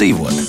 labāk 0.00 0.16
dzīvot. 0.16 0.39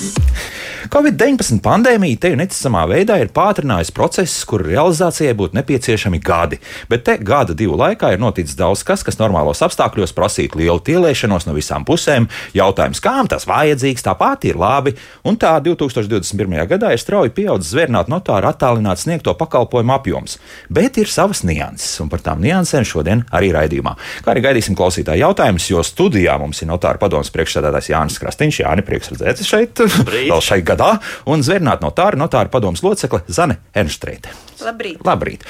Covid-19 0.92 1.62
pandēmija 1.64 2.18
te 2.20 2.30
neticamā 2.36 2.82
veidā 2.84 3.14
ir 3.22 3.30
pātrinājusi 3.32 3.94
procesus, 3.96 4.42
kuru 4.44 4.66
realizācijai 4.66 5.32
būtu 5.32 5.56
nepieciešami 5.56 6.18
gadi. 6.20 6.58
Bet 6.90 7.06
te 7.06 7.14
gada 7.16 7.54
divu 7.56 7.78
laikā 7.80 8.10
ir 8.12 8.20
noticis 8.20 8.58
daudz 8.58 8.82
kas, 8.84 9.00
kas 9.00 9.16
normālos 9.16 9.64
apstākļos 9.64 10.12
prasītu 10.12 10.60
lielu 10.60 10.82
tielēšanos 10.84 11.46
no 11.48 11.54
visām 11.56 11.86
pusēm. 11.88 12.26
Jautājums, 12.52 13.00
kām 13.00 13.30
tas 13.32 13.48
vajadzīgs, 13.48 14.04
tāpat 14.04 14.44
ir 14.50 14.58
labi. 14.60 14.92
Un 15.24 15.38
tā 15.40 15.54
2021. 15.64 16.58
gadā 16.74 16.92
ir 16.92 17.00
strauji 17.00 17.32
pieaudzis 17.38 17.72
zvērnāt 17.72 18.12
notāru 18.12 18.50
attālināt 18.52 19.00
sniegto 19.00 19.32
pakalpojumu 19.40 19.96
apjoms. 19.96 20.36
Bet 20.68 21.00
ir 21.00 21.08
savas 21.08 21.40
nianses, 21.40 21.96
un 22.04 22.12
par 22.12 22.20
tām 22.20 22.44
niansēm 22.44 22.84
šodien 22.84 23.24
arī 23.32 23.48
raidījumā. 23.56 23.96
Kā 24.28 24.34
arī 24.34 24.44
gaidīsim 24.50 24.76
klausītāju 24.76 25.24
jautājumus, 25.24 25.70
jo 25.72 25.80
studijā 25.88 26.36
mums 26.44 26.60
ir 26.60 26.68
notāra 26.68 27.00
padomus 27.00 27.32
priekšsēdētājs 27.32 27.90
Jānis 27.94 28.20
Krastīņš. 28.20 28.62
Jāni, 28.66 28.84
prieks 28.84 29.14
redzēt 29.14 29.40
šeit, 29.48 29.86
vēl 30.12 30.44
šai 30.44 30.60
gadā 30.60 30.81
gadā, 30.82 31.00
un 31.26 31.42
zvērnāt 31.42 31.82
notāra, 31.82 32.18
notāra 32.18 32.50
padomus 32.50 32.82
locekle 32.82 33.22
Zane 33.28 33.58
Ernstrēte. 33.74 34.32
Labrīt. 34.62 35.00
Labrīt. 35.04 35.44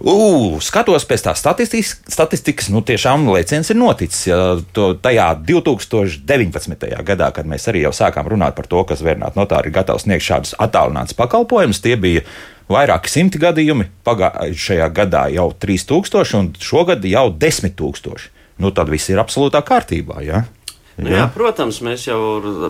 U, 0.00 0.58
skatos 0.60 1.06
pēc 1.08 1.24
tā 1.24 1.34
statistikas, 1.38 1.94
statistikas 2.12 2.68
nu 2.72 2.82
tiešām 2.84 3.28
lēciens 3.30 3.70
ir 3.72 3.78
noticis. 3.80 4.26
Ja, 4.28 4.40
to, 4.76 4.92
tajā 5.00 5.30
2019. 5.48 6.88
gadā, 7.06 7.30
kad 7.32 7.48
mēs 7.48 7.68
arī 7.72 7.86
jau 7.86 7.94
sākām 7.96 8.28
runāt 8.28 8.56
par 8.58 8.68
to, 8.68 8.84
ka 8.84 8.98
zvērnāt 9.00 9.38
notāri 9.38 9.70
ir 9.70 9.78
gatavs 9.78 10.04
sniegt 10.04 10.26
šādus 10.26 10.56
attālinātus 10.60 11.16
pakalpojumus, 11.16 11.80
tie 11.84 11.96
bija 12.00 12.26
vairāki 12.70 13.10
simti 13.10 13.40
gadījumi. 13.40 13.88
Pagājušajā 14.06 14.90
gadā 14.96 15.26
jau 15.32 15.50
3000, 15.56 16.36
un 16.38 16.52
šogad 16.60 17.08
jau 17.08 17.30
10 17.32 17.76
000. 17.80 18.30
Nu, 18.60 18.74
tad 18.76 18.92
viss 18.92 19.08
ir 19.08 19.20
absolūtā 19.22 19.62
kārtībā. 19.64 20.20
Ja? 20.20 20.44
Nu, 20.98 21.08
jā. 21.08 21.20
jā, 21.22 21.26
protams, 21.32 21.78
mēs 21.84 22.04
jau 22.08 22.18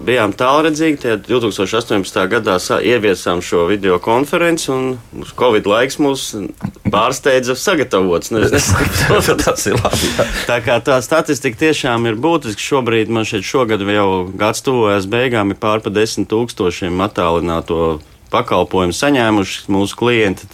bijām 0.06 0.34
tālredzīgi. 0.36 1.16
2018. 1.26 2.20
gadā 2.30 2.58
ieviesām 2.60 3.40
šo 3.42 3.64
video 3.70 3.98
konferenci, 4.02 4.68
un 4.70 5.24
Covid 5.38 5.66
laiks 5.66 5.98
mūs 6.02 6.26
pārsteidza 6.92 7.56
sagatavots. 7.58 8.30
Tas 9.44 9.66
ir 9.66 9.80
labi. 9.80 10.12
Jā. 10.12 10.28
Tā 10.50 10.60
kā 10.64 10.78
tā 10.84 11.00
statistika 11.02 11.64
tiešām 11.66 12.06
ir 12.10 12.20
būtiska. 12.20 12.62
Šobrīd 12.70 13.10
man 13.10 13.26
šeit 13.26 13.46
šogad 13.46 13.82
jau 13.82 14.28
gads 14.30 14.62
tuvojas 14.66 15.08
beigām, 15.10 15.50
ir 15.50 15.58
pār 15.60 15.82
pa 15.82 15.92
desmit 15.94 16.30
tūkstošiem 16.30 17.02
attālināto 17.08 17.98
pakalpojumu 18.30 18.94
saņēmuši 18.94 19.70
mūsu 19.74 19.98
klienti 19.98 20.46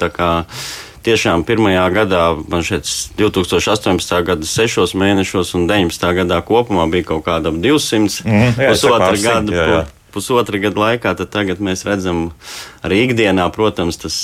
tiešām 1.06 1.44
pirmajā 1.46 1.84
gadā, 1.94 2.22
man 2.50 2.64
šeit 2.66 2.88
2018. 3.18 4.16
gada 4.26 4.48
6 4.50 4.96
mēnešos 4.98 5.54
un 5.58 5.68
19. 5.70 6.08
gadā 6.20 6.40
kopumā 6.46 6.88
bija 6.90 7.10
kaut 7.12 7.26
kāda 7.28 7.52
200 7.54 8.26
mm, 8.26 8.56
jā, 8.58 8.72
pusotra 8.72 9.12
gada. 9.22 9.54
Jā, 9.54 9.68
jā. 9.72 9.84
Pusotra 10.16 10.58
gada 10.62 10.80
laikā, 10.80 11.12
tad 11.18 11.30
tagad 11.32 11.60
mēs 11.60 11.84
redzam, 11.84 12.30
arī 12.86 13.02
ikdienā, 13.04 13.50
protams, 13.52 14.00
tas 14.00 14.16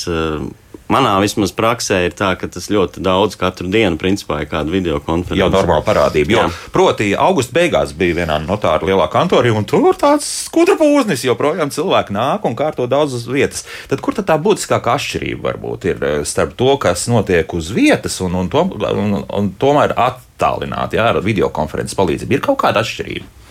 manā 0.92 1.14
vismaz 1.22 1.52
praksē 1.56 2.02
ir 2.06 2.16
tā, 2.16 2.32
ka 2.38 2.48
tas 2.52 2.68
ļoti 2.72 3.02
daudz 3.04 3.36
katru 3.40 3.70
dienu, 3.72 3.98
principā, 4.00 4.42
ir 4.42 4.50
kāda 4.50 4.72
video 4.72 5.00
konference. 5.02 5.40
Jau 5.40 5.48
normāla 5.52 5.84
parādība. 5.86 6.34
Jo, 6.36 6.44
proti, 6.74 7.12
augusta 7.18 7.56
beigās 7.56 7.94
bija 7.96 8.22
vienā 8.22 8.38
notāra 8.44 8.86
lielā 8.88 9.08
kantorī, 9.12 9.52
un 9.54 9.66
tur 9.68 9.96
tāds 9.98 10.28
skudra 10.46 10.76
pūznis 10.80 11.24
joprojām 11.26 11.72
cilvēki 11.74 12.16
nāk 12.16 12.46
un 12.48 12.56
kārto 12.58 12.88
daudz 12.90 13.16
uz 13.18 13.26
vietas. 13.30 13.66
Tad 13.90 14.04
kur 14.04 14.16
tad 14.16 14.28
tā 14.30 14.38
būtiskākā 14.42 14.96
atšķirība 14.98 15.50
varbūt 15.50 15.90
ir 15.90 16.02
eh, 16.06 16.16
starp 16.28 16.56
to, 16.58 16.74
kas 16.82 17.08
notiek 17.10 17.56
uz 17.56 17.72
vietas 17.74 18.20
un, 18.24 18.36
un, 18.38 18.50
to, 18.52 18.66
un, 18.92 19.22
un 19.22 19.52
tomēr 19.60 19.96
attālināti 19.96 21.00
ar 21.00 21.22
video 21.24 21.52
konferences 21.54 21.98
palīdzību? 21.98 22.38
Ir 22.38 22.44
kaut 22.44 22.60
kāda 22.64 22.84
atšķirība. 22.84 23.41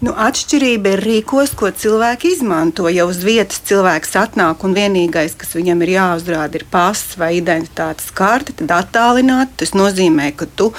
Nu, 0.00 0.14
atšķirība 0.16 0.94
ir 0.94 1.00
rīkos, 1.04 1.50
ko 1.60 1.68
cilvēki 1.76 2.30
izmanto. 2.32 2.86
Ja 2.88 3.04
uz 3.04 3.18
vietas 3.20 3.58
cilvēks 3.68 4.14
atnāk 4.16 4.62
un 4.64 4.72
vienīgais, 4.72 5.34
kas 5.36 5.50
viņam 5.52 5.82
ir 5.84 5.90
jāuzrāda, 5.92 6.56
ir 6.56 6.62
pasis 6.72 7.18
vai 7.20 7.34
identitātes 7.36 8.06
karte, 8.16 8.54
tad 8.56 8.72
attālināt. 8.72 9.50
Tas 9.60 9.74
nozīmē, 9.76 10.30
ka 10.40 10.46
tu 10.56 10.70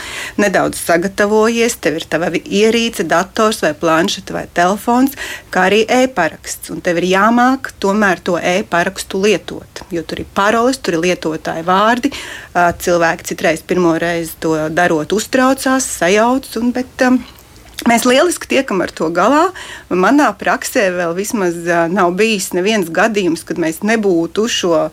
nedaudz 0.42 0.80
sagatavojies, 0.82 1.76
tev 1.86 2.00
ir 2.00 2.06
tava 2.10 2.32
ierīce, 2.34 3.06
dators 3.06 3.62
vai 3.62 3.76
planšeta 3.78 4.34
vai 4.34 4.48
telefons, 4.58 5.14
kā 5.54 5.68
arī 5.70 5.84
e-paraksts. 5.86 6.72
Un 6.74 6.82
tev 6.82 6.98
ir 7.04 7.12
jāmāk 7.12 7.70
tomēr 7.78 8.24
to 8.26 8.40
e-parakstu 8.42 9.22
lietot, 9.22 9.84
jo 9.94 10.02
tur 10.02 10.24
ir 10.24 10.32
paroles, 10.34 10.80
tur 10.82 10.98
ir 10.98 11.06
lietotāji 11.06 11.68
vārdi. 11.68 12.10
Cilvēki 12.58 13.30
citreiz 13.30 13.62
pirmo 13.62 13.94
reizi 14.02 14.34
to 14.42 14.56
darot 14.74 15.14
uztraucās, 15.14 15.92
sajauc, 16.00 16.50
un, 16.58 16.74
bet 16.74 17.06
um, 17.06 17.22
Mēs 17.90 18.06
lieliski 18.06 18.50
tiekam 18.52 18.84
ar 18.84 18.92
to 18.94 19.08
galā. 19.14 19.48
Manā 19.90 20.30
praksē 20.38 20.90
vēl 20.94 21.16
vismaz 21.18 21.58
nav 21.90 22.14
bijis 22.20 22.52
neviens 22.54 22.92
gadījums, 22.94 23.46
kad 23.48 23.62
mēs 23.62 23.82
nebūtu 23.82 24.46
šo 24.52 24.84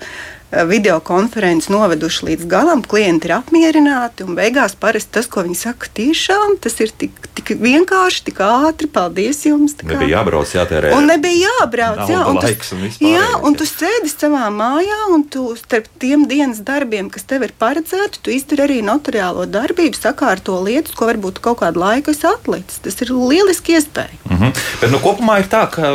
video 0.51 1.01
konferenci 1.05 1.73
noveduši 1.73 2.27
līdz 2.31 2.47
galam, 2.49 2.83
klienti 2.83 3.29
ir 3.29 3.35
apmierināti. 3.37 4.25
Beigās 4.37 4.75
parasti 4.81 5.19
tas, 5.19 5.29
ko 5.29 5.45
viņi 5.45 5.59
saka, 5.59 5.91
tiešām 5.99 6.57
tas 6.65 6.79
ir 6.81 6.93
tik, 6.97 7.29
tik 7.37 7.53
vienkārši, 7.61 8.25
tik 8.31 8.41
ātri. 8.45 8.89
Paldies 8.89 9.43
jums! 9.45 9.77
Nebija 9.83 10.19
jābrauc, 10.19 10.55
jātērē. 10.57 10.95
Un 10.97 11.11
nebija 11.11 11.51
jābrauc, 11.61 12.05
jā, 12.09 12.23
un, 12.31 12.41
tu, 12.41 12.79
un 12.79 13.13
jā, 13.13 13.27
un 13.45 13.59
tu 13.59 13.69
sēdi 13.69 14.13
savā 14.13 14.47
mājā, 14.55 15.01
un 15.13 15.27
tu 15.29 15.45
starp 15.61 15.91
tiem 16.01 16.25
dienas 16.31 16.63
darbiem, 16.65 17.13
kas 17.13 17.29
tev 17.29 17.45
ir 17.45 17.53
paredzēti, 17.61 18.23
tu 18.25 18.33
izdari 18.33 18.65
arī 18.65 18.81
notariālo 18.87 19.45
darbību, 19.53 20.01
sakārto 20.01 20.57
lietas, 20.65 20.97
ko 20.97 21.11
varbūt 21.11 21.43
kaut 21.45 21.61
kādu 21.61 21.85
laiku 21.85 22.17
esi 22.17 22.25
atlicis. 22.31 22.81
Tas 22.85 23.01
ir 23.05 23.13
lieliski 23.13 23.77
iespēja. 23.77 24.17
Mm 24.31 24.37
-hmm. 24.37 24.65
Bet 24.81 24.91
nu, 24.91 24.99
kopumā 25.05 25.41
ir 25.43 25.53
tā, 25.53 25.67
ka 25.71 25.93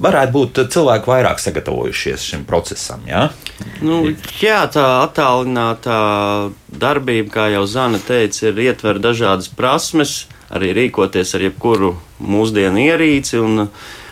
varētu 0.00 0.32
būt 0.32 0.64
cilvēki 0.72 1.10
vairāk 1.10 1.42
sagatavojušies 1.42 2.24
šim 2.32 2.44
procesam. 2.48 3.02
Jā? 3.08 3.28
Nu, 3.80 4.02
jā, 4.40 4.60
tā 4.72 4.84
attālinātā 5.06 6.00
darbība, 6.68 7.32
kā 7.32 7.46
jau 7.54 7.64
Zana 7.68 8.00
teica, 8.02 8.50
ir 8.50 8.60
ietver 8.68 9.00
dažādas 9.00 9.48
prasmes, 9.56 10.26
arī 10.52 10.74
rīkoties 10.76 11.34
ar 11.38 11.46
jebkuru 11.48 11.94
mūsdienu 12.20 12.84
ierīci. 12.90 13.40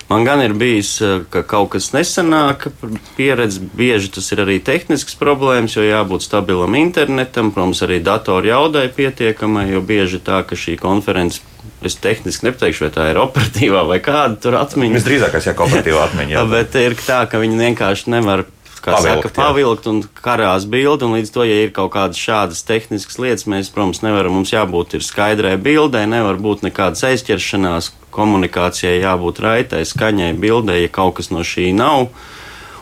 Man 0.09 0.25
gan 0.25 0.41
ir 0.41 0.55
bijis, 0.57 0.95
ka 1.29 1.43
kaut 1.45 1.75
kas 1.75 1.91
nesanāk, 1.93 2.71
pieredze 3.19 3.61
bieži 3.61 4.09
tas 4.15 4.31
ir 4.33 4.41
arī 4.47 4.57
tehnisks 4.65 5.19
problēmas, 5.21 5.77
jo 5.77 5.85
jābūt 5.85 6.25
stabilam 6.25 6.79
internetam, 6.81 7.53
protams, 7.53 7.85
arī 7.85 8.01
datoru 8.01 8.49
jaudai 8.49 8.87
pietiekamai, 8.89 9.67
jo 9.75 9.85
bieži 9.85 10.23
tā, 10.25 10.41
ka 10.49 10.57
šī 10.57 10.79
konference 10.81 11.45
Es 11.79 11.95
tehniski 12.03 12.49
nepateikšu, 12.49 12.87
vai 12.87 12.91
tā 12.91 13.05
ir 13.13 13.21
operatīvā 13.23 13.85
vai 13.87 14.01
kāda 14.03 14.35
tur 14.43 14.57
atmiņa. 14.59 14.97
Visdrīzāk, 14.99 15.35
tas 15.37 15.47
ir 15.47 15.61
operatīvā 15.63 16.07
atmiņa. 16.09 16.33
Jā. 16.35 16.43
Bet 16.55 16.75
ir 16.81 16.97
tā, 16.99 17.21
ka 17.31 17.39
viņi 17.39 17.61
vienkārši 17.61 18.11
nevar 18.17 18.43
kā 18.85 18.95
pavilkt, 18.97 19.29
saka, 19.29 19.35
pavilkt 19.37 19.89
un 19.91 20.01
karās 20.23 20.67
bildi. 20.71 21.07
Un 21.07 21.17
līdz 21.19 21.33
to, 21.35 21.45
ja 21.49 21.61
ir 21.65 21.73
kaut 21.77 21.93
kādas 21.97 22.21
šādas 22.21 22.65
tehniskas 22.69 23.19
lietas, 23.21 23.47
mēs, 23.51 23.71
protams, 23.75 24.03
nevaram. 24.05 24.37
Mums 24.39 24.55
jābūt 24.55 24.99
skaidrai 25.05 25.57
bildei, 25.61 26.07
nevar 26.11 26.41
būt 26.43 26.65
nekādas 26.67 27.05
aizķeršanās. 27.11 27.93
Komunikācijai 28.15 29.03
jābūt 29.03 29.43
raitai, 29.45 29.85
skaņai, 29.87 30.33
bildei, 30.41 30.81
ja 30.87 30.93
kaut 30.93 31.19
kas 31.19 31.29
no 31.31 31.45
šī 31.47 31.71
nav. 31.77 32.09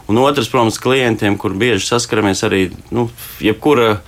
Un 0.07 0.21
otrs, 0.23 0.49
protams, 0.53 0.79
klientiem, 0.81 1.34
kur 1.41 1.57
bieži 1.59 1.89
saskaramies 1.89 2.45
arī, 2.47 2.69
nu, 2.95 3.09
jebkura, 3.43 3.99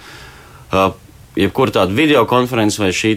jebkura 1.37 1.75
tāda 1.81 1.97
video 1.97 2.23
konference 2.31 2.79
vai 2.81 2.95
šī 2.95 3.17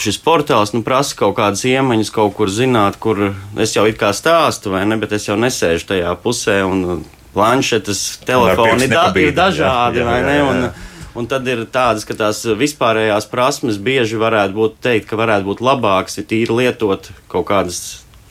šis 0.00 0.18
portāls 0.22 0.72
nu, 0.74 0.82
prasa 0.86 1.16
kaut 1.18 1.36
kādas 1.38 1.64
iemaņas, 1.68 2.10
kaut 2.14 2.34
kur 2.38 2.50
zināt, 2.50 2.98
kur 3.02 3.30
es 3.60 3.74
jau 3.76 3.86
it 3.88 3.98
kā 4.00 4.10
stāstu, 4.16 4.72
vai 4.74 4.82
ne, 4.88 4.98
bet 5.00 5.14
es 5.14 5.28
jau 5.28 5.36
nesēžu 5.38 5.90
tajā 5.92 6.14
pusē. 6.22 6.62
Un, 6.66 7.04
planšetes, 7.34 8.02
telefoni 8.26 8.88
da, 8.90 9.08
ir 9.20 9.34
dažādi, 9.36 10.02
jā, 10.02 10.08
jā, 10.08 10.18
jā, 10.24 10.40
jā. 10.40 10.50
Un, 10.50 10.90
Un 11.14 11.28
tad 11.30 11.46
ir 11.46 11.60
tādas, 11.70 12.02
ka 12.02 12.16
tās 12.18 12.40
vispārējās 12.58 13.28
prasmes 13.30 13.76
bieži 13.78 14.18
varētu 14.18 14.56
būt 14.56 14.80
teikt, 14.82 15.06
ka 15.06 15.18
varētu 15.20 15.46
būt 15.46 15.60
labākas, 15.62 16.18
ja 16.18 16.24
tīri 16.26 16.56
lietot 16.58 17.06
kaut 17.30 17.46
kādas 17.52 17.78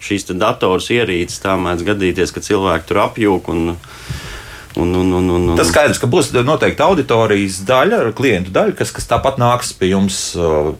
šīs 0.03 0.27
dators 0.35 0.89
ierīces. 0.91 1.39
Tā 1.39 1.55
mēdz 1.55 1.85
gadīties, 1.87 2.33
ka 2.35 2.43
cilvēki 2.43 2.89
tur 2.89 2.99
apjūk 3.05 3.47
un 3.53 3.77
Un, 4.75 4.95
un, 4.95 5.11
un, 5.13 5.29
un, 5.29 5.49
un. 5.49 5.57
Tas 5.57 5.69
skaidrs, 5.69 5.99
ka 6.01 6.07
būs 6.09 6.31
noteikti 6.33 6.81
auditorijas 6.81 7.59
daļa, 7.67 7.99
klientu 8.17 8.49
daļa, 8.53 8.73
kas, 8.79 8.89
kas 8.95 9.05
tāpat 9.09 9.37
nāks 9.37 9.69
pie 9.77 9.91
jums 9.91 10.17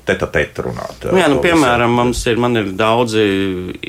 teta 0.08 0.26
teta 0.34 0.66
runāt. 0.66 1.06
Nu, 1.12 1.20
jā, 1.22 1.28
nu, 1.30 1.38
piemēram, 1.44 1.94
mums 1.94 2.24
ir, 2.26 2.42
ir 2.58 2.72
daudzi 2.78 3.26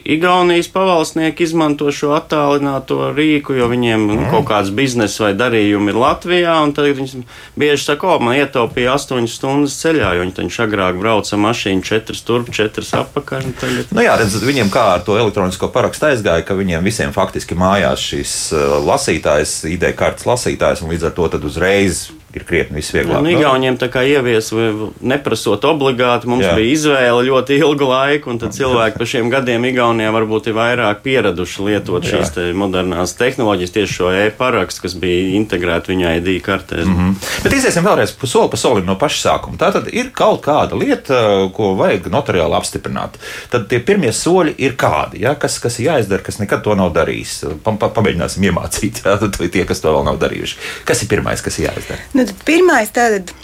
Igaunijas 0.04 0.68
pavalsnieki 0.74 1.46
izmanto 1.46 1.88
šo 1.94 2.12
attālināto 2.18 3.14
rīku, 3.16 3.56
jo 3.56 3.70
viņiem 3.72 4.04
mm. 4.10 4.26
kaut 4.34 4.44
kāds 4.50 4.74
biznesa 4.76 5.28
vai 5.28 5.32
darījumi 5.38 5.94
ir 5.94 6.00
Latvijā, 6.02 6.58
un 6.66 6.76
tad 6.76 6.90
viņi 6.90 7.24
bieži 7.56 7.86
saka, 7.86 8.12
o, 8.12 8.18
man 8.20 8.36
ietaupīja 8.42 8.98
8 8.98 9.30
stundas 9.32 9.78
ceļā, 9.80 10.12
jo 10.18 10.26
viņi 10.26 10.36
taču 10.36 10.66
agrāk 10.66 11.00
brauca 11.00 11.40
mašīnu 11.40 11.84
4 11.86 12.22
turp, 12.28 12.52
4 12.52 12.90
apakaļ. 13.00 13.48
Tagad... 13.62 13.96
Nu 13.96 14.04
jā, 14.04 14.18
redz, 14.20 14.36
viņiem 14.44 14.68
kā 14.74 14.84
ar 14.98 15.06
to 15.06 15.16
elektronisko 15.16 15.72
parakstu 15.72 16.10
aizgāja, 16.12 16.44
ka 16.44 16.58
viņiem 16.60 16.84
visiem 16.84 17.16
faktiski 17.16 17.56
mājās 17.56 18.04
šīs 18.12 18.36
lasītājas 18.84 19.56
ideja 19.72 19.93
kartes 19.98 20.26
lasītājs, 20.28 20.82
un 20.84 20.92
līdz 20.92 21.08
ar 21.08 21.16
to 21.16 21.28
uzreiz 21.48 22.06
ir 22.40 22.46
krietni 22.48 22.80
visvieglāk. 22.80 23.22
Nu, 23.24 23.30
Igauniem 23.32 23.78
tā 23.80 23.88
kā 23.92 24.04
ievies, 24.06 24.50
neprasot 25.00 25.64
obligāti, 25.68 26.28
mums 26.30 26.44
Jā. 26.46 26.54
bija 26.58 26.72
izvēle 26.74 27.24
ļoti 27.28 27.58
ilgu 27.60 27.88
laiku, 27.88 28.32
un 28.32 28.40
tad 28.42 28.54
cilvēki 28.56 29.00
pa 29.00 29.08
šiem 29.08 29.30
gadiem 29.32 29.64
Igaunijā 29.70 30.12
varbūt 30.14 30.50
ir 30.50 30.58
vairāk 30.58 31.02
pieraduši 31.04 31.68
lietot 31.68 32.04
Jā. 32.04 32.18
šīs 32.18 32.34
te 32.36 32.46
modernās 32.56 33.16
tehnoloģijas, 33.18 33.74
tieši 33.74 33.98
šo 33.98 34.12
e-parakstu, 34.24 34.84
kas 34.86 34.96
bija 35.00 35.34
integrēta 35.38 35.92
viņa 35.92 36.16
ID 36.20 36.30
kartē. 36.44 36.84
Mm 36.84 36.96
-hmm. 36.96 37.14
Bet 37.44 37.52
iziesim 37.52 37.84
vēlreiz 37.86 38.14
pa 38.20 38.26
soli 38.26 38.50
pa 38.50 38.56
solim 38.56 38.86
no 38.86 38.98
paša 38.98 39.20
sākuma. 39.28 39.58
Tā 39.58 39.72
tad 39.72 39.88
ir 39.92 40.10
kaut 40.12 40.42
kāda 40.44 40.78
lieta, 40.78 41.48
ko 41.54 41.74
vajag 41.78 42.08
notariāli 42.12 42.56
apstiprināt. 42.58 43.18
Tad 43.50 43.68
tie 43.68 43.80
pirmie 43.80 44.12
soļi 44.12 44.54
ir 44.58 44.76
kādi, 44.80 45.22
ja? 45.24 45.34
kas, 45.34 45.58
kas 45.58 45.78
ir 45.78 45.90
jāizdara, 45.90 46.22
kas 46.22 46.38
nekad 46.38 46.62
to 46.64 46.74
nav 46.74 46.92
darījis. 46.96 47.34
Pa, 47.64 47.72
pa, 47.72 47.88
pamēģināsim 47.88 48.48
iemācīt, 48.50 49.02
ja? 49.06 49.18
tie, 49.48 49.64
kas 49.64 49.80
to 49.80 49.92
vēl 49.92 50.04
nav 50.04 50.18
darījuši. 50.22 50.58
Kas 50.84 51.02
ir 51.02 51.08
pirmais, 51.08 51.42
kas 51.44 51.58
ir 51.58 51.68
jāizdara? 51.68 52.00
Nu, 52.14 52.23
pirmais 52.46 52.92
tātad 52.94 53.34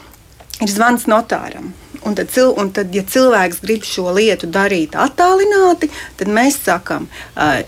ir 0.60 0.72
zvans 0.72 1.06
notāram. 1.10 1.72
Un 2.00 2.14
tad, 2.16 2.32
un 2.56 2.70
tad, 2.72 2.94
ja 2.96 3.02
cilvēks 3.04 3.58
grib 3.60 3.84
šo 3.84 4.08
lietu 4.16 4.48
darīt 4.48 4.94
attālināti, 4.96 5.90
tad 6.16 6.30
mēs 6.32 6.56
sakām, 6.64 7.10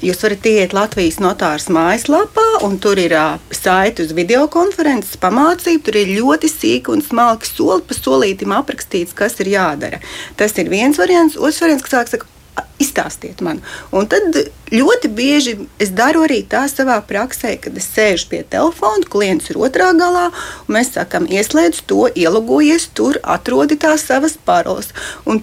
jūs 0.01 0.23
varat 0.25 0.49
iet 0.49 0.73
Latvijas 0.73 1.19
notāras 1.21 1.69
mājaslapā, 1.69 2.47
un 2.65 2.79
tur 2.81 2.97
ir 3.03 3.13
saite 3.53 4.07
uz 4.07 4.15
videokonferences 4.17 5.21
pamācību. 5.21 5.85
Tur 5.85 6.01
ir 6.01 6.15
ļoti 6.17 6.49
sīki 6.49 6.95
un 6.95 7.05
smalki 7.05 7.51
soli 7.51 7.85
pa 7.85 7.99
solītam 7.99 8.57
aprakstīts, 8.57 9.13
kas 9.13 9.37
ir 9.45 9.53
jādara. 9.53 10.01
Tas 10.41 10.57
ir 10.57 10.73
viens 10.73 10.97
variants. 10.97 11.37
Otrs 11.37 11.61
variants, 11.61 11.85
kas 11.85 12.15
saka, 12.15 12.25
izstāstiet 12.83 13.41
man. 13.45 13.61
Un 13.95 14.09
tad 14.11 14.37
ļoti 14.73 15.11
bieži 15.17 15.55
es 15.83 15.93
daru 15.97 16.25
arī 16.27 16.43
tā 16.49 16.65
savā 16.71 16.99
praksē, 17.09 17.55
kad 17.63 17.77
es 17.79 17.89
sēžu 17.95 18.29
pie 18.33 18.43
telefona, 18.55 19.09
klients 19.09 19.51
ir 19.53 19.61
otrā 19.63 19.93
galā, 19.99 20.29
un 20.67 20.77
mēs 20.79 20.95
sakām, 20.97 21.29
ieslēdz 21.31 21.85
to, 21.91 22.07
ielogojies 22.13 22.91
tur, 22.97 23.21
atrodi 23.23 23.79
tās 23.81 24.07
savas 24.11 24.37
paroles. 24.37 24.93
Un, 25.27 25.43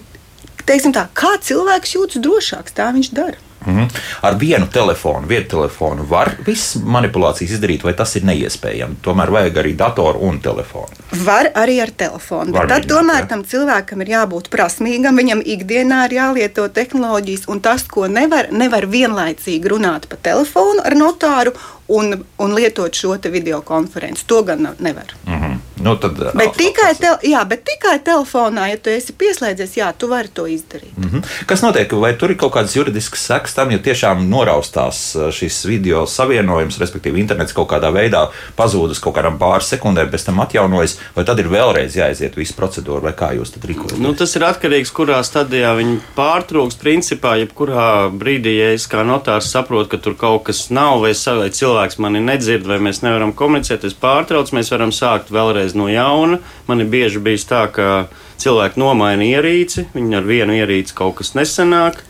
teiksim 0.66 0.94
tā, 0.96 1.08
kā 1.16 1.36
cilvēks 1.42 1.96
jūtas 1.96 2.24
drošāks, 2.24 2.76
tā 2.76 2.90
viņš 2.96 3.14
dara. 3.16 3.49
Mm. 3.66 3.88
Ar 4.22 4.36
vienu 4.40 4.66
telefonu, 4.72 5.26
vienu 5.28 5.46
telefonu 5.48 6.04
var 6.08 6.32
visas 6.46 6.80
manipulācijas 6.82 7.56
izdarīt, 7.56 7.84
vai 7.84 7.92
tas 7.98 8.14
ir 8.16 8.24
neiespējami? 8.28 9.00
Tomēr 9.04 9.32
vajag 9.34 9.60
arī 9.62 9.74
datoru 9.76 10.22
un 10.28 10.40
telefonu. 10.40 10.96
Var 11.24 11.50
arī 11.60 11.76
ar 11.84 11.92
telefonu. 11.92 12.54
Var 12.56 12.70
tad 12.70 12.88
tomēr 12.88 13.24
ja? 13.24 13.28
tam 13.34 13.44
cilvēkam 13.44 14.04
ir 14.04 14.14
jābūt 14.14 14.48
prasmīgam, 14.52 15.20
viņam 15.20 15.44
ikdienā 15.44 16.06
ir 16.08 16.16
jālieto 16.20 16.68
tehnoloģijas, 16.72 17.48
un 17.52 17.60
tas, 17.64 17.84
ko 17.84 18.08
nevar, 18.08 18.48
nevar 18.52 18.88
vienlaicīgi 18.88 19.74
runāt 19.74 20.08
pa 20.08 20.16
telefonu 20.30 20.80
ar 20.84 20.96
notāru 20.96 21.52
un, 21.90 22.24
un 22.38 22.54
lietot 22.56 22.94
šo 22.94 23.18
video 23.28 23.60
konferenci. 23.66 24.24
To 24.26 24.42
gan 24.42 24.68
nevar. 24.78 25.14
Mm 25.26 25.40
-hmm. 25.40 25.58
Nu, 25.82 25.94
tad, 26.00 26.18
bet, 26.36 26.52
tikai 26.58 26.92
te, 26.98 27.10
jā, 27.26 27.40
bet 27.48 27.64
tikai 27.66 27.96
telefonā, 28.04 28.68
ja 28.70 28.78
tu 28.80 28.92
esi 28.92 29.14
pieslēdzies, 29.16 29.76
jā, 29.80 29.90
tu 29.98 30.08
vari 30.10 30.28
to 30.34 30.46
izdarīt. 30.46 30.92
Mm 30.96 31.08
-hmm. 31.08 31.46
Kas 31.46 31.62
notiek? 31.62 31.92
Vai 31.92 32.14
tur 32.18 32.30
ir 32.30 32.36
kaut 32.36 32.52
kādas 32.52 32.76
juridiskas 32.76 33.26
sekas 33.26 33.54
tam, 33.54 33.70
ja 33.70 33.78
tiešām 33.78 34.28
noraustās 34.28 35.16
šis 35.32 35.64
video 35.64 36.06
savienojums, 36.06 36.78
respektīvi 36.78 37.20
internets 37.20 37.52
kaut 37.52 37.68
kādā 37.68 37.92
veidā 37.92 38.28
pazūd 38.56 38.90
uz 38.90 38.98
kaut 38.98 39.16
kādām 39.16 39.38
pāris 39.38 39.68
sekundēm, 39.68 40.10
pēc 40.10 40.24
tam 40.24 40.40
atjaunojas, 40.40 40.98
vai 41.14 41.24
tad 41.24 41.38
ir 41.38 41.48
vēlreiz 41.48 41.96
jāiziet 41.96 42.36
visu 42.36 42.54
procedūru, 42.54 43.02
vai 43.02 43.12
kā 43.12 43.32
jūs 43.34 43.50
tad 43.50 43.64
rīkojaties? 43.64 43.98
Nu, 43.98 44.14
tas 44.14 44.36
ir 44.36 44.42
atkarīgs, 44.42 44.92
kurā 44.92 45.22
stadijā 45.22 45.76
viņi 45.76 46.00
pārtrūks. 46.16 46.76
Principā, 46.80 47.36
jebkurā 47.36 48.10
brīdī, 48.12 48.56
ja 48.58 48.72
es 48.72 48.86
kā 48.86 49.04
notārs 49.04 49.50
saprotu, 49.50 49.88
ka 49.88 49.96
tur 49.96 50.14
kaut 50.14 50.42
kas 50.42 50.70
nav 50.70 51.00
vai, 51.00 51.12
vai 51.26 51.50
cilvēks 51.50 51.80
cilvēks 51.80 52.00
mani 52.02 52.20
nedzird, 52.20 52.66
vai 52.66 52.78
mēs 52.82 53.02
nevaram 53.02 53.32
komunicēt, 53.32 53.84
es 53.84 53.94
pārtraucu, 53.94 54.54
mēs 54.56 54.70
varam 54.72 54.92
sākt 54.92 55.30
vēlreiz 55.30 55.69
no 55.78 55.88
jauna. 55.90 56.40
Man 56.68 56.84
ir 56.84 56.90
bieži 56.92 57.22
bijis 57.22 57.46
tā, 57.48 57.64
ka 57.72 58.08
cilvēki 58.40 58.80
nomaina 58.80 59.26
ierīci, 59.26 59.88
viņi 59.94 60.20
ar 60.20 60.28
vienu 60.28 60.56
ierīci 60.58 60.96
kaut 60.96 61.18
kas 61.20 61.34
nesanāk, 61.38 62.02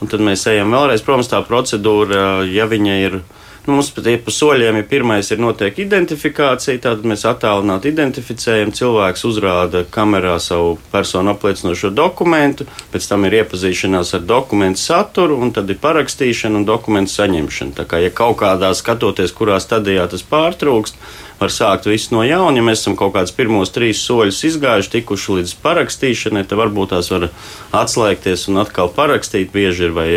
un 0.00 0.10
tad 0.10 0.24
mēs 0.24 0.46
ejam 0.50 0.74
vēlreiz. 0.74 1.04
Protams, 1.06 1.30
tā 1.32 1.42
procedūra, 1.46 2.42
ja 2.50 2.68
viņa 2.70 2.98
ir 3.06 3.20
Nu, 3.66 3.74
mums 3.76 3.90
pat 3.92 4.06
ir 4.08 4.22
pa 4.24 4.32
soļiem, 4.32 4.78
ja 4.80 4.84
pirmais 4.88 5.28
ir 5.34 5.40
notiek 5.42 5.76
identifikācija, 5.82 6.80
tad 6.80 7.02
mēs 7.04 7.26
attālināti 7.28 7.90
identificējam, 7.92 8.72
cilvēks 8.72 9.26
uzrāda 9.28 9.82
kamerā 9.92 10.38
savu 10.40 10.78
personu 10.92 11.34
apliecinošo 11.34 11.90
dokumentu, 11.92 12.64
pēc 12.90 13.10
tam 13.10 13.28
ir 13.28 13.36
iepazīšanās 13.42 14.14
ar 14.16 14.24
dokumentu 14.24 14.80
saturu, 14.80 15.36
un 15.44 15.52
tad 15.52 15.68
ir 15.68 15.78
parakstīšana 15.82 16.62
un 16.62 16.64
dokumentu 16.66 17.12
saņemšana. 17.12 17.76
Tā 17.76 17.84
kā, 17.90 18.00
ja 18.00 18.10
kaut 18.10 18.40
kādā 18.40 18.72
skatoties, 18.74 19.36
kurā 19.36 19.60
stadijā 19.60 20.08
tas 20.08 20.24
pārtrūkst, 20.24 20.96
var 21.40 21.52
sākt 21.52 21.88
visu 21.88 22.14
no 22.14 22.24
jauna. 22.26 22.58
Ja 22.60 22.66
mēs 22.66 22.84
esam 22.84 22.96
kaut 22.98 23.14
kādus 23.16 23.34
pirmos 23.36 23.72
trīs 23.72 24.02
soļus 24.04 24.42
izgājuši, 24.50 24.92
tikuši 24.98 25.38
līdz 25.38 25.56
parakstīšanai, 25.64 26.44
tad 26.48 26.60
varbūt 26.60 26.92
tās 26.92 27.10
var 27.12 27.30
atslēgties 27.82 28.48
un 28.52 28.60
atkal 28.64 28.92
parakstīt. 28.96 29.52
Bieži 29.54 29.88
ir 29.88 29.96
vai 29.96 30.08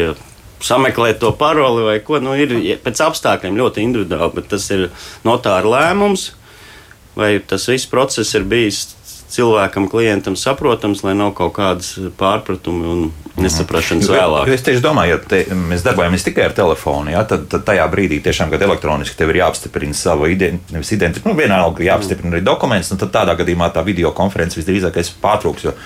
sameklēt 0.63 1.21
to 1.23 1.31
paroli 1.39 1.87
vai 1.87 1.97
ko. 2.03 2.19
Nu, 2.23 2.35
ir 2.39 2.77
pēc 2.83 3.03
apstākļiem 3.07 3.59
ļoti 3.59 3.83
individuāli, 3.87 4.35
bet 4.37 4.51
tas 4.53 4.69
ir 4.75 4.89
notāra 5.27 5.75
lēmums. 5.77 6.31
Vai 7.13 7.37
tas 7.45 7.67
viss 7.69 7.85
process 7.85 8.33
ir 8.33 8.45
bijis 8.49 8.87
cilvēkam, 9.33 9.89
klientam 9.89 10.37
saprotams, 10.39 11.01
lai 11.05 11.15
nav 11.17 11.33
kaut 11.37 11.55
kādas 11.57 11.95
pārpratumi 12.19 12.89
un 12.89 13.03
nesaprašanas 13.41 14.07
mhm. 14.07 14.15
vēlāk. 14.17 14.51
Es 14.53 14.65
tieši 14.65 14.83
domāju, 14.83 15.15
ja 15.15 15.19
te, 15.33 15.41
mēs 15.71 15.85
darbojamies 15.85 16.27
tikai 16.27 16.47
ar 16.49 16.55
telefonu, 16.57 17.13
ja, 17.15 17.25
tad, 17.29 17.47
tad 17.51 17.65
tajā 17.67 17.87
brīdī 17.91 18.21
tiešām, 18.23 18.53
kad 18.53 18.61
elektroniski 18.65 19.17
tev 19.19 19.33
ir 19.33 19.41
jāapstiprina 19.41 19.97
sava 19.97 20.29
identitāte, 20.29 21.25
nu, 21.25 21.35
vienalga 21.39 21.85
jāapstiprina 21.87 22.37
arī 22.37 22.45
dokuments, 22.45 22.93
un 22.93 23.01
tad 23.01 23.13
tādā 23.15 23.37
gadījumā 23.41 23.71
tā 23.73 23.85
video 23.85 24.13
konference 24.15 24.59
visdrīzākais 24.59 25.15
pārtrūks. 25.23 25.69
Jo 25.69 25.77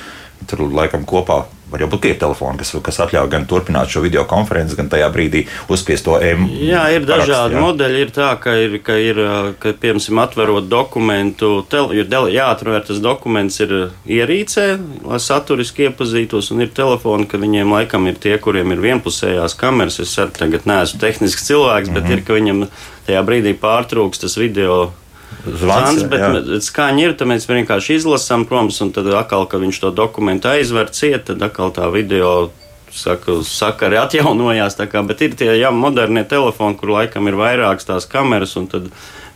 Tur 0.47 0.67
laikam 0.71 1.05
kopā 1.07 1.45
var 1.71 1.83
jau 1.83 1.89
būt 1.91 2.03
tie 2.05 2.13
telefoni, 2.19 2.59
kas, 2.61 2.71
kas 2.83 2.99
atļauj 3.03 3.29
gan 3.31 3.45
turpināt 3.49 3.91
šo 3.91 4.01
video 4.03 4.23
konferenci, 4.29 4.77
gan 4.79 4.89
tajā 4.91 5.07
brīdī 5.11 5.43
uzspiest 5.71 6.05
to 6.07 6.15
M. 6.23 6.45
Jā, 6.63 6.85
ir 6.95 7.03
dažādi 7.07 7.33
parakst, 7.33 7.55
jā. 7.57 7.63
modeļi. 7.63 8.03
Ir 8.05 8.13
tā, 8.15 8.29
ka, 8.39 8.53
ir, 8.55 8.77
ka, 8.85 8.95
ir, 9.01 9.19
ka 9.59 9.73
piemēram, 9.81 10.21
atverot 10.23 10.69
dokumentu, 10.71 11.51
tel, 11.71 11.91
ir 11.95 12.07
jāatver 12.07 12.85
tas 12.87 13.01
dokuments 13.03 13.59
ir 13.63 13.73
ierīcē, 14.07 14.67
lai 15.07 15.19
saturiski 15.23 15.89
iepazītos, 15.89 16.51
un 16.55 16.63
ir 16.63 16.71
telefoni, 16.75 17.27
ka 17.27 17.41
viņiem 17.41 17.73
laikam 17.75 18.07
ir 18.07 18.21
tie, 18.21 18.37
kuriem 18.39 18.75
ir 18.75 18.83
vienpusējās 18.83 19.57
kameras. 19.59 19.99
Es 20.03 20.15
arī 20.21 20.37
tagad 20.37 20.69
neesmu 20.69 21.01
tehnisks 21.03 21.49
cilvēks, 21.49 21.91
bet 21.91 22.06
mm 22.06 22.07
-hmm. 22.07 22.17
ir, 22.17 22.23
ka 22.23 22.39
viņam 22.39 22.63
tajā 23.09 23.25
brīdī 23.27 23.57
pārtrūks 23.59 24.23
tas 24.23 24.39
video 24.39 24.94
zvans, 25.45 26.05
bet, 26.09 26.23
bet 26.35 26.63
skaņa 26.65 27.03
ir, 27.03 27.17
tad 27.17 27.31
mēs 27.31 27.47
vienkārši 27.49 27.99
izlasām, 27.99 28.45
protams, 28.49 28.79
un 28.83 28.93
tad 28.95 29.09
atkal, 29.11 29.47
kad 29.49 29.63
viņš 29.63 29.81
to 29.83 29.91
dokumentu 29.95 30.51
aizver 30.51 30.91
ciet, 30.93 31.27
tad 31.29 31.43
atkal 31.43 31.73
tā 31.75 31.91
video. 31.93 32.53
Saka, 32.97 33.33
sakari 33.45 33.97
atjaunojās, 33.99 34.77
kā, 34.89 35.01
bet 35.05 35.19
ir 35.21 35.33
tie 35.37 35.51
jā, 35.59 35.69
modernie 35.75 36.23
telefoni, 36.25 36.77
kur 36.79 36.93
laikam 36.95 37.27
ir 37.29 37.35
vairākas 37.37 37.85
tās 37.85 38.07
kameras, 38.09 38.55
un 38.57 38.69
tad 38.71 38.87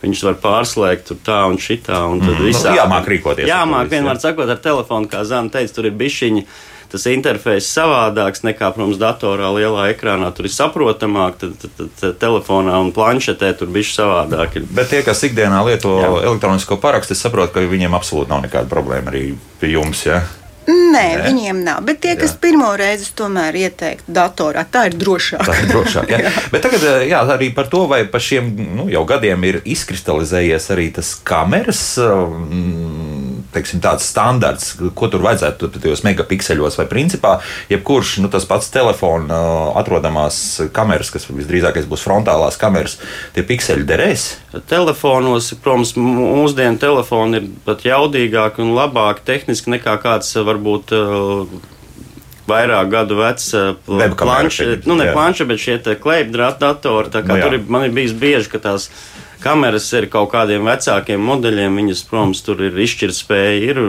viņus 0.02 0.22
var 0.26 0.38
pārslēgt 0.42 1.10
tur 1.10 1.20
tā 1.22 1.36
un 1.46 1.60
šitā. 1.62 2.00
Un 2.10 2.24
tad 2.24 2.32
mm. 2.32 2.46
visā, 2.48 2.72
jāmāk 2.80 3.10
rīkoties. 3.12 3.46
Jāmāk 3.46 3.92
vienmēr 3.92 4.18
sakot 4.24 4.50
ar 4.50 4.58
telefonu, 4.64 5.06
kā 5.12 5.20
Zana 5.28 5.52
teica, 5.52 5.76
tur 5.76 5.90
ir 5.92 5.94
bišķiņi 6.00 6.46
tas 6.92 7.06
interfejs 7.10 7.70
savādāks 7.72 8.44
nekā, 8.46 8.72
protams, 8.76 9.00
datorā 9.00 9.48
lielā 9.56 9.88
ekrānā. 9.94 10.28
Tur 10.36 10.48
ir 10.48 10.54
saprotamāk, 10.54 11.38
tad, 11.40 11.56
tad, 11.62 11.72
tad, 11.78 11.94
tad 12.00 12.20
telefonā 12.22 12.76
un 12.82 12.92
planšetē 12.94 13.54
tur 13.58 13.72
bija 13.72 13.88
savādāk. 13.90 14.60
Bet 14.72 14.92
tie, 14.92 15.02
kas 15.06 15.24
ikdienā 15.28 15.64
lieto 15.66 15.96
Jā. 16.00 16.12
elektronisko 16.28 16.78
parakstu, 16.82 17.16
es 17.16 17.24
saprotu, 17.24 17.56
ka 17.56 17.66
viņiem 17.72 17.96
absolūti 17.98 18.32
nav 18.32 18.44
nekāda 18.46 18.70
problēma 18.72 19.12
arī 19.14 19.32
pie 19.60 19.74
jums. 19.74 20.06
Ja? 20.08 20.22
Nē, 20.62 20.92
Nē, 20.92 21.22
viņiem 21.26 21.62
nav. 21.66 21.80
Bet 21.86 21.98
tie, 22.04 22.12
kas 22.18 22.36
jā. 22.36 22.38
pirmo 22.44 22.68
reizi 22.78 23.08
tomēr 23.18 23.56
ieteiktu 23.64 24.12
datorā, 24.14 24.62
tā 24.70 24.84
ir 24.90 24.94
drošāk. 25.00 25.42
Tā 25.48 25.56
ir 25.58 25.70
drošāk. 25.72 26.12
Jā. 26.12 26.20
jā. 26.28 26.32
Bet 26.52 26.62
tagad 26.62 26.84
jā, 27.08 27.22
arī 27.34 27.48
par 27.56 27.66
to, 27.72 27.82
vai 27.90 28.04
pa 28.10 28.20
šiem 28.22 28.52
nu, 28.78 28.86
jau 28.92 29.02
gadiem 29.08 29.42
ir 29.48 29.58
izkristalizējies 29.66 30.68
arī 30.74 30.92
tas 30.94 31.16
kameras. 31.26 31.82
Um, 31.98 33.11
teiksim, 33.52 33.82
tāds 33.84 34.06
standarts, 34.08 34.72
ko 34.96 35.08
tur 35.12 35.24
vajadzētu 35.24 35.70
tajos 35.76 36.04
megapikseļos, 36.06 36.78
vai 36.80 36.86
principā 36.90 37.34
jebkurš 37.72 38.18
nu, 38.24 38.30
tas 38.32 38.46
pats 38.48 38.70
telefona 38.72 39.40
atrodamās 39.80 40.38
kameras, 40.74 41.12
kas 41.14 41.28
visdrīzākais 41.30 41.88
būs 41.90 42.04
frontālās 42.06 42.58
kameras, 42.60 42.98
tie 43.36 43.44
pikseļi 43.46 43.86
derēs. 43.88 44.28
Telefonos, 44.70 45.52
protams, 45.64 45.94
mūsdienu 45.98 46.80
telefoni 46.82 47.42
ir 47.42 47.52
pat 47.66 47.84
jaudīgāki 47.86 48.64
un 48.64 48.74
labāki 48.76 49.26
tehniski 49.32 49.76
nekā 49.76 49.98
kāds 50.02 50.34
varbūt. 50.36 50.96
Vairāk 52.42 52.88
gadu 52.90 53.20
vecs 53.20 53.52
planša, 53.86 54.64
nu 54.90 54.96
ne 54.98 55.12
planša, 55.14 55.44
bet 55.46 55.60
šie 55.62 55.76
klejpdrāta 56.02 56.72
datori. 56.72 57.12
Tā 57.14 57.20
kā 57.22 57.36
nu, 57.36 57.44
tur 57.44 57.54
ir, 57.54 57.68
man 57.70 57.86
ir 57.86 57.94
bijis 57.94 58.16
bieži, 58.18 58.50
ka 58.50 58.58
tās 58.64 58.88
kameras 59.42 59.88
ir 59.98 60.08
kaut 60.12 60.30
kādiem 60.32 60.66
vecākiem 60.66 61.22
modeļiem, 61.22 61.78
viņas, 61.80 62.04
protams, 62.08 62.42
tur 62.46 62.62
ir 62.66 62.78
izšķirtspēja, 62.84 63.72
ir 63.72 63.80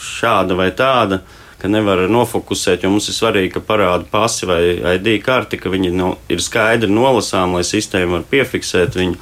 šāda 0.00 0.58
vai 0.58 0.70
tāda. 0.76 1.22
Ka 1.60 1.68
nevar 1.68 2.06
nofokusēt, 2.08 2.86
jo 2.86 2.88
mums 2.88 3.10
ir 3.10 3.16
svarīgi, 3.18 3.50
ka 3.52 3.60
parāda 3.60 4.06
pasi 4.08 4.46
vai 4.48 4.60
ID 4.94 5.18
karti, 5.20 5.58
ka 5.60 5.68
viņi 5.68 5.90
no, 5.92 6.14
ir 6.32 6.40
skaidri 6.40 6.88
nolasām, 6.88 7.52
lai 7.58 7.66
sistēma 7.68 8.14
var 8.14 8.24
piefiksēt 8.30 8.96
viņu. 8.96 9.18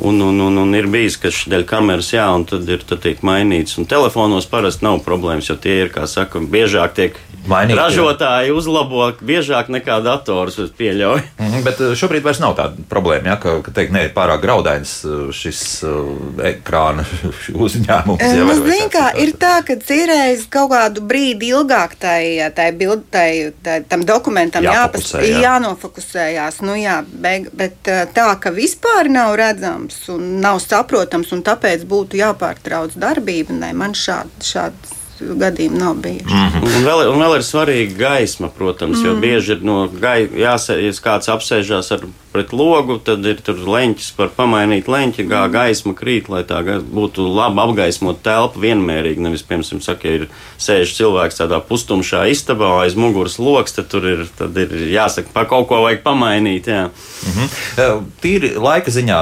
Un, 0.00 0.20
un, 0.24 0.40
un, 0.40 0.56
un 0.62 0.76
ir 0.76 0.88
bijis, 0.90 1.18
ka 1.20 1.28
dēļ 1.28 1.66
kameras, 1.68 2.12
jā, 2.14 2.24
un 2.32 2.46
tad 2.48 2.68
ir 2.68 2.84
tad 2.88 3.02
tiek 3.04 3.20
mainīts. 3.26 3.76
Un 3.80 3.88
telefonos 3.90 4.48
parasti 4.48 4.86
nav 4.86 5.02
problēmas, 5.04 5.50
jo 5.50 5.58
tie 5.60 5.82
ir, 5.84 5.92
kā 5.92 6.06
saka, 6.08 6.40
biežāk 6.40 6.96
tiek 6.96 7.20
Mainīt, 7.48 7.78
ražotāji 7.78 8.50
jā. 8.50 8.54
uzlabo 8.56 9.06
biežāk 9.24 9.70
nekā 9.72 9.96
dators 10.04 10.58
pieļauj. 10.76 11.22
Mm 11.38 11.46
-hmm, 11.46 11.62
bet 11.64 11.80
eh, 11.80 11.94
šobrīd 11.96 12.24
vairs 12.24 12.40
nav 12.40 12.54
tāda 12.58 12.84
problēma, 12.88 13.32
ja, 13.32 13.36
ka, 13.40 13.54
ka 13.64 13.72
teikt, 13.72 13.92
ne, 13.96 14.04
ir 14.04 14.12
pārāk 14.14 14.42
graudains 14.42 14.92
eh, 15.04 15.32
šis 15.32 15.62
uh, 15.88 16.10
ekrāna 16.44 17.04
uzņēmums. 17.64 18.20
Jā, 18.20 18.44
nu, 18.44 18.56
zin, 18.60 18.90
kā, 18.92 19.06
ir 19.16 19.32
tā, 19.40 19.54
ka 19.66 19.78
cirējis 19.80 20.46
kaut 20.52 20.70
kādu 20.74 21.00
brīdi 21.00 21.50
ilgāk 21.54 21.96
tai, 21.98 22.50
tai 22.54 22.70
bild, 22.76 23.06
tai, 23.10 23.52
tai, 23.64 23.80
tam 23.88 24.04
dokumentam 24.04 24.64
jāpas, 24.64 25.14
jā. 25.16 25.40
jānofokusējās. 25.46 26.60
Nu, 26.60 26.76
jā, 26.76 27.00
bet, 27.08 27.48
bet 27.56 27.80
tā, 28.14 28.28
ka 28.40 28.52
vispār 28.52 29.08
nav 29.08 29.34
redzams 29.40 29.89
nesaprotams 29.90 30.08
un 30.08 30.40
nav 30.40 30.60
saprotams, 30.60 31.32
un 31.32 31.42
tāpēc 31.42 31.84
būtu 31.86 32.18
jāpārtrauc 32.20 32.96
darbība. 32.96 33.52
Nē, 33.52 33.72
man 33.74 33.94
šādi, 33.94 34.44
šādi 34.44 34.99
gadījumi 35.20 35.78
nav 35.78 35.94
bijuši. 36.04 36.34
Mm 36.34 36.48
-hmm. 36.48 36.64
un, 36.64 36.86
vēl, 36.88 37.04
un 37.12 37.22
vēl 37.24 37.36
ir 37.36 37.46
svarīga 37.46 37.98
gaisma, 37.98 38.48
protams, 38.48 38.98
mm 38.98 39.02
-hmm. 39.02 39.06
jo 39.06 39.12
mhm. 39.12 39.20
bieži 39.20 39.52
ir 39.52 39.62
no 39.62 39.88
gaisa, 39.88 40.34
jāsaka, 40.34 40.80
ja 40.80 40.92
kāds 40.92 41.28
apsēžās 41.28 41.92
ar 41.94 42.06
pret 42.32 42.52
logu, 42.52 42.98
tad 43.02 43.24
ir 43.26 43.40
tur 43.42 43.58
leņķis 43.66 44.12
par 44.14 44.30
pamainīt 44.36 44.88
leņķi, 44.90 45.24
kā 45.26 45.40
mm. 45.42 45.52
gaisma 45.54 45.94
krīt, 45.98 46.28
lai 46.30 46.42
tā 46.46 46.60
būtu 46.62 47.26
labi 47.26 47.58
apgaismot 47.64 48.20
telpu 48.22 48.62
vienmērīgi. 48.62 49.22
Nevis, 49.24 49.42
piemēram, 49.48 49.82
saka, 49.82 50.06
ja 50.06 50.20
ir 50.20 50.26
sēž 50.60 50.94
cilvēks 50.98 51.40
tādā 51.40 51.58
pustumšā 51.66 52.22
istabā 52.30 52.70
aiz 52.84 52.94
muguras 52.98 53.40
loks, 53.42 53.74
tad 53.74 53.90
tur 53.90 54.06
ir, 54.06 54.24
tad 54.38 54.56
ir 54.62 54.74
jāsaka, 54.92 55.32
pa 55.34 55.44
kaut 55.50 55.66
ko 55.70 55.82
vajag 55.82 56.04
pamainīt. 56.06 56.70
Jā. 56.70 56.84
Mm 57.26 57.34
-hmm. 57.34 58.06
Tīri 58.22 58.52
laika 58.56 58.90
ziņā, 58.90 59.18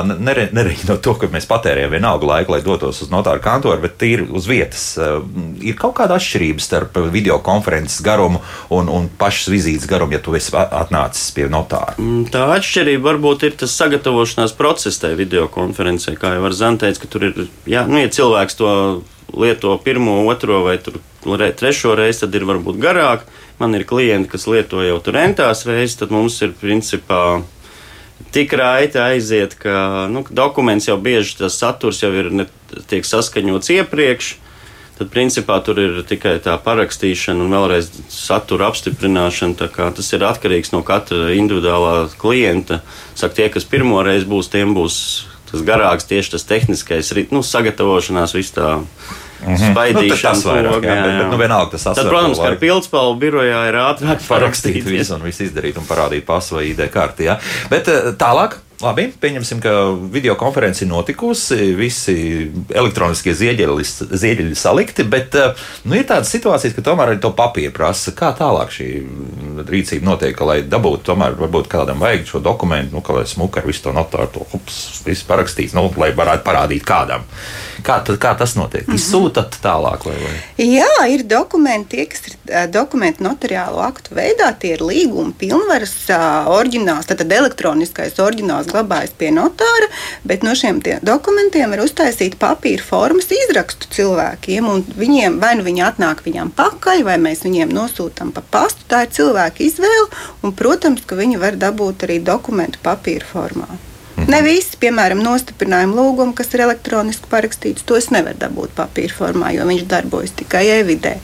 nereiķinot 0.52 1.00
to, 1.02 1.14
ka 1.14 1.33
mēs 1.33 1.49
patērējam 1.49 1.97
vienalga 1.97 2.26
laiku, 2.26 2.52
lai 2.52 2.61
dotos 2.62 3.02
uz 3.02 3.09
notāru 3.11 3.40
kantoru, 3.40 3.81
bet 3.81 3.97
tīri 3.99 4.28
uz 4.31 4.47
vietas. 4.47 4.99
Ir 5.61 5.75
kaut 5.75 5.88
kāda 5.97 6.18
atšķirība 6.18 6.64
starp 6.64 6.99
video 7.12 7.38
konferences 7.45 8.02
garumu 8.04 8.40
un, 8.75 8.88
un 8.92 9.09
pašas 9.21 9.50
vizītes 9.52 9.88
garumu, 9.90 10.16
ja 10.16 10.23
tu 10.23 10.37
esi 10.38 10.54
atnācis 10.54 11.30
pie 11.37 11.49
notāra. 11.52 11.97
Mm, 11.99 12.28
tā 12.33 12.47
atšķirība 12.57 13.12
varbūt 13.12 13.47
ir 13.49 13.59
tas 13.61 13.76
sagatavošanās 13.78 14.57
process 14.59 15.00
tajā 15.02 15.18
video 15.18 15.49
konferencē. 15.52 16.16
Kā 16.21 16.37
jau 16.37 16.52
Zana 16.57 16.80
teica, 16.80 17.04
ka 17.04 17.12
tur 17.12 17.28
ir, 17.28 17.45
jā, 17.68 17.85
nu, 17.88 18.00
ja 18.02 18.11
cilvēks 18.12 18.59
to 18.59 18.71
lieto 19.37 19.76
pirmo, 19.85 20.23
otro 20.26 20.62
vai 20.64 20.78
trešo 20.78 21.95
reizi, 21.99 22.25
tad 22.25 22.35
ir 22.35 22.49
varbūt 22.49 22.80
garāk. 22.80 23.28
Man 23.59 23.75
ir 23.75 23.85
klienti, 23.88 24.30
kas 24.33 24.47
lieto 24.47 24.83
jau 24.85 24.99
tur 25.02 25.18
entās 25.18 25.64
reizes, 25.66 25.99
tad 25.99 26.12
mums 26.14 26.38
ir 26.47 26.54
principā 26.57 27.42
tik 28.35 28.52
raiti 28.59 28.99
aiziet, 29.02 29.54
ka 29.59 30.07
nu, 30.11 30.25
dokuments 30.30 30.88
jau 30.88 30.99
bieži 31.00 31.38
tas 31.40 31.59
saturs 31.59 32.02
jau 32.02 32.11
ir 32.14 32.30
ne, 32.35 32.47
tiek 32.90 33.07
saskaņots 33.07 33.73
iepriekš 33.78 34.37
tad 34.99 35.11
principā 35.14 35.59
tur 35.64 35.78
ir 35.83 36.02
tikai 36.09 36.37
tā 36.43 36.57
parakstīšana 36.62 37.45
un 37.45 37.55
vēlreiz 37.55 37.90
satura 38.12 38.69
apstiprināšana. 38.73 39.71
Tas 39.97 40.12
ir 40.12 40.26
atkarīgs 40.26 40.75
no 40.75 40.83
katra 40.87 41.31
individuālā 41.37 42.09
klienta. 42.19 42.83
Saka, 43.14 43.35
tie, 43.38 43.49
kas 43.55 43.69
pirmo 43.69 44.02
reizi 44.07 44.28
būs, 44.28 44.50
tiem 44.52 44.75
būs 44.76 44.99
tas 45.49 45.64
garāks, 45.64 46.05
tieši 46.09 46.35
tas 46.35 46.45
tehniskais, 46.45 47.14
nu, 47.33 47.43
sagatavošanās, 47.47 48.37
viss 48.37 48.52
tā. 48.57 48.78
Mm 49.38 49.55
-hmm. 49.55 49.71
Spaidīšana, 49.71 50.35
nu, 50.35 50.50
vairāk, 50.50 50.85
jā, 50.85 50.95
jā, 50.95 51.02
bet, 51.07 51.31
nu, 51.31 51.37
vienalga, 51.38 51.71
tas 51.71 51.85
Tad, 51.85 52.09
protams, 52.09 52.38
ka 52.38 52.57
pildspalvu 52.59 53.21
birojā 53.21 53.61
ir 53.69 53.76
ātrāk 53.78 54.25
parakstīt 54.28 54.85
visu 54.85 55.14
un 55.14 55.23
visu 55.23 55.45
izdarīt 55.45 55.78
un 55.78 55.87
parādīt 55.87 56.26
pasu 56.26 56.57
vai 56.57 56.64
ID 56.71 56.88
karti. 56.90 57.25
Ja? 57.25 57.38
Bet 57.71 57.88
eh, 57.88 58.11
tālāk 58.19 58.59
Labi, 58.79 59.09
pieņemsim, 59.11 59.59
ka 59.59 59.71
video 60.15 60.37
konference 60.39 60.85
ir 60.85 60.91
notikusi, 60.93 61.73
visi 61.75 62.15
elektroniskie 62.71 63.33
zieģeļi 63.35 64.55
salikti, 64.55 65.03
bet 65.03 65.35
eh, 65.35 65.65
nu, 65.83 65.97
ir 65.99 66.07
tādas 66.07 66.31
situācijas, 66.31 66.77
ka 66.77 66.85
tomēr 66.87 67.11
arī 67.11 67.19
to 67.25 67.33
papīru 67.35 67.75
prasa. 67.75 68.15
Kā 68.15 68.31
tālāk 68.39 68.71
šī 68.77 68.87
rīcība 69.67 70.07
notiek, 70.07 70.39
lai 70.47 70.61
dabūtu, 70.63 71.09
tomēr 71.11 71.35
varbūt 71.41 71.67
kādam 71.73 72.05
vajag 72.05 72.29
šo 72.31 72.43
dokumentu, 72.45 72.95
nu, 72.95 73.03
ka 73.03 73.17
lai 73.19 73.25
smuka 73.27 73.65
ar 73.65 73.67
visu 73.67 73.83
to 73.89 73.95
notāru, 73.97 74.31
to 74.37 74.47
hups, 74.53 75.01
visu 75.03 75.27
parakstīts, 75.27 75.75
nu, 75.75 75.89
lai 75.99 76.13
varētu 76.15 76.47
parādīt 76.47 76.87
kādam. 76.87 77.27
Kā, 77.83 77.99
tad, 78.07 78.17
kā 78.23 78.37
tas 78.39 78.55
notiek? 78.59 78.87
Mm 78.87 78.95
-hmm. 78.95 78.99
Izsūtat 78.99 79.59
tālāk, 79.63 80.07
vai, 80.07 80.15
vai? 80.23 80.37
Jā, 80.59 81.07
ir 81.11 81.23
dokumenti, 81.27 81.97
tie, 81.97 82.07
kas 82.07 82.23
ir 82.27 82.35
uh, 82.35 82.71
dokumenti 82.71 83.23
notariālu 83.23 83.79
aktu 83.83 84.15
veidā, 84.15 84.53
tie 84.59 84.73
ir 84.75 84.83
līguma 84.83 85.33
pilnvaras, 85.39 85.95
uh, 86.11 86.51
oriģināls, 86.59 87.07
tātad 87.07 87.33
elektroniskais 87.33 88.19
oriģināls 88.19 88.68
glabājas 88.71 89.15
pie 89.19 89.31
notāra, 89.35 89.89
bet 90.29 90.47
no 90.47 90.55
šiem 90.59 90.81
dokumentiem 91.03 91.75
var 91.75 91.83
uztaisīt 91.85 92.39
papīra 92.41 92.85
formas 92.85 93.31
izrakstu 93.35 93.91
cilvēkiem, 93.97 94.69
viņiem 94.99 95.41
vai 95.43 95.55
nu 95.59 95.67
viņi 95.67 95.85
atnāk 95.89 96.23
viņam 96.27 96.53
pakaļ, 96.59 97.05
vai 97.09 97.19
mēs 97.23 97.45
viņiem 97.47 97.75
nosūtām 97.75 98.33
pa 98.37 98.45
pastu. 98.55 98.87
Tā 98.89 99.05
ir 99.05 99.13
cilvēka 99.19 99.65
izvēle, 99.67 100.09
un, 100.43 100.55
protams, 100.57 101.05
ka 101.05 101.19
viņi 101.19 101.43
var 101.43 101.59
dabūt 101.61 102.07
arī 102.09 102.23
dokumentu 102.25 102.81
papīra 102.85 103.27
formā. 103.29 103.88
Ne 104.29 104.43
visi, 104.45 104.77
piemēram, 104.81 105.23
nostiprinājuma 105.25 105.97
lūgumi, 105.97 106.35
kas 106.37 106.51
ir 106.53 106.63
elektroniski 106.67 107.31
parakstīts, 107.31 107.87
tos 107.89 108.11
nevar 108.13 108.37
dabūt 108.37 108.75
papīra 108.77 109.15
formā, 109.17 109.55
jo 109.57 109.65
viņš 109.69 109.87
darbojas 109.89 110.35
tikai 110.37 110.67
evidē. 110.75 111.15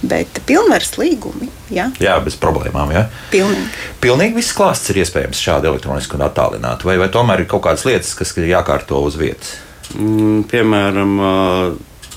Bet 0.00 0.40
pilnvaras 0.48 0.94
līgumi. 0.96 1.50
Ja? 1.74 1.90
Jā, 2.00 2.16
bez 2.24 2.38
problēmām. 2.40 2.94
Ja? 2.96 3.04
Pilnīgi. 3.34 3.68
Pilnīgi 4.00 4.38
viss 4.40 4.56
klāsts 4.56 4.94
ir 4.94 5.02
iespējams 5.02 5.42
šādi 5.44 5.68
elektroniski 5.68 6.16
un 6.16 6.24
attālināti, 6.24 6.88
vai, 6.88 6.96
vai 7.02 7.10
tomēr 7.12 7.44
ir 7.44 7.50
kaut 7.52 7.66
kādas 7.68 7.84
lietas, 7.88 8.14
kas 8.16 8.32
ir 8.40 8.48
jākārto 8.54 9.02
uz 9.04 9.20
vietas? 9.20 9.58
Mm, 9.98 10.46
piemēram, 10.48 11.14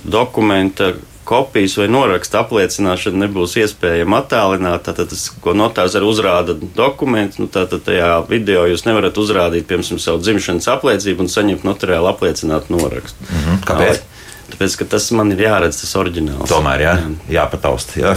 dokumenta 0.07 0.93
kopijas 1.27 1.75
vai 1.79 1.87
noraksta 1.91 2.41
apliecināšana 2.43 3.25
nebūs 3.25 3.57
iespējama 3.61 4.21
attālināt. 4.23 4.85
Tātad, 4.87 5.11
tas, 5.11 5.27
ko 5.43 5.55
notārs 5.57 5.97
arī 5.99 6.07
uzrāda 6.07 6.55
dokumentu, 6.77 7.43
nu, 7.43 7.49
tātad 7.51 7.83
tajā 7.87 8.11
video 8.29 8.63
jūs 8.71 8.85
nevarat 8.87 9.17
uzrādīt, 9.19 9.67
piemēram, 9.69 9.99
savu 10.01 10.23
dzimšanas 10.23 10.69
apliecību 10.77 11.25
un 11.25 11.33
saņemt 11.33 11.67
notariāli 11.67 12.11
apliecinātu 12.13 12.77
norakstu. 12.77 13.27
Mm 13.27 13.43
-hmm. 13.43 13.65
Kāpēc? 13.67 14.05
Tāpēc, 14.47 14.77
tas 14.87 15.05
man 15.11 15.33
ir 15.35 15.41
jāredz, 15.43 15.81
tas 15.81 15.91
oriģināls. 15.99 16.47
Tomēr, 16.49 16.83
jā, 16.85 16.93
jā. 17.01 17.09
jāpataust. 17.35 17.93
Jā. 17.99 18.13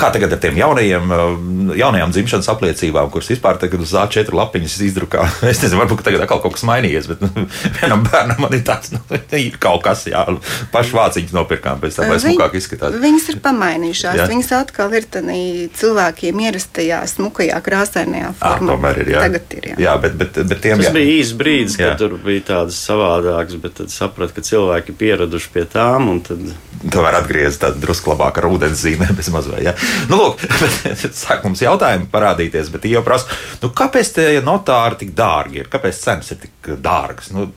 Kā 0.00 0.10
tagad 0.12 0.34
ar 0.34 0.40
tiem 0.42 0.58
jaunajiem, 0.58 1.12
jaunajām 1.78 2.14
dzimšanas 2.14 2.50
apliecībām, 2.50 3.10
kuras 3.14 3.30
vispār 3.30 3.60
tagad 3.62 3.84
uz 3.84 3.94
A4 3.94 4.34
lapiņas 4.34 4.78
izdrukā? 4.88 5.28
Es 5.50 5.62
nezinu, 5.62 5.80
varbūt 5.80 6.02
tagad 6.06 6.24
atkal 6.24 6.42
kaut 6.42 6.54
kas 6.56 6.64
mainījies, 6.68 7.08
bet 7.10 7.22
nu, 7.24 7.46
vienam 7.78 8.02
bērnam 8.06 8.42
man 8.44 8.54
ir 8.56 8.64
tāds, 8.66 8.92
nu, 8.94 9.00
ir 9.38 9.56
kaut 9.62 9.82
kas, 9.86 10.04
jā, 10.10 10.24
paši 10.74 10.96
vāciņas 10.96 11.34
nopirkām, 11.36 11.80
pēc 11.82 11.98
tam, 11.98 12.10
lai 12.12 12.18
smukāk 12.22 12.58
izskatās. 12.60 12.98
Viņas 13.02 13.30
ir 13.32 13.40
pamainījušās, 13.44 14.20
jā. 14.20 14.28
viņas 14.30 14.52
atkal 14.60 14.94
ir 14.98 15.08
tādā 15.10 15.38
cilvēkiem 15.80 16.44
ierastajā, 16.46 17.00
smukajā, 17.14 17.58
krāsainajā 17.66 18.32
formā. 18.40 18.66
À, 18.66 18.70
tomēr 18.74 19.02
ir, 19.04 19.12
jā. 19.14 19.24
Tagad 19.26 19.56
ir, 19.58 19.70
jā. 19.72 19.78
jā 19.86 19.96
bet, 20.02 20.16
bet, 20.20 20.40
bet 20.52 20.62
tiem, 20.64 20.80
Tas 20.80 20.90
jā. 20.90 20.94
bija 20.96 21.16
īsts 21.18 21.36
brīdis, 21.40 21.78
kad 21.78 21.92
jā. 21.92 21.96
tur 22.00 22.16
bija 22.22 22.44
tādas 22.52 22.78
savādākas, 22.80 23.58
bet 23.62 23.76
tad 23.80 23.92
sapratu, 23.92 24.36
ka 24.36 24.44
cilvēki 24.46 24.96
pieraduši 25.00 25.52
pie 25.54 25.59
pie 25.60 25.68
tām. 25.70 26.10
Tad... 26.24 26.50
Tomēr 26.80 27.18
atgriezties 27.18 27.58
tādā 27.60 27.76
drusku 27.76 28.08
labāk 28.08 28.38
ar 28.40 28.46
ūdens 28.48 28.80
zīmēm, 28.80 29.12
bez 29.18 29.28
mazliet. 29.32 29.60
Ja? 29.66 29.74
Nu, 30.08 30.16
lūk, 30.16 30.40
sāk 31.22 31.44
mums 31.44 31.60
jautājumi 31.60 32.08
parādīties, 32.12 32.70
bet 32.72 32.86
jau 32.88 33.02
prasa, 33.04 33.28
nu, 33.60 33.68
kāpēc 33.76 34.14
tie 34.16 34.28
notāri 34.44 35.02
tik 35.02 35.12
dārgi 35.16 35.60
ir? 35.60 35.68
Kāpēc 35.72 36.00
cenas 36.00 36.32
ir 36.32 36.40
tik 36.46 36.70
dārgas? 36.80 37.28
Nu, 37.36 37.50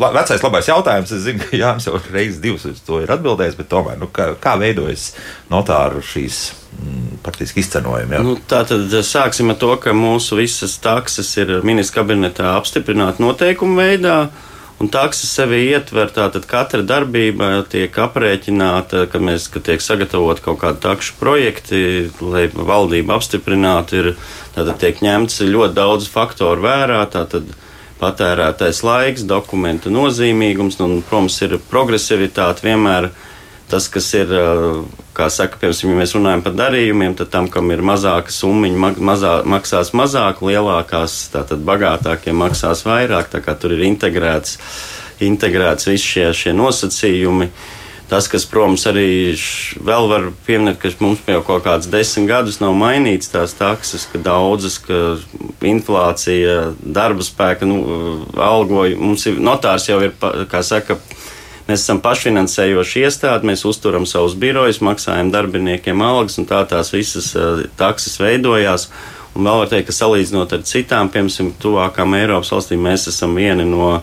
vecais 0.00 0.44
labais 0.46 0.70
jautājums, 0.70 1.12
es 1.12 1.26
zinu, 1.26 1.44
ka 1.44 1.60
Jānis 1.60 1.90
jau 1.90 2.00
reizes 2.06 2.40
divas 2.40 2.64
uz 2.70 2.80
to 2.86 3.02
ir 3.04 3.12
atbildējis, 3.12 3.58
bet 3.60 3.68
tomēr, 3.74 4.00
nu, 4.00 4.08
kā, 4.14 4.30
kā 4.40 4.56
veidojas 4.60 5.10
notāru 5.52 6.00
šīs 6.04 6.40
mm, 6.78 7.20
praktiski 7.26 7.60
izcenojumi. 7.60 8.16
Ja? 8.16 8.24
Nu, 8.24 8.38
tā 8.48 8.62
tad 8.70 8.96
sāksim 9.04 9.52
ar 9.52 9.60
to, 9.60 9.74
ka 9.84 9.92
mūsu 9.92 10.40
visas 10.40 10.78
takses 10.80 11.36
ir 11.36 11.58
ministra 11.68 12.00
kabinetā 12.00 12.56
apstiprināta 12.56 13.20
noteikumu 13.20 13.82
veidā. 13.84 14.18
Un 14.84 14.90
taksa 14.92 15.24
sevi 15.24 15.62
ietver, 15.70 16.10
tātad 16.12 16.44
katra 16.44 16.82
darbība 16.84 17.62
tiek 17.72 17.94
aprēķināta, 18.04 19.06
ka 19.08 19.16
mēs, 19.16 19.46
ka 19.48 19.62
tiek 19.64 19.80
sagatavot 19.80 20.42
kaut 20.44 20.58
kādi 20.60 20.82
takšu 20.82 21.14
projekti, 21.16 21.78
lai 22.20 22.42
valdība 22.52 23.16
apstiprinātu, 23.16 24.02
ir, 24.02 24.10
tātad 24.52 24.76
tiek 24.82 25.00
ņemts 25.00 25.40
ļoti 25.48 25.78
daudz 25.78 26.10
faktoru 26.12 26.66
vērā, 26.66 26.98
tātad 27.14 27.48
patērētais 28.02 28.82
laiks, 28.84 29.24
dokumentu 29.24 29.88
nozīmīgums, 29.94 30.76
un, 30.84 30.98
protams, 31.08 31.40
ir 31.46 31.56
progresivitāte 31.70 32.68
vienmēr 32.68 33.08
tas, 33.70 33.88
kas 33.88 34.08
ir, 34.16 34.32
kā 35.16 35.28
saka, 35.32 35.58
piemēram, 35.60 35.92
ja 35.94 36.00
mēs 36.00 36.14
runājam 36.16 36.42
par 36.44 36.56
darījumiem, 36.58 37.14
tad 37.18 37.30
tam, 37.32 37.48
kam 37.52 37.70
ir 37.74 37.84
mazāka 37.84 38.34
summa, 38.34 38.92
mazā, 38.98 39.36
maksās 39.48 39.94
mazāk, 39.96 40.42
lielākās, 40.44 41.16
tātad 41.34 41.64
bagātākiem 41.66 42.36
maksās 42.44 42.84
vairāk, 42.86 43.30
tā 43.32 43.40
kā 43.44 43.56
tur 43.58 43.76
ir 43.76 43.86
integrēts, 43.88 44.58
integrēts 45.24 45.88
visi 45.90 46.12
šie, 46.16 46.28
šie 46.36 46.54
nosacījumi. 46.56 47.50
Tas, 48.04 48.26
kas, 48.28 48.44
protams, 48.44 48.82
arī 48.84 49.32
vēl 49.80 50.06
var 50.10 50.26
pieminēt, 50.44 50.76
ka 50.82 50.90
mums 51.00 51.22
jau 51.24 51.40
kaut 51.46 51.62
kāds 51.64 51.88
desmit 51.88 52.28
gadus 52.28 52.58
nav 52.60 52.74
mainīts 52.76 53.32
tās 53.32 53.56
takses, 53.56 54.04
ka 54.12 54.20
daudzas, 54.20 54.76
ka 54.84 55.16
inflācija, 55.64 56.74
darba 56.84 57.24
spēka, 57.24 57.64
nu, 57.64 57.78
algoja, 58.36 58.98
mums 59.00 59.24
ir 59.30 59.40
notārs 59.40 59.88
jau 59.88 60.02
ir, 60.04 60.12
kā 60.52 60.60
saka, 60.60 60.98
Mēs 61.64 61.80
esam 61.80 62.02
pašfinansējoši 62.04 63.06
iestādi, 63.06 63.48
mēs 63.48 63.62
uzturam 63.64 64.04
savus 64.08 64.34
birojus, 64.36 64.82
maksājam 64.84 65.30
darbiniekiem 65.32 66.02
algas, 66.04 66.36
un 66.40 66.48
tā 66.50 66.60
tās 66.68 66.92
visas 66.92 67.30
uh, 67.38 67.62
takses 67.80 68.18
veidojās. 68.20 68.90
Un 69.34 69.48
vēl 69.48 69.62
var 69.62 69.70
teikt, 69.70 69.88
ka 69.88 69.96
salīdzinot 69.96 70.52
ar 70.52 70.66
citām, 70.68 71.08
piemēram, 71.10 71.54
tuvākām 71.62 72.18
Eiropas 72.20 72.52
valstīm, 72.52 72.84
mēs 72.84 73.08
esam 73.10 73.32
vieni 73.34 73.64
no 73.66 73.96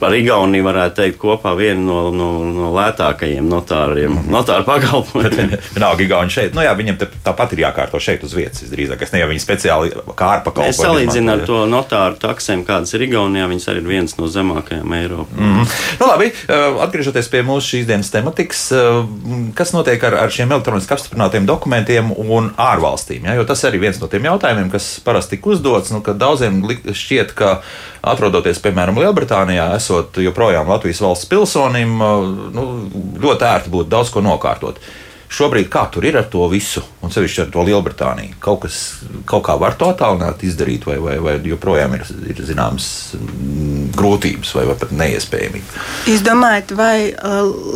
Par 0.00 0.14
Igauniju 0.14 0.64
varētu 0.66 0.98
teikt, 0.98 1.18
kopā 1.22 1.52
viena 1.54 1.78
no, 1.78 1.98
no, 2.10 2.28
no 2.50 2.70
lētākajiem 2.74 3.46
notāriem, 3.46 4.10
mm 4.10 4.18
-hmm. 4.18 4.32
notāru 4.34 4.64
pakalpojumiem. 4.66 5.52
Vienalga, 5.76 6.02
Igauni 6.02 6.30
šeit, 6.34 6.54
nu 6.54 6.64
jā, 6.64 6.72
viņiem 6.74 6.98
tāpat 7.24 7.54
ir 7.54 7.62
jākārto 7.62 8.00
šeit 8.02 8.24
uz 8.26 8.34
vietas 8.34 8.64
visdrīzāk. 8.64 9.02
Es 9.02 9.12
ne 9.12 9.22
jau 9.22 9.28
viņi 9.30 9.44
speciāli 9.44 9.92
kāra 10.18 10.42
pakalpojumu. 10.42 10.74
Es 10.74 10.82
salīdzinu 10.82 11.32
ar 11.32 11.44
to 11.46 11.60
notāru 11.70 12.18
taksēm, 12.18 12.64
kādas 12.66 12.94
ir 12.98 13.06
Igaunijā, 13.06 13.46
viņas 13.46 13.68
arī 13.70 13.84
ir 13.84 13.88
viens 13.92 14.16
no 14.18 14.26
zemākajām 14.26 14.96
Eiropā. 14.98 15.38
Mm 15.38 15.54
-hmm. 15.54 15.70
nu, 16.00 16.06
labi, 16.06 16.32
uh, 16.32 16.82
atgriežoties 16.82 17.30
pie 17.30 17.42
mūsu 17.42 17.76
šīs 17.76 17.86
dienas 17.86 18.10
tematikas, 18.10 18.72
uh, 18.72 19.06
kas 19.54 19.72
notiek 19.72 20.04
ar, 20.04 20.14
ar 20.14 20.30
šiem 20.30 20.52
elektroniski 20.52 20.94
apstiprinātiem 20.94 21.46
dokumentiem 21.46 22.10
un 22.16 22.50
ārvalstīm? 22.56 23.24
Ja? 23.24 23.34
Jo 23.34 23.44
tas 23.44 23.64
arī 23.64 23.78
viens 23.78 24.00
no 24.00 24.06
tiem 24.06 24.24
jautājumiem, 24.24 24.70
kas 24.70 25.00
parasti 25.04 25.36
tika 25.36 25.50
uzdots, 25.50 25.90
nu, 25.90 26.00
ka 26.00 26.12
daudziem 26.12 26.62
šķiet, 26.92 27.34
ka 27.34 27.60
atrodoties, 28.06 28.60
piemēram, 28.62 28.98
Lielbritānijā, 29.02 29.75
esot 29.76 30.20
joprojām 30.22 30.68
Latvijas 30.68 31.02
valsts 31.04 31.28
pilsonim, 31.30 31.98
nu, 32.56 32.68
ļoti 33.22 33.50
ērti 33.50 33.72
būtu 33.72 33.92
daudz 33.92 34.12
ko 34.14 34.24
nokārtot. 34.24 34.80
Šobrīd 35.26 35.66
kā 35.70 35.82
tur 35.90 36.04
ir 36.06 36.14
ar 36.20 36.28
to 36.30 36.44
visu, 36.46 36.80
un 37.02 37.10
sevišķi 37.10 37.40
ar 37.42 37.48
to 37.50 37.64
Lielbritāniju? 37.66 38.36
Kaut 38.42 38.60
kas 38.62 38.76
kaut 39.26 39.42
kā 39.48 39.56
var 39.58 39.74
to 39.78 39.88
attālināt, 39.90 40.44
izdarīt, 40.46 40.86
vai, 40.86 41.00
vai, 41.02 41.16
vai 41.22 41.34
joprojām 41.50 41.96
ir, 41.98 42.04
ir 42.30 42.42
zināmas 42.46 42.86
mm, 43.18 43.88
grūtības, 43.96 44.54
vai, 44.54 44.64
vai 44.70 44.76
pat 44.78 44.94
neiespējamība? 44.94 45.82
Jūs 46.06 46.22
domājat, 46.26 46.76
vai 46.78 47.10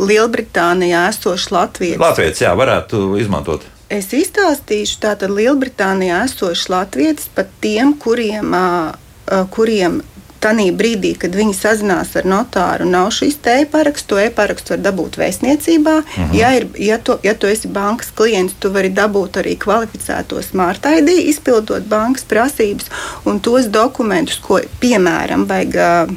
Lielbritānijā 0.07 1.03
esošs 1.11 1.51
Latvijas? 1.51 1.99
Latvijas, 1.99 2.39
jā, 2.45 2.55
varētu 2.55 3.03
izmantot. 3.19 3.67
Es 3.91 4.13
izstāstīšu, 4.15 5.01
tātad 5.03 5.35
Lielbritānijā 5.35 6.23
esošs 6.29 6.69
Latvijas 6.71 7.27
pat 7.35 7.51
tiem, 7.59 7.91
kuriem, 7.99 8.55
kuriem 9.51 9.99
Tanī 10.41 10.71
brīdī, 10.73 11.11
kad 11.21 11.35
viņi 11.37 11.53
sazinās 11.53 12.15
ar 12.17 12.25
notāru, 12.25 12.87
nav 12.89 13.11
šīs 13.13 13.37
e-paraksts, 13.53 14.07
to 14.09 14.17
e-parakstu 14.17 14.73
var 14.73 14.81
dabūt 14.87 15.19
vēstniecībā. 15.21 15.95
Uh 15.99 16.17
mhm. 16.17 16.31
-huh. 16.31 16.39
ja, 16.39 16.51
ir, 16.57 16.67
ja, 16.77 16.97
tu, 16.97 17.17
ja 17.23 17.33
tu 17.33 17.47
esi 17.47 17.67
bankas 17.67 18.11
klients, 18.15 18.55
tu 18.59 18.71
vari 18.71 18.89
dabūt 18.89 19.37
arī 19.43 19.57
kvalificēto 19.57 20.41
smart 20.41 20.85
ID, 20.85 21.09
izpildot 21.29 21.85
bankas 21.85 22.23
prasības 22.23 22.85
un 23.25 23.39
tos 23.39 23.65
dokumentus, 23.65 24.39
ko 24.39 24.59
piemēram 24.79 25.45
vajag. 25.45 26.09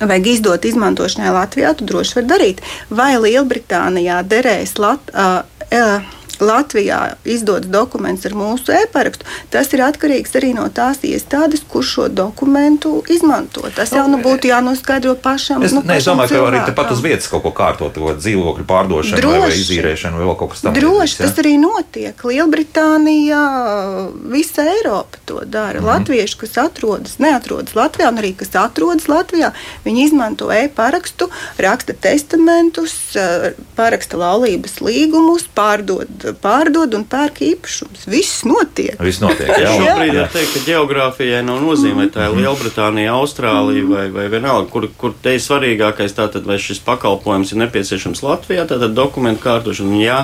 Vajag 0.00 0.26
izdot 0.26 0.64
izmantošanai 0.64 1.30
Latvijā, 1.30 1.74
tu 1.76 1.84
droši 1.84 2.14
vari 2.14 2.26
darīt. 2.26 2.60
Vai 2.90 3.12
Lielbritānijā 3.16 4.22
derēs 4.24 4.78
Latvijā? 4.78 5.44
Uh, 5.72 6.21
Latvijā 6.42 7.00
izdots 7.24 7.70
dokuments 7.70 8.26
ar 8.28 8.34
mūsu 8.36 8.74
e-parakstu, 8.76 9.26
tas 9.52 9.70
ir 9.74 9.84
atkarīgs 9.86 10.34
arī 10.38 10.52
no 10.56 10.66
tās 10.74 11.02
iestādes, 11.06 11.64
kurš 11.70 11.92
šo 11.92 12.06
dokumentu 12.08 13.02
izmanto. 13.12 13.64
Tas 13.76 13.92
jau 13.94 14.04
nu, 14.10 14.20
būtu 14.24 14.50
jānoskaidro 14.50 15.14
pašam. 15.22 15.62
Es, 15.66 15.74
nu, 15.76 15.82
ne, 15.86 15.98
es 16.00 16.08
domāju, 16.08 16.34
ka 16.34 16.50
arī 16.50 16.62
tepat 16.68 16.94
uz 16.94 17.02
vietas 17.04 17.28
kaut 17.30 17.44
ko 17.46 17.52
kārtot, 17.56 17.96
ko 17.96 18.14
dzīvokļu 18.18 18.66
pārdošanu 18.68 19.20
droši, 19.20 19.38
vai, 19.38 19.48
vai 19.48 19.60
izīrēšanu 19.60 20.20
vai 20.20 20.28
vēl 20.30 20.38
kaut 20.40 20.54
kas 20.54 20.64
tāds. 20.64 20.78
Droši, 20.78 21.18
tas 21.22 21.42
arī 21.42 21.54
notiek. 21.60 22.26
Lielbritānijā, 22.32 23.42
visa 24.52 24.70
Eiropa 24.70 25.18
to 25.24 25.40
dara. 25.44 25.80
Mm. 25.80 25.86
Latvieši, 25.86 26.36
kas 26.38 26.58
atrodas, 26.58 27.18
neatrodas 27.18 27.74
Latvijā, 27.74 28.10
un 28.12 28.20
arī 28.20 28.32
kas 28.36 28.52
atrodas 28.58 29.08
Latvijā, 29.08 29.52
viņi 29.84 30.04
izmanto 30.06 30.50
e-parakstu, 30.52 31.28
raksta 31.58 31.94
testamentus, 31.94 32.94
paraksta 33.76 34.20
laulības 34.20 34.80
līgumus, 34.84 35.46
pārdod 35.54 36.32
pārdod 36.42 36.94
un 36.96 37.04
pērk 37.08 37.42
īpašumus. 37.46 38.06
Viss 38.10 38.44
notiek. 38.44 39.00
Viss 39.00 39.22
notiek 39.22 39.48
jā. 39.48 39.72
Šobrīd 39.72 40.14
var 40.20 40.32
teikt, 40.34 40.52
ka 40.56 40.64
geogrāfijai 40.66 41.42
nav 41.46 41.62
nozīme, 41.64 42.04
vai 42.04 42.10
tā 42.12 42.28
ir 42.28 42.38
Lielbritānija, 42.42 43.16
Austrālija 43.16 43.88
vai, 43.88 44.06
vai 44.12 44.28
vienalga, 44.32 44.68
kur, 44.72 44.88
kur 44.98 45.16
te 45.22 45.36
ir 45.36 45.42
svarīgākais, 45.42 46.16
tātad 46.18 46.46
vai 46.48 46.60
šis 46.60 46.82
pakalpojums 46.84 47.54
ir 47.54 47.62
nepieciešams 47.64 48.24
Latvijā, 48.26 48.66
tātad 48.68 48.96
dokumentu 48.96 49.46
kārtošana. 49.46 50.00
Jā, 50.02 50.20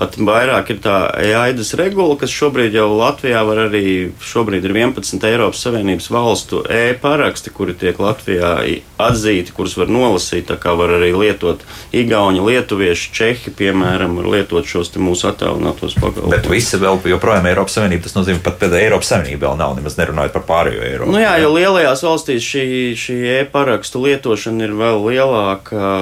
Pat 0.00 0.14
vairāk 0.16 0.70
ir 0.72 0.78
tā 0.80 0.94
AIDAS 1.12 1.74
regula, 1.76 2.14
kas 2.16 2.32
šobrīd 2.32 2.72
jau 2.72 2.86
Latvijā 2.96 3.42
var 3.44 3.66
arī, 3.66 4.10
šobrīd 4.24 4.64
ir 4.64 4.72
11 4.72 5.26
Eiropas 5.28 5.60
Savienības 5.60 6.06
valstu 6.08 6.62
e-paraksti, 6.64 7.52
kuri 7.52 7.74
tiek 7.76 8.00
Latvijā 8.00 8.54
atzīti, 8.96 9.52
kurus 9.52 9.76
var 9.76 9.92
nolasīt, 9.92 10.46
tā 10.48 10.56
kā 10.60 10.72
var 10.78 10.94
arī 10.96 11.10
lietot 11.12 11.66
Igauni, 11.92 12.40
Lietuvieši, 12.40 13.10
Čehi, 13.12 13.52
piemēram, 13.58 14.16
var 14.22 14.30
lietot 14.38 14.64
šos 14.64 14.88
mūsu 14.96 15.28
attālinātos 15.28 15.98
pakalpojumus. 15.98 16.32
Bet 16.32 16.48
visi 16.48 16.80
vēl 16.80 17.02
joprojām 17.12 17.50
Eiropas 17.52 17.76
Savienība, 17.76 18.06
tas 18.06 18.16
nozīmē, 18.16 18.40
pat 18.44 18.56
pēc 18.62 18.78
Eiropas 18.80 19.12
Savienība 19.12 19.50
vēl 19.50 19.60
nav, 19.60 19.76
nemaz 19.76 19.98
nerunājot 20.00 20.32
par 20.38 20.46
pārējo 20.48 20.86
Eiropu. 20.88 21.12
Nu 21.12 21.20
jā, 21.20 21.36
jo 21.44 21.52
lielajās 21.52 22.06
valstīs 22.08 22.48
šī, 22.48 22.64
šī 22.96 23.18
e-parakstu 23.36 24.00
lietošana 24.06 24.64
ir 24.64 24.74
vēl 24.80 25.04
lielāka 25.10 25.92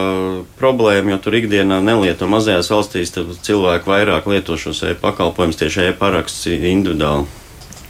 problēma, 0.62 1.16
jo 1.16 1.20
tur 1.26 1.38
ikdienā 1.42 1.82
nelieto 1.82 2.30
mazajās 2.30 2.70
valstīs 2.70 3.14
cilvēku 3.42 3.87
vairāk 3.88 4.28
lieto 4.30 4.56
šos 4.60 4.84
e-pakalpojumus 4.92 5.58
tieši 5.60 5.90
e-paraksts 5.90 6.46
individuāli. 6.52 7.26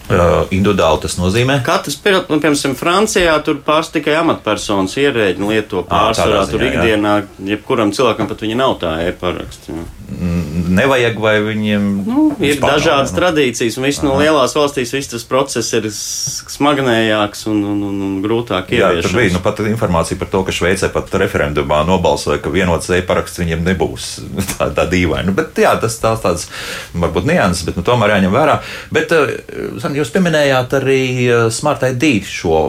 Uh, 0.09 0.47
individuāli 0.57 1.03
tas 1.03 1.19
nozīmē? 1.21 1.59
Katrs, 1.67 1.99
nu, 2.01 2.39
piemēram, 2.41 2.77
Francijā 2.79 3.35
tur 3.45 3.59
pāris 3.65 3.91
tikai 3.93 4.15
amatpersonas 4.23 4.97
ierēģi 4.97 5.45
lieto 5.45 5.83
pārsvarā. 5.85 6.47
Tur 6.49 6.65
ikdienā, 6.65 7.15
jebkuram 7.51 7.93
cilvēkam 7.93 8.31
pat 8.31 8.47
viņa 8.47 8.57
nav 8.57 8.79
tā 8.81 8.95
e-paraksts. 9.05 9.69
Mm, 10.09 10.73
nevajag, 10.73 11.19
vai 11.21 11.35
viņiem 11.45 11.89
nu, 12.07 12.23
ir 12.41 12.57
dažādas 12.63 13.13
nav, 13.13 13.19
tradīcijas, 13.19 13.77
un 13.77 13.85
viss 13.85 14.01
no 14.01 14.15
lielās 14.17 14.55
valstīs 14.57 14.95
viss 14.97 15.11
tas 15.13 15.27
process 15.29 15.77
ir 15.77 15.91
smagnējāks 15.93 17.45
un, 17.53 17.61
un, 17.69 17.83
un, 17.91 17.99
un 18.07 18.15
grūtāk 18.25 18.73
ieviest. 18.73 19.11
Tur 19.11 19.19
bija 19.21 19.35
nu, 19.35 19.43
pat 19.45 19.61
informācija 19.69 20.17
par 20.21 20.31
to, 20.33 20.41
ka 20.47 20.55
Šveicē 20.57 20.89
pat 20.95 21.13
referendumā 21.21 21.83
nobalsoja, 21.89 22.41
ka 22.41 22.53
vienots 22.55 22.89
e-paraksts 22.97 23.43
viņiem 23.43 23.67
nebūs 23.69 24.09
tā, 24.55 24.71
tā 24.73 24.89
dīvaina. 24.89 25.29
Nu, 25.29 25.37
bet 25.37 25.61
jā, 25.61 25.75
tas 25.83 26.01
tās 26.01 26.25
tāds 26.25 26.49
varbūt 26.97 27.29
nianses, 27.29 27.69
bet 27.69 27.77
nu, 27.77 27.85
tomēr 27.85 28.17
jāņem 28.17 28.33
vērā. 28.33 28.57
Bet, 28.95 29.13
uh, 29.13 29.77
jūs 29.99 30.13
pieminējāt 30.15 30.77
arī 30.81 31.01
eh, 31.29 31.49
Smart 31.55 31.87
ID 31.91 32.13
šo 32.27 32.61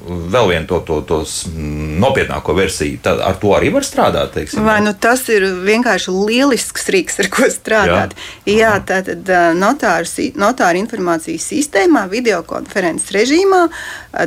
vēl 0.00 0.48
vienu 0.48 0.68
to, 0.68 0.78
to, 0.86 1.00
to 1.04 1.18
nopietnāko 2.00 2.54
versiju. 2.56 3.00
Tad 3.04 3.20
ar 3.24 3.36
to 3.40 3.52
arī 3.56 3.70
var 3.74 3.84
strādāt. 3.84 4.32
Teiksim, 4.34 4.64
Vai 4.64 4.78
nu 4.84 4.94
tas 4.96 5.26
ir 5.32 5.44
vienkārši 5.66 6.14
lielisks 6.14 6.88
rīks, 6.92 7.18
ar 7.20 7.28
ko 7.32 7.48
strādāt? 7.52 8.14
Jā, 8.48 8.56
Jā 8.56 8.72
tātad 8.86 9.28
eh, 9.28 9.50
notāru, 9.58 10.08
notāru 10.40 10.80
informācijas 10.80 11.48
sistēmā, 11.52 12.06
videokonferences 12.12 13.12
režīmā 13.16 13.66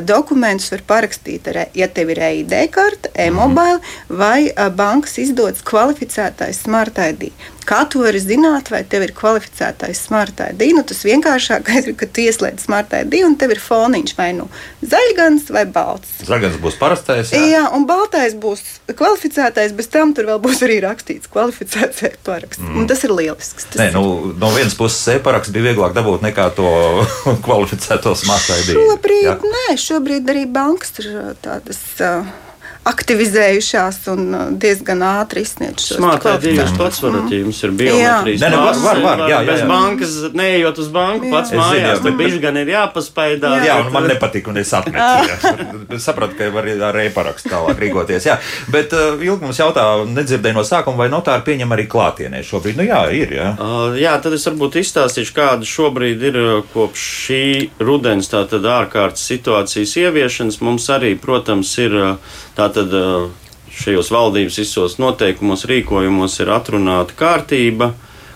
dokumentus 0.06 0.72
var 0.72 0.84
parakstīt, 0.88 1.48
ar, 1.52 1.64
ja 1.76 1.88
tev 1.92 2.14
ir 2.14 2.22
EID 2.28 2.54
karte, 2.74 3.12
e-mobile 3.26 3.80
mm. 3.80 4.16
vai 4.20 4.70
bankas 4.76 5.18
izdots 5.22 5.64
kvalificētais 5.66 6.64
Smart 6.64 6.98
ID. 6.98 7.30
Kā 7.64 7.80
tu 7.88 8.02
vari 8.04 8.20
zināt, 8.20 8.68
vai 8.68 8.82
tev 8.84 9.06
ir 9.06 9.12
kvalificētais 9.16 10.02
smart 10.04 10.40
ID? 10.44 10.66
Nu, 10.76 10.82
tas 10.84 11.00
vienkāršākais 11.06 11.88
ir, 11.88 11.94
ka 11.96 12.04
tu 12.04 12.20
ieslēdz 12.20 12.66
smart 12.66 12.92
ID 12.92 13.22
un 13.24 13.38
tev 13.40 13.54
ir 13.54 13.60
foniņš 13.62 14.12
vai 14.18 14.28
nu 14.36 14.50
zaļgans 14.84 15.48
vai 15.54 15.64
balts. 15.72 16.18
Zaļgans 16.28 16.58
būs 16.60 16.76
parastais. 16.80 17.32
Jā, 17.32 17.40
jā 17.48 17.62
un 17.72 17.86
baltais 17.88 18.36
būs 18.36 18.60
kvalificētais, 18.92 19.72
bez 19.76 19.88
tam 19.92 20.12
tur 20.16 20.28
vēl 20.28 20.42
būs 20.44 20.60
arī 20.66 20.76
rakstīts 20.84 21.30
kvalificēts 21.32 22.04
e-paraksts. 22.10 22.60
Mm. 22.60 22.84
Tas 22.90 23.06
ir 23.08 23.14
lielisks. 23.16 23.70
Tas 23.72 23.80
Nē, 23.80 23.88
nu, 23.96 24.34
no 24.36 24.52
vienas 24.52 24.76
puses 24.76 25.00
e-paraksts 25.16 25.54
bija 25.54 25.70
vieglāk 25.70 25.96
dabūt 25.96 26.26
nekā 26.26 26.50
to 26.58 26.68
kvalificēto 27.46 28.12
smart 28.18 28.52
ID. 28.58 28.74
Šobrīd, 28.76 29.24
jā. 29.30 29.38
nē, 29.40 29.73
šobrīd 29.80 30.30
arī 30.30 30.46
bankas 30.50 30.98
ir 31.02 31.36
tādas. 31.44 31.82
Uh, 32.00 32.43
aktivizējušās 32.84 33.98
un 34.12 34.24
uh, 34.36 34.42
diezgan 34.60 35.00
ātri 35.06 35.44
izsniedz 35.44 35.86
šo 35.88 36.00
monētu. 36.04 36.50
Jūs 36.52 36.74
pats 36.76 37.00
varat, 37.00 37.30
ja 37.32 37.40
jums 37.40 37.60
ir 37.64 37.72
biometrijas 37.78 38.44
jā. 38.44 38.50
Var, 38.54 38.80
var, 38.82 39.00
var, 39.04 39.22
jā, 39.22 39.28
jā, 39.30 39.38
jā. 39.38 39.48
Bez 39.48 39.62
bankas, 39.70 40.16
neejot 40.36 40.80
uz 40.82 40.90
banku, 40.92 41.28
jā. 41.28 41.32
pats 41.32 41.54
mājās, 41.56 42.02
bet 42.04 42.18
bišķi 42.18 42.40
gan 42.42 42.58
ir 42.60 42.72
jāpaspaidāt. 42.74 43.56
Jā, 43.62 43.70
jā 43.70 43.78
un 43.80 43.88
man 43.94 44.08
nepatīk, 44.10 44.50
un 44.52 44.60
es 44.60 44.72
atmetu. 44.76 45.40
Sapratu, 46.04 46.36
ka 46.36 46.50
var 46.52 46.68
ar 46.90 47.00
e-parakstu 47.06 47.52
tālāk 47.52 47.80
rīkoties. 47.86 48.28
Jā. 48.28 48.36
Bet 48.72 48.92
uh, 48.96 49.16
ilgi 49.16 49.48
mums 49.48 49.60
jautā, 49.62 49.86
nedzirdēju 50.10 50.58
no 50.58 50.66
sākuma, 50.68 51.04
vai 51.04 51.08
notāri 51.12 51.46
pieņem 51.48 51.74
arī 51.76 51.88
klātienē 51.90 52.44
šobrīd. 52.44 52.78
Nu 52.80 52.88
jā, 52.88 53.00
ir. 53.16 53.32
Jā, 53.38 53.50
uh, 53.56 53.96
jā 53.96 54.12
tad 54.20 54.36
es 54.36 54.44
varbūt 54.50 54.80
izstāstīšu, 54.82 55.34
kāda 55.36 55.68
šobrīd 55.68 56.28
ir 56.28 56.40
uh, 56.40 56.54
kopš 56.74 57.08
šī 57.24 57.42
rudens 57.80 58.28
tātad 58.32 58.68
ārkārtas 58.68 59.24
situācijas 59.32 59.96
ieviešanas. 60.04 60.60
Mums 60.64 60.90
arī, 60.92 61.14
protams, 61.20 61.72
ir 61.80 61.96
uh, 61.96 62.40
tātad 62.74 63.30
šajos 63.74 64.10
valdības 64.14 64.58
visos 64.58 64.98
noteikumos, 65.02 65.64
rīkojumos 65.70 66.38
ir 66.42 66.52
atrunāta 66.54 67.16
kārtība, 67.18 67.92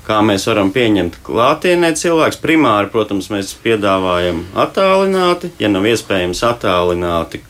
kā 0.07 0.21
mēs 0.25 0.49
varam 0.49 0.73
pieņemt 0.75 1.21
klātienē 1.27 1.93
cilvēks. 1.99 2.41
Primāri, 2.43 2.91
protams, 2.93 3.29
mēs 3.33 3.53
piedāvājam 3.63 4.45
attālināti, 4.59 5.53
ja 5.61 5.71
nav 5.71 5.87
iespējams 5.91 6.43
attālināti. 6.49 7.43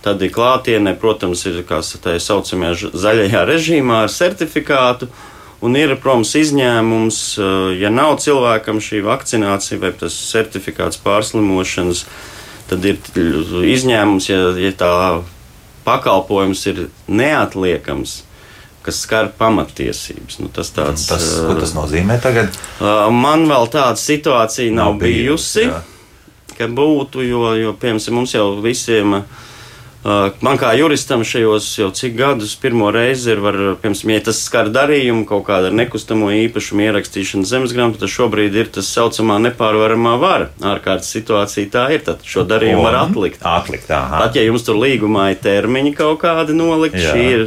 Tad 0.00 0.22
ir 0.24 0.32
klātienē, 0.32 0.94
protams, 1.00 1.44
ir 1.48 1.60
tā 1.68 2.16
saucamajā 2.24 2.92
zaļajā 2.96 3.44
režīmā 3.48 4.04
ar 4.06 4.12
certifikātu, 4.12 5.10
Un 5.60 5.74
ir, 5.76 5.90
protams, 6.00 6.30
izņēmums, 6.40 7.16
ja 7.76 7.90
nav 7.92 8.14
cilvēkam 8.24 8.78
šī 8.80 9.02
vakcinācija 9.04 9.76
vai 9.82 9.90
tas 9.92 10.14
certifikāts 10.30 10.96
pārslimošanas, 11.04 12.06
tad 12.70 12.86
ir 12.88 12.96
izņēmums, 13.68 14.28
ja, 14.30 14.38
ja 14.56 14.70
tā 14.72 14.94
pakalpojums 15.90 16.66
ir 16.70 16.84
neatliekams 17.10 18.20
kas 18.80 19.02
skar 19.04 19.28
pamatiesības. 19.36 20.38
Nu, 20.40 20.48
tas, 20.48 20.70
tāds, 20.72 21.04
tas, 21.10 21.26
ko 21.44 21.52
tas 21.58 21.74
nozīmē 21.76 22.16
tagad? 22.24 22.54
Man 23.12 23.44
vēl 23.50 23.68
tāda 23.68 24.00
situācija 24.00 24.72
nav, 24.72 24.94
nav 24.94 25.02
bijusi, 25.02 25.66
jā. 25.66 25.82
ka 26.56 26.70
būtu, 26.72 27.26
jo, 27.28 27.44
jo 27.60 27.74
piemēram, 27.76 28.16
mums 28.16 28.32
jau 28.38 28.54
visiem 28.64 29.18
ir 29.18 29.28
Uh, 29.28 29.49
man 30.40 30.56
kā 30.56 30.70
juristam 30.78 31.20
šajos 31.28 31.66
jau 31.76 31.90
cik 31.92 32.14
gadus 32.16 32.54
pirmo 32.56 32.88
reizi 32.94 33.34
ir, 33.34 33.40
var, 33.44 33.56
piemēram, 33.82 34.12
ja 34.14 34.22
tas 34.30 34.38
skar 34.46 34.70
darījumu, 34.72 35.26
kaut 35.28 35.44
kāda 35.48 35.68
nekustamo 35.74 36.30
īpašumu 36.32 36.86
ierakstīšana 36.86 37.48
zemesgrāmatā, 37.48 38.00
tad 38.00 38.12
šobrīd 38.12 38.56
ir 38.56 38.70
tas 38.72 38.88
saucamā 38.94 39.36
nepārvaramā 39.44 40.14
vara. 40.22 40.48
Ārkārtas 40.64 41.10
situācija 41.12 41.68
tā 41.74 41.84
ir, 41.96 42.04
tad 42.06 42.24
šo 42.24 42.46
darījumu 42.48 42.86
var 42.86 42.96
atlikt. 43.02 43.44
atlikt 43.44 43.92
aha. 43.92 44.22
Pat 44.24 44.38
ja 44.40 44.46
jums 44.46 44.64
tur 44.64 44.80
līgumā 44.80 45.30
ir 45.34 45.42
termiņi 45.44 45.92
kaut 45.98 46.22
kādi 46.24 46.56
nolikt, 46.56 46.96
jā, 46.96 47.12
šī 47.12 47.26
ir 47.34 47.44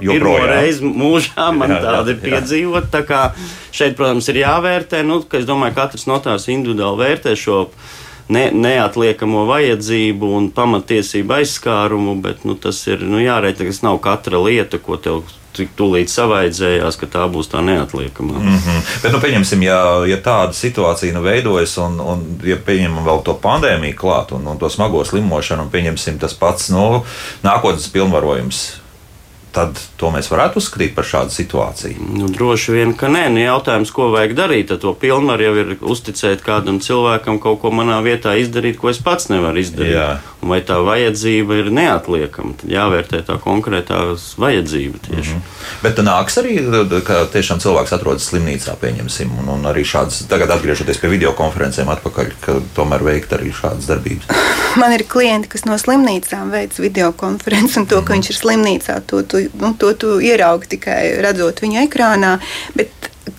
pirmo 0.00 0.38
reizi 0.48 0.88
mūžā 0.88 1.50
man 1.52 1.72
jā, 1.76 1.82
tāda 1.84 2.14
ir 2.14 2.22
piedzīvot. 2.24 2.88
Tā 2.94 3.04
kā 3.04 3.26
šeit, 3.74 3.98
protams, 3.98 4.30
ir 4.32 4.40
jāvērtē, 4.40 5.02
nu, 5.04 5.20
ka 5.28 5.42
es 5.42 5.44
domāju, 5.48 5.76
katrs 5.76 6.08
notārs 6.08 6.48
individuāli 6.48 7.04
vērtē 7.04 7.36
šo 7.36 7.66
ne, 8.28 8.48
neatliekamo 8.52 9.44
vajadzību 9.48 10.34
un 10.38 10.50
pamatiesību 10.54 11.38
aizskārumu, 11.40 12.16
bet 12.24 12.44
nu, 12.48 12.56
tas 12.60 12.80
ir 12.88 13.04
nu, 13.04 13.20
jāreita, 13.22 13.66
tas 13.66 13.82
nav 13.84 14.00
katra 14.04 14.40
lieta, 14.42 14.80
ko 14.82 14.96
tev 14.96 15.24
tik 15.54 15.70
tūlīt 15.78 16.10
savaidzējās, 16.10 16.96
ka 16.98 17.06
tā 17.12 17.24
būs 17.30 17.52
tā 17.52 17.60
neatliekamā. 17.62 18.38
Mm 18.40 18.56
-hmm. 18.58 18.86
Bet, 19.02 19.12
nu, 19.12 19.20
pieņemsim, 19.22 19.62
ja, 19.62 19.80
ja 20.10 20.16
tāda 20.16 20.52
situācija 20.52 21.14
nu, 21.14 21.22
veidojas, 21.22 21.76
un, 21.78 22.00
un 22.00 22.24
ja 22.44 22.56
pieņemam 22.56 23.04
vēl 23.06 23.22
to 23.22 23.38
pandēmiju 23.42 23.94
klāt, 23.94 24.32
un, 24.34 24.46
un 24.46 24.58
to 24.58 24.70
smago 24.70 25.04
slimošanu, 25.04 25.62
un 25.62 25.70
pieņemsim 25.70 26.18
tas 26.18 26.34
pats 26.34 26.68
nu, 26.68 27.04
nākotnes 27.42 27.88
pilnvarojums 27.92 28.83
tad 29.54 29.78
to 30.00 30.10
mēs 30.14 30.28
varētu 30.32 30.60
uzskatīt 30.60 30.94
par 30.96 31.06
šādu 31.08 31.34
situāciju? 31.34 32.08
Nu, 32.18 32.28
droši 32.32 32.74
vien, 32.74 32.94
ka 32.98 33.10
nē. 33.12 33.26
Nu, 33.34 33.42
jautājums, 33.44 33.92
ko 33.94 34.10
vajag 34.14 34.34
darīt, 34.38 34.68
tad 34.72 34.82
to 34.82 34.94
pilnvaru 34.98 35.46
jau 35.46 35.54
ir 35.62 35.74
uzticēt 35.80 36.42
kādam 36.44 36.80
cilvēkam 36.84 37.40
kaut 37.42 37.62
ko 37.62 37.72
manā 37.74 38.00
vietā 38.04 38.34
izdarīt, 38.40 38.80
ko 38.80 38.90
es 38.92 39.00
pats 39.04 39.30
nevaru 39.32 39.62
izdarīt. 39.62 39.94
Jā. 39.94 40.08
Vai 40.44 40.60
tā 40.66 40.76
vajadzība 40.84 41.56
ir 41.62 41.70
neatliekama, 41.74 42.54
tad 42.60 42.70
jāvērtē 42.70 43.22
tā 43.24 43.38
konkrētā 43.40 44.00
vajadzība 44.40 45.00
tieši. 45.06 45.36
Mm 45.36 45.40
-hmm. 45.40 45.80
Bet 45.82 45.98
nāks 46.04 46.36
arī, 46.40 46.56
ka 47.06 47.24
tiešām 47.32 47.60
cilvēks 47.64 47.94
atrodas 47.96 48.28
slimnīcā, 48.30 48.76
pieņemsim, 48.80 49.32
un, 49.40 49.48
un 49.56 49.64
arī 49.70 49.84
šādas, 49.84 50.26
tagad 50.28 50.50
atgriežoties 50.50 51.00
pie 51.00 51.08
video 51.08 51.32
konferencēm 51.32 51.88
atpakaļ, 51.88 52.32
ka 52.40 52.58
tomēr 52.76 53.04
veikt 53.04 53.32
arī 53.32 53.52
šādas 53.52 53.88
darbības. 53.88 54.26
Man 54.80 54.92
ir 54.92 55.06
klienti, 55.08 55.48
kas 55.48 55.64
no 55.64 55.78
slimnīcām 55.78 56.50
veic 56.50 56.78
video 56.78 57.12
konferenci, 57.12 57.78
un 57.78 57.86
to, 57.86 57.96
ka 57.96 58.00
mm 58.00 58.06
-hmm. 58.06 58.14
viņš 58.14 58.30
ir 58.30 58.36
slimnīcā, 58.36 59.00
to 59.06 59.22
tu 59.22 59.38
nu, 59.60 59.74
to 59.78 59.92
tu 59.92 60.20
ieraugi 60.20 60.66
tikai 60.76 61.20
redzot 61.22 61.62
viņu 61.62 61.88
ekrānā. 61.88 62.38
Bet 62.74 62.90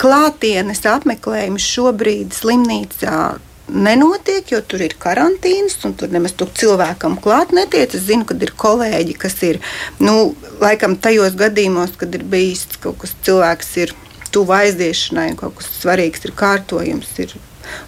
klātienes 0.01 0.81
apmeklējums 0.89 1.65
šobrīd 1.75 2.33
slimnīcā 2.33 3.37
nenotiek, 3.69 4.51
jo 4.51 4.61
tur 4.61 4.83
ir 4.85 4.95
karantīnas, 5.01 5.77
un 5.87 5.95
tur 5.97 6.11
nemaz 6.13 6.35
tur 6.37 6.51
cilvēkam 6.53 7.17
klāt 7.21 7.53
netiek. 7.55 7.93
Es 7.93 8.07
zinu, 8.07 8.27
ka 8.27 8.37
ir 8.37 8.53
kolēģi, 8.57 9.17
kas 9.19 9.37
ir, 9.47 9.61
nu, 9.99 10.35
laikam 10.61 10.97
tajos 11.01 11.37
gadījumos, 11.39 11.95
kad 11.99 12.13
ir 12.15 12.25
bijis 12.29 12.67
kaut 12.83 12.99
kas 13.03 13.15
cilvēks 13.25 13.75
ir 13.83 13.95
tuvu 14.35 14.55
aizdiešanai, 14.57 15.33
kaut 15.39 15.57
kas 15.59 15.69
svarīgs 15.79 16.25
ir 16.27 16.35
kārtojums, 16.37 17.11
ir 17.23 17.35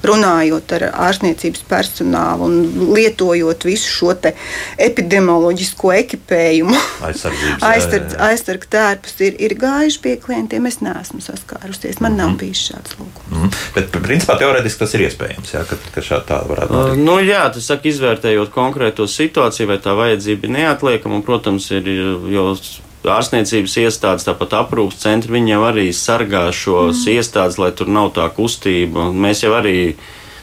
runājot 0.07 0.73
ar 0.77 0.87
ārstniecības 1.07 1.63
personālu 1.69 2.47
un 2.47 2.93
lietojot 2.95 3.65
visu 3.67 3.91
šo 3.91 4.13
epidemioloģisko 4.17 5.91
ekipējumu, 5.97 6.77
aizsardzības 7.07 8.69
tērpus, 8.77 9.15
ir, 9.25 9.37
ir 9.43 9.55
gājuši 9.59 10.01
pie 10.03 10.15
klientiem. 10.21 10.67
Es 10.69 10.79
neesmu 10.83 11.21
saskārusies, 11.23 11.99
man 11.99 12.11
mm 12.11 12.15
-hmm. 12.15 12.21
nav 12.21 12.29
mhm. 12.29 12.37
bijis 12.37 12.63
šāds 12.69 12.97
lūgums. 12.99 13.29
Mm 13.31 13.43
-hmm. 13.43 13.57
Bet, 13.75 13.91
principā, 13.91 14.37
teorētiski 14.39 14.79
tas 14.79 14.93
ir 14.93 15.05
iespējams, 15.07 15.53
jā, 15.53 15.63
ka, 15.69 15.75
ka 15.95 16.01
šā 16.01 16.21
tā 16.27 16.41
varētu 16.47 16.73
būt. 16.73 16.91
Uh, 16.91 16.97
nu, 16.97 17.19
jā, 17.19 17.43
tas 17.53 17.65
saka, 17.65 17.87
izvērtējot 17.87 18.49
konkrēto 18.53 19.07
situāciju, 19.07 19.67
vai 19.67 19.77
tā 19.77 19.95
vajadzība 19.95 20.47
ir 20.47 20.51
neatliekama, 20.51 21.15
un, 21.15 21.23
protams, 21.23 21.71
ir 21.71 21.87
jau 22.33 22.55
ārstniecības 23.13 23.75
iestādes, 23.83 24.25
tāpat 24.27 24.55
aprūpas 24.61 25.01
centri, 25.01 25.33
viņi 25.37 25.53
jau 25.53 25.63
arī 25.67 25.89
sargā 25.95 26.47
šos 26.55 27.03
mm. 27.03 27.17
iestādes, 27.17 27.59
lai 27.61 27.71
tur 27.75 27.91
nav 27.91 28.13
tā 28.15 28.27
kustība. 28.33 29.09
Mēs 29.13 29.43
jau 29.45 29.53
arī, 29.57 29.95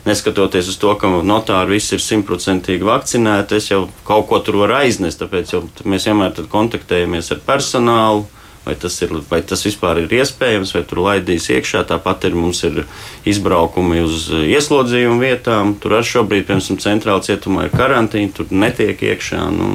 neskatoties 0.09 0.69
uz 0.73 0.79
to, 0.81 0.93
ka 1.01 1.11
notāri 1.25 1.77
visi 1.79 1.97
ir 1.97 2.05
simtprocentīgi 2.05 2.87
vakcinēti, 2.87 3.59
es 3.61 3.71
jau 3.73 3.87
kaut 4.09 4.29
ko 4.31 4.41
tur 4.45 4.61
varu 4.65 4.79
aiznest, 4.83 5.23
tāpēc 5.23 5.57
mēs 5.89 6.09
vienmēr 6.11 6.47
kontaktējamies 6.53 7.33
ar 7.35 7.45
personālu. 7.47 8.27
Vai 8.65 8.73
tas, 8.81 8.95
ir, 9.05 9.11
vai 9.29 9.43
tas 9.45 9.61
vispār 9.61 9.99
ir 10.01 10.13
iespējams, 10.17 10.71
vai 10.73 10.81
tur 10.89 11.03
laidīs 11.05 11.51
iekšā. 11.53 11.83
Tāpat 11.85 12.23
ir 12.31 12.37
mums 12.39 12.63
ir 12.65 12.79
izbraukumi 13.29 14.01
uz 14.01 14.31
ieslodzījumu 14.33 15.21
vietām. 15.21 15.75
Tur 15.77 15.99
arī 15.99 16.09
šobrīd, 16.09 16.47
piemēram, 16.49 16.79
centrālajā 16.81 17.27
cietumā 17.27 17.67
ir 17.67 17.75
karantīna, 17.77 18.33
tur 18.33 18.49
netiek 18.49 19.05
iekšā. 19.11 19.43
Nu, 19.53 19.69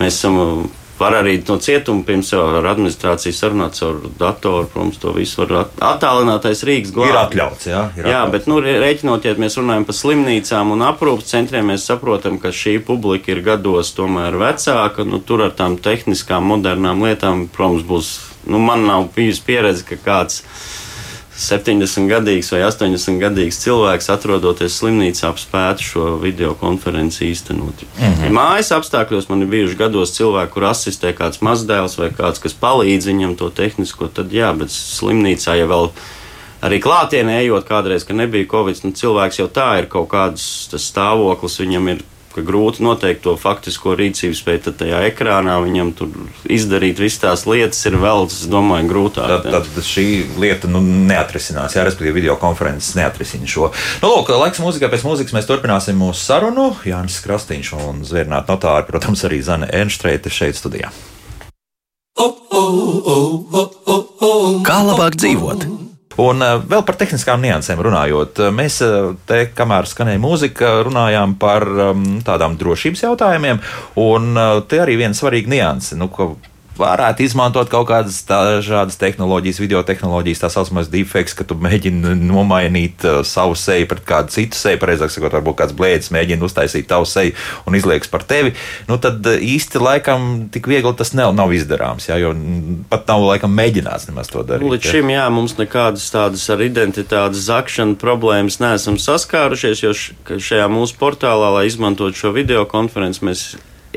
mēs 0.00 0.18
esam 0.18 0.66
Var 0.96 1.12
arī 1.18 1.34
no 1.44 1.58
cietuma 1.60 2.04
pirms 2.08 2.30
jau 2.32 2.42
ar 2.56 2.66
administrāciju 2.70 3.36
sarunāt 3.36 3.76
caur 3.76 3.98
datoru. 4.18 4.68
Protams, 4.72 5.00
to 5.02 5.12
visu 5.16 5.42
var 5.42 5.68
attālinātais 5.92 6.64
Rīgas 6.64 6.94
glābšanai. 6.96 7.12
Ir 7.12 7.20
atļauts, 7.20 7.68
jā. 7.68 7.82
Ir 7.98 8.08
jā, 8.08 8.22
atļauts. 8.22 8.32
bet 8.32 8.48
nu, 8.48 8.60
rēķinot, 8.64 9.28
ja 9.28 9.36
mēs 9.40 9.58
runājam 9.60 9.84
par 9.88 9.98
slimnīcām 9.98 10.72
un 10.72 10.86
aprūpas 10.88 11.34
centriem, 11.34 11.68
mēs 11.72 11.84
saprotam, 11.90 12.40
ka 12.40 12.54
šī 12.54 12.78
publika 12.86 13.34
ir 13.34 13.44
gados 13.44 13.92
tomēr 13.96 14.38
vecāka. 14.40 15.04
Nu, 15.04 15.20
tur 15.20 15.44
ar 15.48 15.52
tām 15.58 15.76
tehniskām, 15.76 16.48
modernām 16.48 17.04
lietām, 17.04 17.46
protams, 17.52 17.84
būs. 17.86 18.16
Nu, 18.46 18.62
man 18.62 18.86
nav 18.86 19.10
bijusi 19.16 19.42
pieredze, 19.44 19.84
ka 19.84 20.00
kāds 20.00 20.40
ir 20.40 20.85
70-gadīgs 21.36 22.48
vai 22.54 22.62
80-gadīgs 22.64 23.58
cilvēks, 23.60 24.08
atrodoties 24.12 24.78
slimnīcā, 24.80 25.34
spētu 25.36 25.84
šo 25.84 26.06
video 26.22 26.54
konferenci 26.56 27.28
īstenot. 27.28 27.84
Mm 27.98 28.14
-hmm. 28.14 28.32
Mājas 28.38 28.72
apstākļos 28.72 29.28
man 29.28 29.42
ir 29.42 29.52
bijuši 29.52 29.76
gados 29.76 30.14
cilvēki, 30.16 30.52
kur 30.52 30.64
asistē 30.72 31.12
kāds 31.12 31.42
mazdēls 31.44 31.98
vai 31.98 32.08
kāds, 32.10 32.40
kas 32.40 32.54
palīdz 32.54 33.06
viņam 33.12 33.36
to 33.36 33.50
tehnisko, 33.50 34.08
tad 34.08 34.32
jā, 34.32 34.52
bet 34.58 34.68
slimnīcā 34.72 35.58
jau 35.60 35.68
vēl. 35.68 35.90
Arī 36.62 36.80
klātienē 36.80 37.40
ejot, 37.44 37.68
kādreiz, 37.68 38.04
kad 38.06 38.16
nebija 38.16 38.46
Covid, 38.50 38.80
nu, 38.84 38.90
cilvēks 38.90 39.38
jau 39.38 39.48
tā 39.48 39.78
ir 39.78 39.86
kaut 39.86 40.08
kāds 40.08 40.72
stāvoklis, 40.72 41.60
viņam 41.60 41.88
ir 41.88 41.98
ka 42.36 42.44
grūti 42.46 42.84
noteikt 42.84 43.24
to 43.24 43.34
faktisko 43.40 43.96
rīcības 43.98 44.42
spēju. 44.42 44.62
Tad 44.66 44.78
tajā 44.82 45.00
ekrānā 45.08 45.56
viņam 45.64 45.92
tur 45.96 46.12
izdarīt 46.52 47.00
visas 47.02 47.22
tās 47.22 47.46
lietas 47.48 47.80
ir 47.88 47.98
vēl, 48.02 48.26
es 48.28 48.44
domāju, 48.52 48.90
grūtāk. 48.92 49.46
Tad, 49.46 49.70
tad 49.72 49.88
šī 49.88 50.06
lieta 50.40 50.70
nu, 50.70 50.82
neatrisinās, 50.84 51.76
jā, 51.78 51.86
respektīvi 51.86 52.18
video 52.20 52.36
konferences 52.40 52.94
neatrisina 52.98 53.48
šo. 53.50 53.70
Nu, 54.02 54.12
lūk, 54.12 54.32
laiks 54.36 54.62
mūzikai 54.62 54.92
pēc 54.92 55.06
mūzikas 55.08 55.36
mēs 55.36 55.48
turpināsim 55.48 55.98
mūsu 56.00 56.22
sarunu. 56.22 56.70
Jānis 56.86 57.18
Krastīņš 57.24 57.74
un 57.80 58.04
Zvērnāt 58.06 58.52
notāri, 58.52 58.88
protams, 58.90 59.24
arī 59.28 59.42
Zana 59.44 59.70
Ernštreite 59.72 60.32
šeit 60.32 60.60
studijā. 60.60 60.92
Kā 64.66 64.78
labāk 64.86 65.18
dzīvot? 65.20 65.85
Un 66.22 66.40
uh, 66.40 66.56
vēl 66.64 66.84
par 66.88 66.96
tehniskām 66.96 67.42
niansēm 67.44 67.80
runājot, 67.84 68.40
eh, 68.40 68.52
mēs 68.54 68.78
uh, 68.84 69.10
te, 69.28 69.42
kamēr 69.56 69.88
skanēja 69.90 70.22
mūzika, 70.22 70.70
runājām 70.86 71.36
par 71.40 71.66
um, 71.68 72.04
tādām 72.24 72.56
drošības 72.56 73.04
jautājumiem, 73.04 73.60
un 74.00 74.40
te 74.68 74.80
arī 74.80 74.96
viena 75.02 75.16
svarīga 75.16 75.52
nianse. 75.52 75.98
Nu, 76.00 76.08
varētu 76.78 77.24
izmantot 77.26 77.70
kaut 77.72 77.88
kādas 77.90 78.18
tādas 78.26 78.98
tehnoloģijas, 79.00 79.60
video 79.62 79.82
tehnoloģijas, 79.86 80.42
tā 80.42 80.50
saucamās 80.52 80.90
deepfakes, 80.92 81.34
ka 81.36 81.46
tu 81.48 81.56
mēģini 81.60 82.14
nomainīt 82.20 83.04
uh, 83.06 83.20
savu 83.26 83.56
seju 83.58 83.88
pret 83.90 84.04
kādu 84.08 84.34
citu 84.34 84.58
seju, 84.58 84.80
pareizāk 84.82 85.12
sakot, 85.12 85.34
varbūt 85.36 85.58
kāds 85.60 85.76
blēdis 85.76 86.12
mēģina 86.14 86.46
uztaisīt 86.46 86.88
tavu 86.90 87.08
seju 87.08 87.34
un 87.66 87.78
izlieks 87.78 88.10
par 88.12 88.26
tevi. 88.28 88.54
Nu, 88.90 88.98
tad 89.02 89.24
uh, 89.26 89.36
īsti 89.36 89.82
laikam 89.82 90.46
tik 90.54 90.68
viegli 90.70 90.94
tas 90.96 91.12
nav, 91.16 91.34
nav 91.36 91.54
izdarāms, 91.56 92.08
jā, 92.10 92.18
jo 92.22 92.32
pat 92.90 93.08
nav 93.10 93.24
laikam 93.26 93.54
mēģināts 93.56 94.10
nemaz 94.10 94.32
to 94.32 94.44
darīt. 94.46 94.66
Nu, 94.66 94.74
līdz 94.74 94.92
šim, 94.96 95.12
jā, 95.14 95.28
mums 95.32 95.56
nekādas 95.60 96.08
tādas 96.14 96.44
ar 96.52 96.64
identitātes 96.64 97.46
zakšanu 97.48 97.98
problēmas 98.00 98.60
neesam 98.62 99.00
saskārušies, 99.00 99.84
jo 99.84 99.94
šajā 100.36 100.68
mūsu 100.72 100.98
portālā, 101.00 101.52
lai 101.58 101.66
izmantotu 101.70 102.26
šo 102.26 102.34
video 102.36 102.66
konferenci, 102.68 103.24
mēs 103.26 103.48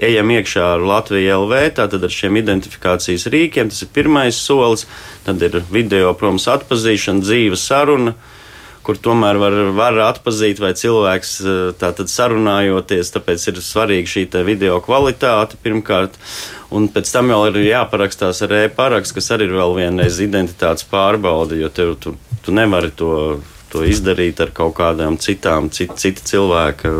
ejam 0.05 0.33
iekšā 0.35 0.65
ar 0.75 0.83
Latviju 0.85 1.37
LV, 1.43 1.61
tātad 1.79 2.03
ar 2.05 2.13
šiem 2.13 2.39
identifikācijas 2.41 3.27
rīkiem. 3.31 3.71
Tas 3.71 3.85
ir 3.85 3.93
pirmais 3.95 4.39
solis. 4.39 4.87
Tad 5.25 5.41
ir 5.45 5.61
video, 5.71 6.13
protams, 6.17 6.49
atpazīšana, 6.51 7.25
dzīva 7.25 7.59
saruna 7.59 8.15
kur 8.89 8.97
tomēr 8.97 9.37
var, 9.37 9.55
var 9.77 9.97
atpazīt, 10.07 10.57
vai 10.63 10.71
cilvēks 10.77 11.33
tātad 11.77 12.09
sarunājoties, 12.09 13.11
tāpēc 13.13 13.43
ir 13.51 13.59
svarīga 13.61 14.09
šī 14.09 14.23
video 14.47 14.79
kvalitāte 14.81 15.59
pirmkārt. 15.61 16.17
Un 16.73 16.87
pēc 16.89 17.11
tam 17.13 17.29
vēl 17.29 17.51
ir 17.51 17.67
jāparakstās 17.67 18.41
ar 18.45 18.55
e-parakstu, 18.63 19.19
kas 19.19 19.29
arī 19.35 19.45
ir 19.45 19.55
vēl 19.59 19.75
vienreiz 19.77 20.17
identitātes 20.25 20.87
pārbaude, 20.89 21.57
jo 21.61 21.69
tev, 21.69 21.95
tu, 22.01 22.15
tu 22.45 22.53
nevari 22.55 22.89
to 22.89 23.13
to 23.71 23.83
izdarīt 23.85 24.39
ar 24.43 24.51
kaut 24.55 24.75
kādām 24.77 25.17
citām, 25.21 25.69
cit, 25.73 25.93
cita 25.99 26.23
cilvēka 26.25 26.91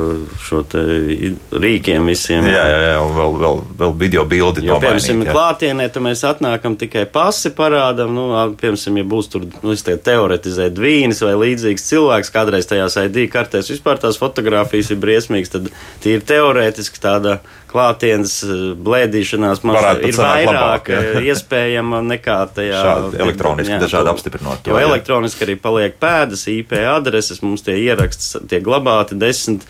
rīkiem 1.51 2.10
visiem. 2.10 2.47
Jā, 2.49 2.65
jā, 2.69 2.79
jā 2.91 2.97
un 3.03 3.13
vēl, 3.17 3.38
vēl, 3.43 3.62
vēl 3.82 3.95
video 4.03 4.25
bildi. 4.29 4.65
Jo, 4.67 4.79
piemēram, 4.82 5.25
klātienē 5.29 5.89
mēs 6.05 6.23
atnākam 6.27 6.77
tikai 6.79 7.05
pasi 7.12 7.51
parādam, 7.58 8.13
nu, 8.15 8.27
piemēram, 8.60 8.99
ja 9.01 9.08
būs 9.13 9.32
tur, 9.34 9.47
nu, 9.63 9.73
es 9.75 9.86
te 9.86 9.97
teoretizēju 10.10 10.75
dvīnis 10.77 11.23
vai 11.25 11.36
līdzīgs 11.45 11.88
cilvēks, 11.89 12.34
kādreiz 12.36 12.69
tajās 12.69 12.99
ID 13.03 13.25
kartēs 13.34 13.71
vispār 13.73 14.01
tās 14.01 14.19
fotogrāfijas 14.21 14.93
ir 14.93 15.01
briesmīgas, 15.01 15.55
tad 15.55 15.71
tīri 16.03 16.25
teorētiski 16.29 17.01
tāda 17.03 17.39
klātienes 17.69 18.36
eh, 18.45 18.62
blēdīšanās 18.82 19.62
ir 19.62 20.17
vairāk 20.17 20.49
labāk, 20.49 20.89
eh, 20.93 21.19
iespējama 21.29 22.01
nekā 22.08 22.38
tajā 22.55 22.82
elektroniski, 23.19 23.75
jā, 23.75 23.82
dažādi 23.84 24.12
apstiprinot. 24.13 24.63
To, 24.63 24.73
jo 24.73 24.79
jā. 24.79 24.88
elektroniski 24.89 25.45
arī 25.45 25.58
paliek 25.62 25.97
pēdas, 26.01 26.45
IP 26.59 26.75
adreses, 26.89 27.43
mums 27.45 27.65
tie 27.65 27.77
ieraksts 27.85 28.37
tiek 28.49 28.63
glabāti 28.65 29.17
desmit 29.19 29.65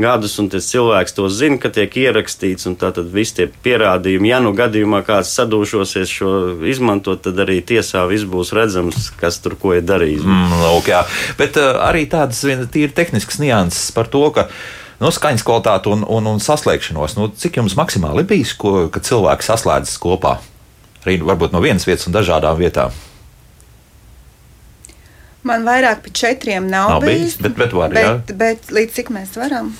gadus, 0.00 0.34
un 0.42 0.48
tas 0.50 0.66
cilvēks 0.66 1.14
to 1.14 1.28
zina, 1.30 1.58
ka 1.62 1.70
tiek 1.74 1.92
ierakstīts, 2.02 2.66
un 2.66 2.76
tātad 2.78 3.10
visi 3.14 3.36
tie 3.38 3.46
pierādījumi, 3.46 4.30
ja 4.32 4.40
nu 4.42 4.50
gadījumā 4.56 5.04
kāds 5.06 5.34
sadūšosies 5.38 6.10
šo 6.10 6.30
izmantot, 6.66 7.22
tad 7.24 7.38
arī 7.44 7.60
tiesā 7.62 8.02
viss 8.10 8.26
būs 8.26 8.50
redzams, 8.56 9.12
kas 9.20 9.38
tur 9.44 9.54
ko 9.60 9.76
ir 9.78 9.86
darījis. 9.86 10.24
Mm, 10.26 10.56
lūk, 10.64 10.90
jā. 10.90 11.04
Bet 11.38 11.60
uh, 11.60 11.78
arī 11.86 12.08
tādas 12.10 12.42
tīri 12.42 12.90
tehniskas 12.94 13.38
nianses 13.42 13.94
par 13.94 14.10
to, 14.10 14.26
ka 14.34 14.48
nu, 14.98 15.14
skaņas 15.14 15.46
kvalitāti 15.46 15.94
un, 15.94 16.02
un, 16.10 16.32
un 16.34 16.42
saslēgšanos. 16.42 17.18
Nu, 17.20 17.30
cik 17.30 17.62
jums 17.62 17.78
maksimāli 17.78 18.26
bijis, 18.26 18.56
ko, 18.58 18.88
kad 18.94 19.06
cilvēki 19.06 19.46
saslēdzas 19.46 19.98
kopā? 20.02 20.40
Arī 21.04 21.20
varbūt 21.22 21.54
no 21.54 21.60
vienas 21.62 21.86
vietas 21.86 22.08
un 22.08 22.16
dažādām 22.16 22.58
vietām. 22.58 22.94
Man 25.44 25.66
vairāk 25.68 26.00
par 26.06 26.12
četriem 26.16 26.68
nav, 26.72 26.90
nav 26.96 27.02
bijis, 27.04 27.36
bet, 27.36 27.56
bet, 27.56 27.72
var, 27.76 27.92
bet, 27.92 28.30
bet, 28.30 28.36
bet 28.40 28.70
līdz 28.72 28.94
cik 28.96 29.10
mēs 29.12 29.36
varam? 29.36 29.74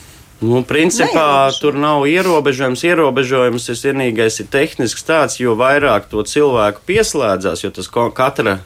Nu, 0.44 0.60
principā 0.66 1.24
Neierobežu. 1.48 1.60
tur 1.62 1.78
nav 1.80 2.04
ierobežojums. 2.10 2.82
Ierobežojums 2.84 3.68
ir 3.72 3.78
vienīgais 3.86 4.40
ir 4.42 4.50
tehnisks 4.52 5.06
tāds, 5.06 5.38
jo 5.40 5.54
vairāk 5.56 6.10
to 6.10 6.20
cilvēku 6.20 6.84
pieslēdzās, 6.90 7.64
jo 7.64 7.70
tas 7.72 7.88
katra 7.88 8.58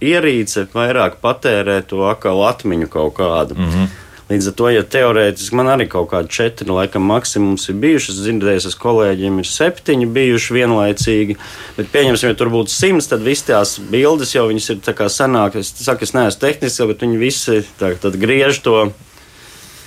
ierīce 0.00 0.66
vairāk 0.72 1.20
patērē 1.20 1.82
to 1.88 2.06
akālu 2.08 2.46
atmiņu 2.48 2.88
kaut 2.88 3.14
kādu. 3.20 3.56
Mm 3.58 3.70
-hmm. 3.70 3.88
Līdz 4.26 4.48
ar 4.50 4.54
to, 4.58 4.70
ja 4.74 4.82
teorētiski 4.82 5.54
man 5.54 5.68
arī 5.70 5.84
kaut 5.86 6.08
kādi 6.10 6.32
četri, 6.34 6.66
laikam, 6.66 7.04
maksimums 7.06 7.68
ir 7.70 7.76
bijuši, 7.78 8.10
es 8.10 8.16
dzirdēju, 8.24 8.72
ka 8.72 8.80
kolēģiem 8.82 9.36
ir 9.38 9.46
septiņi 9.46 10.08
bijuši 10.16 10.56
vienlaicīgi. 10.56 11.36
Bet, 11.76 11.92
pieņemsim, 11.92 12.32
ja 12.32 12.38
tur 12.40 12.50
būtu 12.50 12.74
simts, 12.74 13.06
tad 13.12 13.22
visas 13.22 13.46
tās 13.46 13.76
bildes 13.92 14.34
jau 14.34 14.48
viņas 14.50 14.72
ir 14.74 14.80
tā 14.82 14.96
kā 14.98 15.06
senāk. 15.14 15.60
Es 15.62 15.70
saku, 15.78 16.02
es 16.02 16.14
neesmu 16.16 16.42
tehnisks, 16.42 16.82
bet 16.90 17.06
viņi 17.06 17.22
visi 17.22 17.60
tā, 17.78 17.92
griež 18.18 18.58
to 18.66 18.88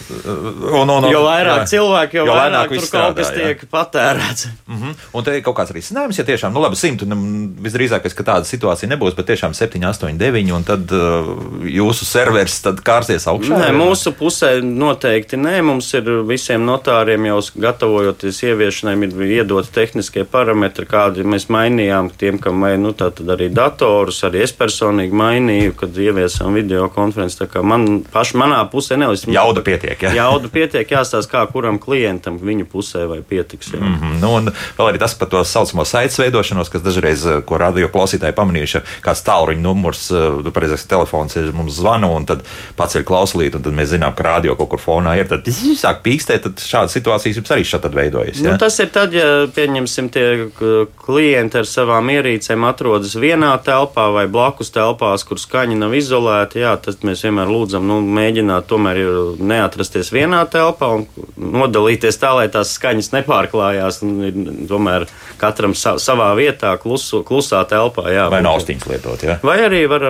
Un, 0.10 0.90
un, 0.90 1.04
un, 1.04 1.08
jo 1.12 1.22
vairāk 1.22 1.64
jā. 1.64 1.66
cilvēku, 1.74 2.18
jo, 2.18 2.24
jo 2.26 2.34
vairāk, 2.34 2.72
vairāk 2.72 2.72
tur 2.74 2.86
strādā, 2.88 3.10
kaut 3.10 3.20
kas 3.20 3.30
jā. 3.30 3.36
tiek 3.38 3.66
patērēts. 3.70 4.48
Mm 4.66 4.78
-hmm. 4.82 4.94
Un 5.14 5.24
te 5.24 5.36
ir 5.38 5.44
kaut 5.46 5.58
kāds 5.58 5.74
risinājums, 5.76 6.18
ja 6.18 6.26
tiešām, 6.26 6.54
nu 6.54 6.62
labi, 6.62 6.76
simt, 6.76 7.02
un 7.02 7.14
visdrīzāk, 7.62 8.10
ka 8.16 8.24
tāda 8.24 8.46
situācija 8.50 8.90
nebūs, 8.90 9.16
bet 9.16 9.30
tiešām 9.30 9.54
7, 9.54 9.86
8, 9.86 10.18
9, 10.18 10.52
un 10.56 10.64
tad 10.64 10.92
uh, 10.92 11.30
jūsu 11.64 12.06
serveris 12.06 12.62
tad 12.62 12.82
kārsies 12.82 13.28
augšā. 13.28 13.60
Nē, 13.60 13.70
mūsu 13.78 14.14
pusē 14.18 14.62
noteikti 14.62 15.38
nē. 15.38 15.62
Mums 15.62 15.94
ir 15.94 16.10
visiem 16.26 16.66
notāriem 16.66 17.26
jau 17.26 17.40
gatavojoties 17.56 18.44
ieviešanai, 18.44 18.96
ir 19.04 19.22
iedoti 19.22 19.70
tehniskie 19.72 20.24
parametri, 20.24 20.86
kādi 20.90 21.24
mēs 21.24 21.50
mainījām 21.50 22.10
tiem, 22.18 22.40
kam 22.40 22.62
vai, 22.66 22.78
nu, 22.78 22.94
tā 22.94 23.12
tad 23.14 23.30
arī 23.30 23.50
datorus, 23.54 24.24
arī 24.24 24.44
es 24.48 24.54
personīgi 24.54 25.14
mainīju, 25.14 25.76
kad 25.80 25.98
ieviesām 25.98 26.54
video 26.58 26.90
konferenci. 26.90 27.40
Tā 27.44 27.48
kā 27.52 27.62
man 27.62 28.04
paši 28.12 28.38
manā 28.38 28.64
pusē 28.72 28.98
nevis. 28.98 29.28
Jauda 29.30 29.62
pietiek 29.62 29.99
pietiek. 30.00 30.16
Ja? 30.16 30.24
Jauda 30.24 30.50
pietiek, 30.52 30.92
jāstāsta, 30.92 31.32
kā 31.32 31.44
kuram 31.52 31.80
klientam 31.80 32.40
viņa 32.42 32.66
pusē 32.70 33.06
vai 33.10 33.22
pietiks. 33.22 33.74
Ja? 33.74 33.80
Mm 33.80 33.96
-hmm. 33.96 34.20
nu, 34.22 34.34
un 34.34 34.52
vēl 34.78 34.92
arī 34.92 35.00
tas 35.00 35.14
par 35.14 35.28
to 35.28 35.44
saucamo 35.44 35.86
saites 35.86 36.20
veidošanos, 36.20 36.70
kas 36.70 36.82
dažreiz, 36.82 37.26
eh, 37.26 37.42
ko 37.46 37.58
radio 37.58 37.88
klausītāji 37.88 38.34
pamanījuši, 38.34 38.82
kāds 39.02 39.24
tālruņa 39.24 39.62
numurs, 39.62 40.12
eh, 40.12 40.52
pareizais 40.52 40.86
telefons 40.88 41.36
ir 41.36 41.52
mums 41.54 41.74
zvanu, 41.74 42.16
un 42.16 42.26
tad 42.26 42.44
paceļ 42.78 43.04
klausulīt, 43.04 43.56
un 43.56 43.62
tad 43.62 43.74
mēs 43.74 43.86
zinām, 43.96 44.16
ka 44.16 44.24
radio 44.24 44.56
kaut 44.56 44.70
kur 44.70 44.80
fonā 44.80 45.20
ir. 45.20 45.28
Tad 45.28 45.46
sāk 45.76 46.02
pīkstēt, 46.04 46.42
tad 46.42 46.54
šādas 46.54 46.94
situācijas 46.98 47.36
jums 47.36 47.52
arī 47.52 47.64
šādi 47.64 47.96
veidojas. 47.96 48.42
Ja? 48.42 48.52
Nu, 48.52 48.58
tas 48.58 48.80
ir 48.80 48.88
tad, 48.88 49.14
ja 49.14 49.48
pieņemsim 49.48 50.10
tie 50.10 50.50
klienti 51.06 51.58
ar 51.58 51.66
savām 51.66 52.10
ierīcēm 52.10 52.70
atrodas 52.70 53.16
vienā 53.16 53.58
telpā 53.64 54.14
vai 54.14 54.28
blakus 54.28 54.72
telpās, 54.72 55.24
kur 55.24 55.38
skaņa 55.38 55.76
nav 55.76 55.94
izolēta, 55.94 56.60
jā, 56.60 56.78
tad 56.82 56.96
mēs 57.04 57.24
vienmēr 57.24 57.48
lūdzam, 57.48 57.82
nu, 57.88 58.02
mēģināt 58.02 58.68
tomēr 58.68 58.98
neatrast 59.40 59.89
atrasties 59.90 60.12
vienā 60.14 60.44
telpā 60.50 60.90
un 60.94 61.06
nodalīties 61.38 62.20
tā, 62.22 62.34
lai 62.38 62.48
tās 62.52 62.76
skaņas 62.78 63.12
nepārklājās. 63.16 64.02
Tomēr 64.70 65.08
katram 65.42 65.74
sa 65.74 65.98
savā 65.98 66.30
vietā, 66.38 66.76
klusu, 66.78 67.24
klusā 67.24 67.64
telpā. 67.70 68.10
Jā, 68.14 68.28
Vai 68.30 68.42
no 68.46 68.54
austiņas 68.58 68.88
lietot? 68.90 69.24
Ja? 69.26 69.40
Vai 69.44 69.58
arī 69.66 69.86
var, 69.90 70.06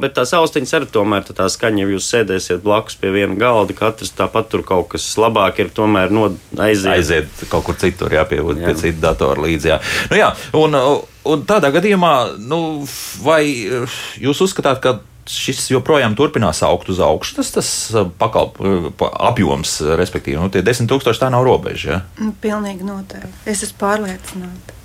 bet 0.00 0.14
tās 0.18 0.32
austiņas 0.36 0.74
arī 0.78 0.90
tomēr 0.94 1.26
tā 1.26 1.48
skaņa, 1.50 1.82
ja 1.82 1.94
jūs 1.96 2.08
sēdēsiet 2.14 2.62
blakus 2.62 2.98
pie 3.00 3.12
viena 3.14 3.36
galda, 3.38 3.74
katrs 3.76 4.14
tāpat 4.14 4.50
tur 4.52 4.64
kaut 4.66 4.92
kas 4.94 5.06
labāk 5.20 5.60
ir 5.64 5.74
tomēr 5.74 6.12
no, 6.14 6.30
aiziet. 6.58 6.92
aiziet 6.94 7.46
kaut 7.50 7.66
kur 7.66 7.78
citur, 7.80 8.12
jā, 8.14 8.24
pie, 8.28 8.40
jā. 8.40 8.58
pie 8.62 8.76
citu 8.78 9.02
datoru 9.02 9.48
līdzi. 9.48 9.74
Jā. 9.74 9.80
Nu, 10.12 10.20
jā, 10.20 10.32
un, 10.60 10.80
un 11.34 11.46
tādā 11.48 11.72
gadījumā, 11.74 12.14
nu, 12.46 12.60
vai 13.24 13.42
jūs 14.20 14.46
uzskatāt, 14.46 14.82
ka 14.84 14.98
šis 15.30 15.70
joprojām 15.70 16.16
turpinās 16.18 16.62
augt 16.66 16.90
uz 16.92 17.00
augšu. 17.04 17.38
Tas, 17.38 17.52
tas 17.54 17.70
uh, 17.94 18.10
pakalp, 18.18 18.60
uh, 18.60 18.90
apjoms, 19.30 19.78
uh, 19.84 19.94
respektīvi, 20.00 20.40
nu, 20.40 20.50
tie 20.52 20.64
desmit 20.66 20.90
tūkstoši 20.90 21.24
tā 21.24 21.30
nav 21.32 21.46
robeža. 21.46 21.90
Ja? 21.90 22.02
Nu, 22.20 22.34
pilnīgi 22.42 22.86
noteikti. 22.86 23.32
Es 23.50 23.64
esmu 23.66 23.80
pārliecināta. 23.84 24.76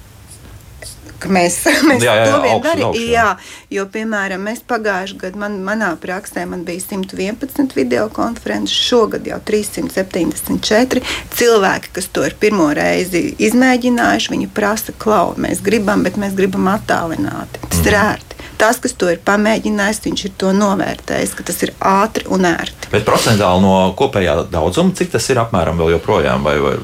Mēs, 1.32 1.58
mēs 1.90 2.04
jā, 2.04 2.14
jā, 2.20 2.26
to 2.28 2.42
vien 2.44 2.60
darījām. 2.62 2.98
Jā, 3.10 3.28
jo, 3.74 3.86
piemēram, 3.92 4.44
mēs 4.46 4.62
pagājušajā 4.68 5.22
gadā, 5.24 5.40
man, 5.46 5.58
manā 5.66 5.90
praksē, 6.02 6.44
man 6.50 6.66
bija 6.68 6.84
111 6.84 7.74
video 7.78 8.06
konferences, 8.14 8.76
šogad 8.90 9.26
jau 9.30 9.40
374 9.48 11.02
cilvēki, 11.38 11.94
kas 11.96 12.12
to 12.14 12.26
ir 12.28 12.38
pirmo 12.40 12.68
reizi 12.76 13.30
izmēģinājuši. 13.48 14.34
Viņi 14.36 14.52
prasa, 14.54 14.96
klau, 15.02 15.34
mēs 15.42 15.64
gribam, 15.66 16.06
bet 16.06 16.20
mēs 16.22 16.38
gribam 16.38 16.70
attālināti. 16.76 17.64
Tas 17.66 17.82
mm. 17.82 17.90
ir 17.90 18.00
ērti 18.04 18.35
tas, 18.60 18.80
kas 18.84 18.96
to 19.00 19.10
ir 19.12 19.22
pamēģinājis, 19.26 20.02
viņš 20.06 20.26
ir 20.28 20.34
to 20.42 20.54
novērtējis, 20.56 21.36
ka 21.38 21.46
tas 21.48 21.62
ir 21.66 21.74
ātri 21.80 22.28
un 22.32 22.48
ērti. 22.50 22.92
Bet 22.94 23.06
procentuāli 23.08 23.64
no 23.66 23.76
kopējā 24.00 24.40
daudzuma, 24.54 24.96
cik 24.98 25.14
tas 25.16 25.30
ir 25.34 25.42
apmēram 25.44 25.80
vēl 25.82 25.96
joprojām? 25.98 26.46
Vai, 26.46 26.58
vai 26.64 26.76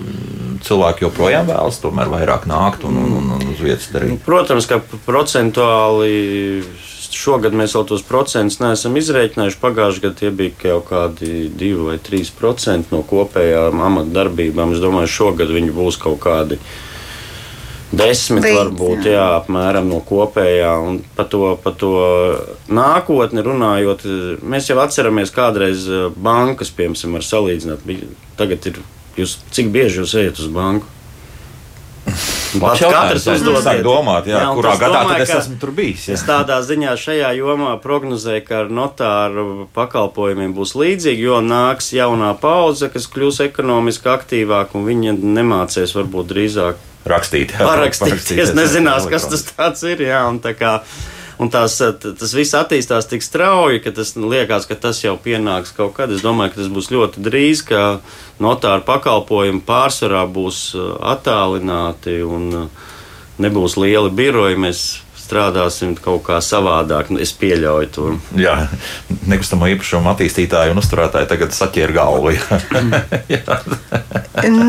cilvēki 0.66 1.08
joprojām 1.08 1.50
vēlas 1.50 1.82
tomēr 1.82 2.12
vairāk 2.12 2.48
nākt 2.50 2.86
un, 2.88 3.00
un, 3.02 3.18
un, 3.20 3.34
un 3.38 3.52
uz 3.54 3.62
vietas 3.64 3.90
darīt? 3.94 4.14
Nu, 4.14 4.22
protams, 4.26 4.70
ka 4.70 4.82
procentuāli 5.08 6.64
šogad 7.12 7.56
mēs 7.58 7.76
vēl 7.76 7.88
tos 7.90 8.04
procentus 8.08 8.62
neesam 8.62 8.96
izrēķinājuši. 9.00 9.60
Pagājušajā 9.62 10.06
gadā 10.06 10.20
tie 10.22 10.32
bija 10.36 10.56
kaut 10.62 10.88
kādi 10.92 11.50
2 11.60 11.90
vai 11.90 11.98
3% 12.00 12.94
no 12.94 13.02
kopējām 13.08 13.84
amatdarbībām. 13.90 14.76
Es 14.76 14.84
domāju, 14.84 15.12
šogad 15.12 15.52
viņi 15.52 15.76
būs 15.76 16.00
kaut 16.02 16.22
kādi 16.24 16.60
0,5%. 16.62 16.91
Desmit 17.92 18.46
Līdz, 18.46 18.56
varbūt, 18.56 19.04
jā. 19.04 19.18
jā, 19.18 19.26
apmēram 19.42 19.90
no 19.92 20.00
kopējā. 20.08 20.72
Un 20.80 21.02
par 21.18 21.28
to, 21.32 21.44
par 21.60 21.76
to 21.80 21.92
nākotni 22.72 23.44
runājot, 23.44 24.06
mēs 24.48 24.72
jau 24.72 24.80
atceramies, 24.80 25.34
kādreiz 25.36 25.84
eh, 25.92 26.08
bankas, 26.16 26.72
piemēram, 26.78 27.20
var 27.20 27.28
salīdzināt. 27.28 27.84
Tagad 28.40 28.72
ir, 28.72 28.80
jūs, 29.20 29.42
cik 29.52 29.74
bieži 29.76 30.00
jūs 30.04 30.16
ejat 30.24 30.40
uz 30.40 30.48
banku? 30.56 30.88
Pats 32.62 32.82
katrs 32.84 33.26
uzdod 33.32 33.68
domāt, 33.86 34.26
jā, 34.28 34.40
jā, 34.42 34.48
kurā 34.58 34.74
gadā 34.80 35.04
domāju, 35.06 35.24
es 35.24 35.34
esmu 35.36 35.58
tur 35.62 35.72
bijis. 35.76 36.08
Jā. 36.08 36.16
Es 36.18 36.24
tādā 36.28 36.58
ziņā 36.66 36.96
šajā 37.00 37.30
jomā 37.38 37.76
prognozēju, 37.84 38.44
ka 38.48 38.58
ar 38.64 38.72
notāru 38.76 39.46
pakalpojumiem 39.76 40.56
būs 40.56 40.74
līdzīgi, 40.80 41.28
jo 41.30 41.40
nāks 41.46 41.92
jaunā 41.96 42.34
paudze, 42.42 42.90
kas 42.92 43.08
kļūs 43.12 43.44
ekonomiski 43.46 44.12
aktīvāk, 44.12 44.76
un 44.76 44.88
viņi 44.88 45.16
nemācēs 45.22 45.96
varbūt 45.96 46.32
drīzāk 46.34 46.88
rakstīt. 47.08 47.56
Jā, 47.56 47.66
parakstīt. 47.72 48.10
parakstīt 48.10 48.44
es 48.46 48.54
nezinās, 48.58 49.10
kas 49.12 49.30
tas 49.56 49.84
ir. 49.88 50.06
Jā, 50.10 50.26
tā 50.44 50.56
kā, 50.58 50.78
Un 51.42 51.50
tās, 51.50 51.80
tas 51.98 52.34
viss 52.38 52.54
attīstās 52.54 53.08
tik 53.10 53.24
strauji, 53.26 53.80
ka 53.82 53.90
tas 53.98 54.12
liekas, 54.14 54.68
ka 54.70 54.76
tas 54.78 55.00
jau 55.02 55.16
pienāks 55.18 55.72
kaut 55.74 55.96
kad. 55.98 56.12
Es 56.14 56.22
domāju, 56.22 56.52
ka 56.54 56.60
tas 56.60 56.68
būs 56.70 56.92
ļoti 56.94 57.24
drīz, 57.26 57.64
ka 57.66 57.80
notāra 58.38 58.84
pakalpojumi 58.86 59.64
pārsvarā 59.66 60.22
būs 60.30 60.60
attālināti 60.78 62.20
un 62.22 62.68
nebūs 63.42 63.78
lieli 63.82 64.14
biroji. 64.14 64.60
Mēs 64.62 64.84
strādāsim 65.32 65.96
kaut 65.96 66.26
kā 66.28 66.41
savādāk. 66.44 67.12
Nu, 67.13 67.20
es 67.24 67.32
pieļauju 67.39 67.89
to. 67.96 68.10
Jā, 68.39 68.56
nekustamo 69.32 69.70
īpašumu 69.72 70.12
attīstītāji 70.12 70.74
un 70.74 70.82
uzturētāji 70.82 71.30
tagad 71.32 71.56
saķēra 71.56 71.94
galvu. 71.96 72.34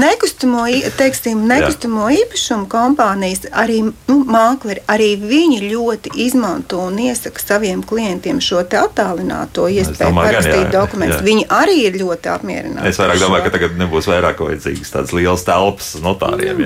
nekustamo, 0.05 0.66
teiksim, 0.98 1.42
nekustamo 1.51 2.07
īpašumu 2.14 2.68
kompānijas, 2.70 3.48
arī 3.51 3.81
nu, 3.88 4.18
mākleri, 4.29 4.85
arī 4.90 5.11
viņi 5.20 5.61
ļoti 5.66 6.14
izmanto 6.27 6.81
un 6.87 6.98
iesaka 7.03 7.42
saviem 7.42 7.83
klientiem 7.87 8.40
šo 8.42 8.62
attālināto 8.62 9.68
iespēju 9.72 10.16
parakstīt 10.16 10.70
dokumentus. 10.75 11.22
Viņi 11.27 11.46
arī 11.53 11.79
ir 11.88 11.98
ļoti 12.01 12.33
apmierināti. 12.33 12.92
Es 12.92 13.01
vairāk 13.03 13.22
domāju, 13.22 13.46
ka 13.46 13.55
tagad 13.57 13.79
nebūs 13.81 14.09
vairāk 14.11 14.42
vajadzīgas 14.44 14.94
tādas 14.94 15.14
lielas 15.16 15.46
telpas 15.46 15.92
notāriem. 16.03 16.62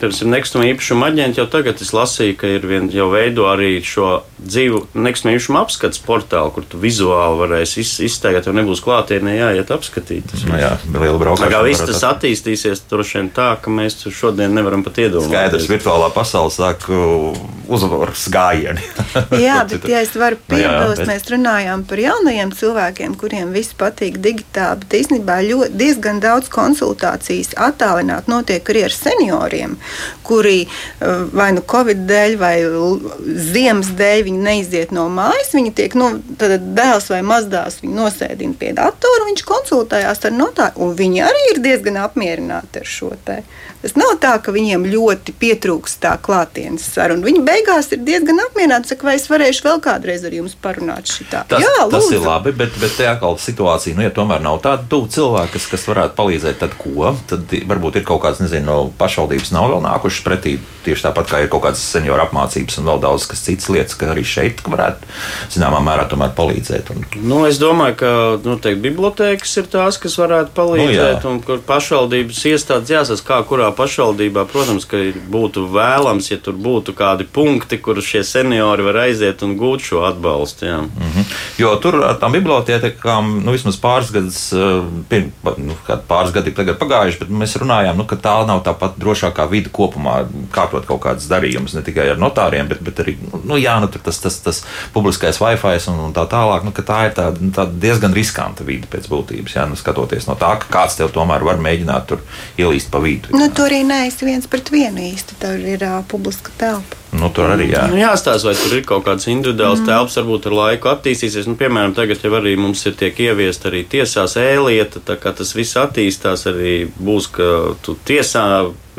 Pirms 0.00 0.22
ir 0.22 0.30
nekustamo 0.32 0.66
īpašumu 0.72 1.08
aģenti 1.08 1.40
jau 1.40 1.46
tagad 1.50 1.82
es 1.84 1.92
lasīju, 1.94 2.36
ka 2.40 2.50
ir 2.56 2.63
ir 2.64 2.70
vien, 2.70 2.88
jau 2.92 3.10
veido 3.12 3.46
arī 3.50 3.76
šo 3.84 4.22
dzīvu 4.44 4.80
nekustamību 4.96 5.56
apskats 5.60 6.00
portālu, 6.04 6.52
kur 6.54 6.66
tu 6.68 6.78
vizuāli 6.80 7.38
varēsi 7.40 7.80
iz, 7.82 7.92
izteikt, 8.08 8.48
jo 8.48 8.54
nebūs 8.56 8.82
klātienē 8.84 9.36
jāiet 9.36 9.70
apskatīt. 9.74 10.26
Tas 10.30 10.44
nu, 10.48 10.56
jā, 10.60 10.72
liela 10.92 11.20
braukšana. 11.20 11.50
Kā 11.52 11.62
viss 11.64 11.84
tas 11.84 12.02
attīstīsies, 12.08 12.84
droši 12.90 13.20
vien 13.20 13.30
tā, 13.34 13.52
ka 13.60 13.72
mēs 13.72 14.00
šodien 14.12 14.54
nevaram 14.56 14.84
pat 14.86 15.00
iedomāties. 15.04 15.30
Skaidrs, 15.32 15.68
virtuālā 15.70 16.10
pasaule 16.14 16.52
sāk 16.54 16.86
uh, 16.92 17.38
uzvaras 17.72 18.26
gājieni. 18.32 18.84
jā, 19.46 19.60
bet 19.70 19.88
ja 19.90 20.02
es 20.04 20.14
varu 20.18 20.38
piebilst, 20.48 21.02
bet... 21.02 21.10
mēs 21.12 21.28
runājām 21.32 21.86
par 21.88 22.04
jaunajiem 22.04 22.54
cilvēkiem, 22.58 23.16
kuriem 23.20 23.54
viss 23.56 23.76
patīk 23.78 24.20
digitāli, 24.24 24.84
bet 24.84 24.98
īstenībā 25.00 25.40
ļoti, 25.48 25.72
diezgan 25.80 26.20
daudz 26.24 26.50
konsultācijas 26.52 27.54
attālināt 27.68 28.28
notiek 28.30 28.74
arī 28.74 28.86
ar 28.88 28.96
senioriem, 28.96 29.78
kuri 30.26 30.64
uh, 30.66 31.24
vai 31.32 31.52
nu 31.56 31.64
Covid 31.64 32.04
dēļ 32.08 32.38
vai 32.40 32.53
vai 32.54 33.40
ziemas 33.52 33.90
dēļ 33.98 34.22
viņi 34.28 34.42
neiziet 34.44 34.94
no 34.94 35.06
mājas, 35.12 35.52
viņi 35.54 35.72
tiek 35.76 35.96
nu, 35.98 36.10
dēls 36.38 37.10
vai 37.12 37.20
mazdēls 37.26 37.80
nosēdina 37.86 38.58
pie 38.58 38.72
datora, 38.76 39.28
viņš 39.28 39.44
konsultējās 39.48 40.24
ar 40.28 40.34
notāru, 40.36 40.86
un 40.86 40.96
viņi 40.98 41.24
arī 41.26 41.44
ir 41.52 41.62
diezgan 41.64 42.00
apmierināti 42.04 42.82
ar 42.82 42.90
šo 42.96 43.12
te. 43.26 43.42
Tas 43.84 43.92
nav 44.00 44.14
tā, 44.16 44.30
ka 44.40 44.52
viņiem 44.54 44.86
ļoti 44.88 45.34
pietrūkst 45.36 45.98
tā 46.00 46.14
klātienes 46.24 46.86
saruna. 46.88 47.26
Viņi 47.26 47.42
beigās 47.44 47.90
ir 47.92 48.00
diezgan 48.00 48.40
apmierināti, 48.46 48.88
saka, 48.94 49.10
vai 49.10 49.18
es 49.18 49.26
varēšu 49.28 49.66
vēl 49.66 49.82
kādreiz 49.84 50.22
ar 50.24 50.32
jums 50.32 50.54
parunāt 50.56 51.10
šitā. 51.12 51.42
Tas, 51.50 51.60
Jā, 51.60 51.72
lūdzu. 51.82 51.92
tas 51.92 52.08
ir 52.16 52.24
labi, 52.24 52.54
bet, 52.56 52.78
bet 52.80 52.94
te 52.96 53.04
atkal 53.10 53.36
situācija, 53.36 53.92
nu, 53.98 54.06
ja 54.06 54.12
tomēr 54.16 54.40
nav 54.40 54.62
tāda 54.64 54.88
tuvu 54.88 55.10
cilvēka, 55.12 55.52
kas, 55.58 55.66
kas 55.74 55.84
varētu 55.90 56.16
palīdzēt, 56.16 56.56
tad 56.62 56.78
ko? 56.80 57.12
Tad 57.28 57.52
varbūt 57.68 57.98
ir 58.00 58.06
kaut 58.08 58.22
kāds, 58.24 58.40
nezinu, 58.40 58.64
no 58.70 58.78
pašvaldības 58.96 59.52
nav 59.52 59.68
vēl 59.74 59.84
nākušas 59.84 60.24
pretī, 60.24 60.56
tieši 60.88 61.04
tāpat 61.10 61.28
kā 61.28 61.42
ir 61.44 61.52
kaut 61.52 61.66
kāds 61.66 61.84
senioru 61.84 62.24
apmācības 62.24 62.80
un 62.80 62.88
vēl 62.88 63.04
daudz 63.04 63.28
kas 63.28 63.44
cits 63.44 63.68
lietas, 63.68 63.98
ka 64.00 64.08
arī 64.14 64.24
šeit 64.24 64.64
varētu 64.64 65.12
zināmā 65.58 65.82
mērā 65.84 66.08
palīdzēt. 66.08 66.94
Un... 66.94 67.04
Nu, 67.20 67.42
es 67.44 67.60
domāju, 67.60 67.98
ka 68.00 68.14
noteikti 68.48 68.80
bibliotēkas 68.88 69.56
ir 69.60 69.68
tās, 69.76 70.00
kas 70.00 70.16
varētu 70.20 70.56
palīdzēt, 70.56 71.20
nu, 71.20 71.36
un 71.36 71.44
kur 71.44 71.60
pašvaldības 71.68 72.44
iestādes 72.48 72.96
jāsas, 72.96 73.24
kā 73.24 73.42
kurā 73.44 73.73
pašvaldībā, 73.76 74.46
protams, 74.50 74.86
ka 74.88 75.00
būtu 75.30 75.66
vēlams, 75.74 76.30
ja 76.30 76.38
tur 76.42 76.58
būtu 76.58 76.94
kādi 76.96 77.26
punkti, 77.26 77.78
kur 77.82 78.00
šie 78.02 78.24
seniori 78.26 78.86
var 78.86 79.02
aiziet 79.06 79.42
un 79.46 79.56
gūt 79.60 79.84
šo 79.88 80.04
atbalstu. 80.08 80.66
Jā. 80.66 80.80
Mm 80.80 81.10
-hmm. 81.14 81.24
Jo 81.58 81.76
tur 81.76 82.00
ar 82.04 82.18
tām 82.20 82.32
bibliotēkām, 82.32 83.44
nu, 83.44 83.52
vismaz 83.52 83.76
pāris 83.80 84.12
gadus, 84.12 84.52
eh, 84.52 84.82
pirms, 85.08 85.32
nu, 85.56 85.76
pāris 86.08 86.32
gadi 86.32 86.50
ir 86.50 86.74
pagājuši, 86.74 87.18
bet 87.18 87.28
mēs 87.30 87.56
runājām, 87.58 87.96
nu, 87.96 88.04
ka 88.04 88.16
tā 88.16 88.46
nav 88.46 88.62
tā 88.64 88.74
pat 88.78 88.98
drošākā 88.98 89.48
vide 89.50 89.70
kopumā, 89.70 90.24
kārtot 90.50 90.86
kaut 90.86 91.00
kādas 91.00 91.28
darījumus, 91.28 91.74
ne 91.74 91.82
tikai 91.82 92.08
ar 92.10 92.16
notāriem, 92.16 92.68
bet, 92.68 92.80
bet 92.80 93.00
arī 93.00 93.16
nu, 93.44 93.56
jā, 93.56 93.80
nu, 93.80 93.88
tas, 93.88 94.18
tas, 94.18 94.38
tas 94.40 94.64
publiskais 94.92 95.40
Wi-Fi 95.40 95.90
un, 95.90 96.00
un 96.08 96.14
tā 96.16 96.26
tālāk. 96.30 96.64
Nu, 96.64 96.72
tā 96.72 97.00
ir 97.08 97.14
tāda, 97.16 97.40
nu, 97.40 97.52
tāda 97.54 97.74
diezgan 97.80 98.14
riskanta 98.16 98.66
vide 98.66 98.88
pēc 98.90 99.08
būtības. 99.10 99.56
Jā, 99.56 99.66
nu, 99.70 99.78
skatoties 99.78 100.28
no 100.28 100.36
tā, 100.40 100.54
ka 100.62 100.70
kāds 100.72 100.98
tev 100.98 101.12
tomēr 101.14 101.44
var 101.46 101.60
mēģināt 101.62 102.08
tur 102.10 102.22
ielīst 102.60 102.90
pa 102.92 103.00
vidu. 103.04 103.34
Nu, 103.34 103.48
tur 103.64 103.72
arī 103.72 103.84
neesi 103.88 104.26
viens 104.28 104.46
pret 104.50 104.68
vienu 104.68 105.00
īsti. 105.00 105.38
Tur 105.40 105.56
ir 105.56 105.82
uh, 105.86 106.02
publiska 106.08 106.52
telpa. 106.60 106.98
Nu, 107.14 107.30
tur 107.32 107.48
arī 107.54 107.70
jā. 107.70 107.86
Nu, 107.88 107.96
jāstāsta, 107.96 108.50
vai 108.50 108.54
tur 108.58 108.74
ir 108.76 108.82
kaut 108.84 109.04
kāds 109.06 109.28
individuāls 109.30 109.80
mm. 109.80 109.86
telpas, 109.88 110.16
varbūt 110.18 110.48
ar 110.50 110.56
laiku 110.58 110.90
attīstīsies. 110.90 111.48
Nu, 111.48 111.56
piemēram, 111.56 111.94
tagad 111.96 112.20
jau 112.20 112.32
arī 112.36 112.56
mums 112.60 112.82
ir 112.84 112.96
tiek 112.98 113.16
ieviest 113.24 113.64
arī 113.70 113.84
tiesās 113.88 114.36
ēlieta, 114.40 115.00
tā 115.06 115.16
kā 115.22 115.32
tas 115.38 115.54
viss 115.56 115.78
attīstās, 115.80 116.44
arī 116.50 116.74
būs, 116.98 117.30
ka 117.32 117.48
tu 117.86 117.96
tiesā 118.04 118.44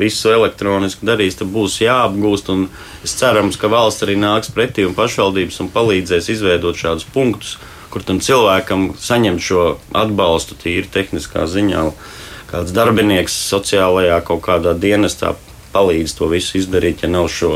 visu 0.00 0.32
elektroniski 0.34 1.06
darīs, 1.06 1.38
tad 1.38 1.52
būs 1.54 1.78
jāapgūst. 1.84 2.50
Es 3.06 3.14
cerams, 3.20 3.60
ka 3.60 3.70
valsts 3.70 4.02
arī 4.08 4.18
nāks 4.18 4.50
pretī 4.56 4.88
un 4.88 4.98
pašvaldības 4.98 5.62
un 5.62 5.70
palīdzēs 5.76 6.32
izveidot 6.34 6.80
šādus 6.80 7.06
punktus, 7.14 7.54
kur 7.92 8.02
tam 8.02 8.18
cilvēkam 8.24 8.94
saņemt 8.98 9.46
šo 9.46 9.66
atbalstu 9.94 10.58
tīri 10.58 10.88
tehniskā 10.90 11.46
ziņā. 11.52 11.90
Kāds 12.46 12.72
darbinieks 12.74 13.34
sociālajā 13.50 14.20
kaut 14.26 14.44
kādā 14.46 14.76
dienestā 14.78 15.34
palīdz 15.74 16.16
to 16.18 16.30
visu 16.30 16.60
izdarīt, 16.60 17.02
ja 17.04 17.10
nav 17.10 17.28
šo 17.32 17.52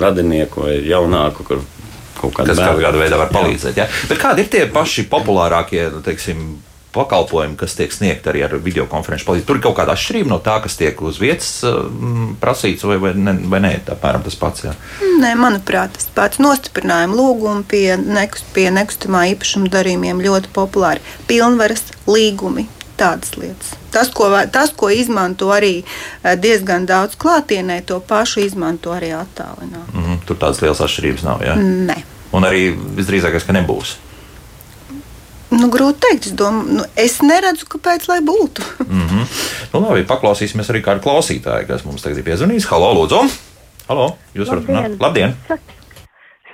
radinieku 0.00 0.64
vai 0.64 0.76
jaunāku, 0.88 1.46
kur 1.46 1.64
kaut 2.18 2.38
kādā, 2.38 2.56
kādā 2.56 2.94
veidā 2.98 3.18
var 3.20 3.32
palīdzēt. 3.34 3.78
Ja? 3.78 3.88
Bet 4.08 4.22
kādi 4.22 4.44
ir 4.44 4.52
tie 4.52 4.64
paši 4.72 5.06
populārākie, 5.12 5.82
nu, 5.92 6.00
teiksim, 6.04 6.46
pakalpojumi, 6.94 7.56
kas 7.58 7.74
tiek 7.74 7.92
sniegti 7.92 8.30
arī 8.30 8.44
ar 8.46 8.54
videokonferenču 8.62 9.26
palīdzību. 9.26 9.48
Tur 9.48 9.58
ir 9.58 9.64
kaut 9.66 9.76
kāda 9.80 9.96
atšķirība 9.96 10.30
no 10.30 10.38
tā, 10.42 10.54
kas 10.62 10.78
tiek 10.78 11.00
uz 11.02 11.18
vietas 11.22 11.50
um, 11.66 12.36
prasīts, 12.40 12.86
vai, 12.86 13.00
vai, 13.02 13.12
ne, 13.18 13.34
vai 13.50 13.60
nē, 13.64 13.72
apmēram 13.96 14.22
tas 14.26 14.38
pats. 14.38 14.68
Jā. 14.68 14.76
Nē, 15.22 15.34
manuprāt, 15.40 15.96
tas 15.98 16.06
pats 16.14 16.40
nostiprinājuma 16.42 17.18
lūgumi 17.18 17.66
pie, 17.70 17.88
nekust, 17.98 18.46
pie 18.54 18.68
nekustamā 18.74 19.26
īpašuma 19.34 19.72
darījumiem 19.74 20.22
ļoti 20.24 20.54
populāri. 20.54 21.02
Pilnvaras 21.30 21.82
līgumi 22.06 22.68
tādas 22.96 23.36
lietas. 23.36 23.74
Tas 23.90 24.10
ko, 24.14 24.30
tas, 24.52 24.72
ko 24.76 24.90
izmanto 24.90 25.50
arī 25.54 25.82
eh, 25.82 26.36
diezgan 26.36 26.86
daudz 26.86 27.18
klātienē, 27.20 27.82
to 27.86 28.00
pašu 28.00 28.40
izmanto 28.40 28.94
arī 28.94 29.12
attālināti. 29.18 29.92
Mm 29.92 30.04
-hmm. 30.04 30.24
Tur 30.26 30.36
tādas 30.36 30.62
lielas 30.62 30.80
atšķirības 30.80 31.24
nav. 31.24 31.42
Ja? 31.42 31.54
Nē. 31.56 32.02
Un 32.32 32.42
arī 32.42 32.74
visdrīzākais, 32.96 33.46
ka 33.46 33.52
nebūs. 33.52 33.96
Nu, 35.50 35.68
grūti 35.70 36.04
pateikt. 36.04 36.28
Es, 36.28 36.36
domāju, 36.36 36.78
nu, 36.78 36.84
es 36.96 37.18
neredzu, 37.22 37.66
kāpēc 37.74 38.08
lai 38.08 38.20
būtu. 38.20 38.62
mm 38.84 39.06
-hmm. 39.08 39.24
nu, 39.72 39.80
labi, 39.80 40.04
paklausīsimies 40.04 40.70
arī 40.70 40.82
kādu 40.82 41.00
klausītāju, 41.00 41.66
kas 41.66 41.84
mums 41.84 42.02
tagad 42.02 42.18
ir 42.18 42.24
piezvanījis. 42.24 42.68
Halo, 42.70 42.92
Lūdzu! 42.94 43.22
Halo, 43.88 44.16
jūs 44.34 44.48
varat 44.48 44.68
runāt? 44.68 45.00
Labdien! 45.00 45.34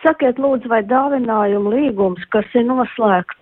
Sakiet, 0.03 0.39
lūdzu, 0.39 0.69
vai 0.69 0.83
dāvinājuma 0.83 1.71
līgums, 1.71 2.25
kas 2.31 2.45
ir 2.55 2.65
noslēgts 2.65 3.40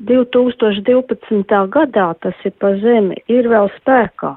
2012. 0.00 1.68
gadā 1.70 2.08
tas 2.20 2.34
ir 2.44 2.54
pa 2.58 2.74
zemi, 2.82 3.20
ir 3.28 3.48
vēl 3.48 3.70
spēkā. 3.78 4.34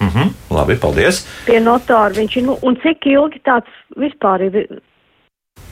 Mm 0.00 0.08
-hmm, 0.08 0.32
labi, 0.50 0.76
paldies. 0.76 1.24
Pie 1.46 1.60
notāra 1.60 2.12
viņš 2.14 2.36
ir, 2.36 2.44
nu, 2.44 2.58
un 2.62 2.76
cik 2.76 3.06
ilgi 3.06 3.40
tāds 3.44 3.70
vispār 3.96 4.42
ir? 4.48 4.80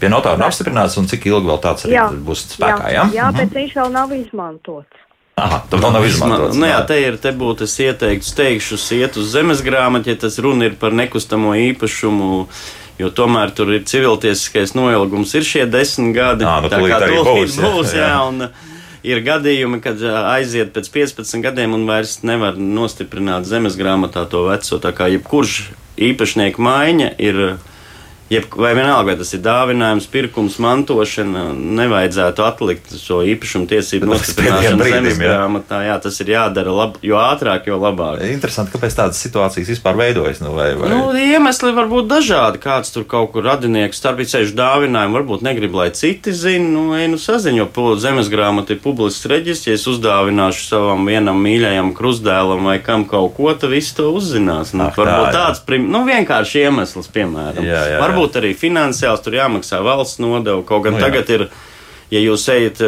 Pie 0.00 0.08
notāra 0.08 0.38
nav 0.38 0.48
apstiprināts, 0.48 0.98
un 0.98 1.06
cik 1.06 1.26
ilgi 1.26 1.46
vēl 1.46 1.60
tāds 1.60 1.84
jā, 1.84 2.08
būs 2.26 2.46
spēkā, 2.56 2.88
jā? 2.88 2.92
Jā, 2.92 3.08
jā 3.14 3.30
mm 3.30 3.34
-hmm. 3.34 3.38
bet 3.38 3.54
viņš 3.54 3.72
vēl 3.76 3.90
nav 3.92 4.12
izmantots. 4.12 4.96
Aha, 5.36 5.62
tā 5.70 5.80
vēl 5.80 5.92
nav 5.92 6.04
izmantots. 6.04 6.56
Nu, 6.56 6.66
jā, 6.66 6.86
te 6.86 7.00
ir, 7.00 7.16
te 7.16 7.32
būtu 7.32 7.64
es 7.64 7.80
ieteiktu 7.80 8.24
steigšu 8.24 8.76
iet 8.94 9.16
uz 9.16 9.32
zemes 9.32 9.62
grāmatu, 9.62 10.08
ja 10.08 10.16
tas 10.16 10.38
runa 10.38 10.64
ir 10.64 10.74
par 10.76 10.92
nekustamo 10.92 11.54
īpašumu 11.54 12.46
jo 13.02 13.10
tomēr 13.10 13.52
tur 13.56 13.72
ir 13.74 13.86
civiltiesiskais 13.88 14.74
noilgums, 14.78 15.34
ir 15.34 15.46
šie 15.46 15.66
desmit 15.70 16.14
gadi. 16.16 16.44
À, 16.44 16.60
nu, 16.62 16.70
tā 16.72 16.80
kā 16.80 17.00
tur 17.02 17.24
būs, 17.26 17.58
būs, 17.62 17.94
jā, 17.96 18.08
jā, 18.12 18.20
un, 18.28 18.48
ir 19.06 19.22
gadījumi, 19.26 19.80
kad 19.82 20.00
aiziet 20.34 20.72
pēc 20.74 20.90
15 20.94 21.42
gadiem 21.44 21.74
un 21.76 21.86
vairs 21.88 22.20
nevar 22.26 22.58
nostiprināt 22.58 23.48
zemes 23.48 23.76
grāmatā 23.78 24.24
to 24.30 24.46
veco. 24.48 24.78
Tā 24.82 24.94
kā 24.96 25.10
jebkurš 25.12 25.58
īpašnieku 26.10 26.62
maiņa 26.62 27.12
ir 27.22 27.42
jeb, 28.32 28.48
vai 28.56 28.72
vienalga, 28.76 29.12
vai 29.12 29.16
tas 29.20 29.32
ir 29.36 29.42
dāvinājums, 29.44 30.08
pirkums, 30.12 30.58
mantošana, 30.62 31.44
nevajadzētu 31.80 32.44
atlikt 32.46 32.94
šo 32.98 33.20
īpašumu 33.32 33.68
tiesību 33.70 34.08
nostiprināšanu 34.10 34.88
zemes 34.88 35.20
grāmatā. 35.20 35.82
Jā, 35.86 35.98
tas 36.02 36.18
ir 36.24 36.32
jādara 36.34 36.72
lab, 36.74 36.98
jo 37.04 37.18
ātrāk, 37.20 37.68
jo 37.70 37.78
labāk. 37.82 38.22
Interesanti, 38.32 38.72
kāpēc 38.74 38.96
tādas 38.98 39.20
situācijas 39.22 39.72
vispār 39.74 39.98
veidojas. 40.00 40.42
Nu, 40.44 40.54
vai, 40.56 40.72
vai... 40.78 40.90
Nu, 40.92 41.00
iemesli 41.18 41.74
var 41.76 41.90
būt 41.90 42.08
dažādi. 42.10 42.60
Kāds 42.62 42.94
tur 42.94 43.06
kaut 43.08 43.32
kur 43.34 43.46
radinieks 43.46 44.00
starpīcējuši 44.00 44.56
dāvinājumu, 44.58 45.18
varbūt 45.20 45.44
negrib, 45.46 45.76
lai 45.78 45.90
citi 45.96 46.34
zina, 46.36 46.68
nu, 46.72 46.86
ej, 46.98 47.08
nu 47.12 47.20
saziņo, 47.20 47.68
zemes 48.02 48.30
grāmata 48.32 48.74
ir 48.74 48.82
publisks 48.82 49.28
reģistrs, 49.30 49.68
ja 49.68 49.76
es 49.78 49.86
uzdāvināšu 49.90 50.66
savam 50.66 51.06
vienam 51.08 51.40
mīļajam 51.42 51.92
krustdēlam 51.96 52.68
vai 52.70 52.78
kam 52.84 53.04
kaut 53.08 53.34
ko, 53.36 53.50
tad 53.54 53.72
viss 53.72 53.94
to 53.96 54.08
uzzinās. 54.14 54.72
Nu, 54.76 54.88
Ach, 54.88 54.96
varbūt 54.98 55.28
tā, 55.28 55.32
tāds, 55.36 55.62
prim... 55.66 55.88
nu, 55.92 56.04
vienkārši 56.08 56.64
iemesls, 56.66 57.10
piemēram. 57.12 57.64
Jā, 57.66 57.72
jā, 57.72 57.96
jā. 57.96 58.00
Varbūt 58.02 58.21
jābūt 58.22 58.38
arī 58.38 58.54
finansiāls, 58.54 59.22
tur 59.22 59.34
jāmaksā 59.34 59.82
valsts 59.82 60.20
nodeva. 60.20 60.62
Kaut 60.62 60.84
gan 60.84 60.94
nu, 60.94 61.00
jā. 61.00 61.08
tagad 61.08 61.30
ir, 61.30 61.48
ja 62.10 62.20
jūs 62.20 62.46
ejat, 62.48 62.78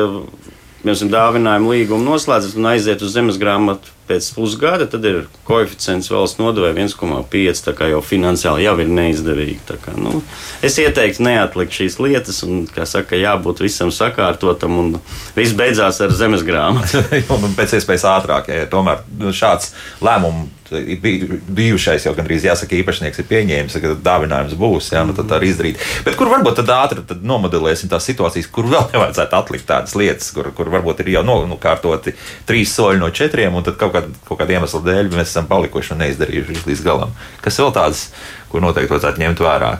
piemēram, 0.82 1.10
dāvinājumu 1.10 1.72
līgumu 1.72 2.04
noslēdzat 2.04 2.56
un 2.56 2.66
aiziet 2.70 3.02
uz 3.02 3.14
zemes 3.14 3.38
grāmatu 3.38 3.90
pēc 4.08 4.30
pusgada, 4.36 4.86
tad 4.90 5.04
ir 5.08 5.22
koeficients 5.48 6.10
valsts 6.12 6.40
nodevē 6.40 6.72
1,5. 6.76 7.62
Tā 7.64 7.74
kā 7.76 7.88
jau 7.90 8.00
finansiāli 8.04 8.66
jau 8.66 8.74
ir 8.82 8.90
neizdevīgi. 8.92 9.78
Kā, 9.84 9.94
nu, 9.98 10.20
es 10.64 10.78
ieteiktu 10.80 11.24
neatlikt 11.26 11.78
šīs 11.78 11.98
lietas, 12.02 12.42
un, 12.46 12.64
kā 12.70 12.86
saka, 12.88 13.18
jābūt 13.20 13.64
visam 13.64 13.92
sakārtotam, 13.94 14.76
un 14.80 14.92
viss 15.36 15.56
beidzās 15.56 16.02
ar 16.04 16.14
zemes 16.16 16.44
grāmatu. 16.46 17.04
pēc 17.58 17.78
iespējas 17.78 18.08
ātrāk, 18.16 18.52
ja 18.52 18.68
tomēr 18.70 19.04
nu, 19.20 19.32
šāds 19.34 19.72
lēmums 20.04 20.52
bijušais 20.72 22.06
jau 22.06 22.14
gandrīz 22.16 22.46
jāsaka, 22.46 22.76
īpašnieks 22.78 23.20
ir 23.20 23.26
pieņēmis, 23.28 23.76
ka 23.82 23.92
dāvinājums 24.04 24.56
būs. 24.58 24.90
Jā, 24.94 25.04
nu, 25.06 25.14
tad 25.16 25.32
arī 25.36 25.50
izdarīt. 25.52 25.80
Bet 26.06 26.16
kur 26.18 26.30
varbūt 26.32 26.60
tad 26.60 26.72
ātri 26.74 27.04
tad 27.06 27.24
nomodelēsim 27.26 27.90
tās 27.92 28.06
situācijas, 28.08 28.48
kur 28.52 28.68
vēl 28.70 28.88
nevajadzētu 28.94 29.38
atlikt 29.38 29.68
tādas 29.68 29.94
lietas, 29.98 30.30
kur, 30.34 30.50
kur 30.56 30.70
varbūt 30.72 31.04
ir 31.04 31.14
jau 31.16 31.24
nokārtoti 31.24 32.14
trīs 32.48 32.72
soļi 32.74 33.02
no 33.02 33.10
četriem, 33.14 33.54
un 33.54 33.66
tad 33.66 33.78
kaut, 33.80 33.93
kād, 33.94 34.10
kaut 34.28 34.40
kāda 34.40 34.56
iemesla 34.56 34.82
dēļ 34.84 35.12
mēs 35.14 35.32
esam 35.32 35.48
palikuši 35.50 35.94
un 35.94 36.02
neizdarījuši 36.04 36.66
līdz 36.68 36.84
galam. 36.84 37.14
Kas 37.44 37.60
vēl 37.62 37.72
tādas? 37.76 38.08
Ko 38.54 38.62
noteikti 38.62 38.94
vajadzētu 38.94 39.22
ņemt 39.22 39.42
vērā? 39.42 39.70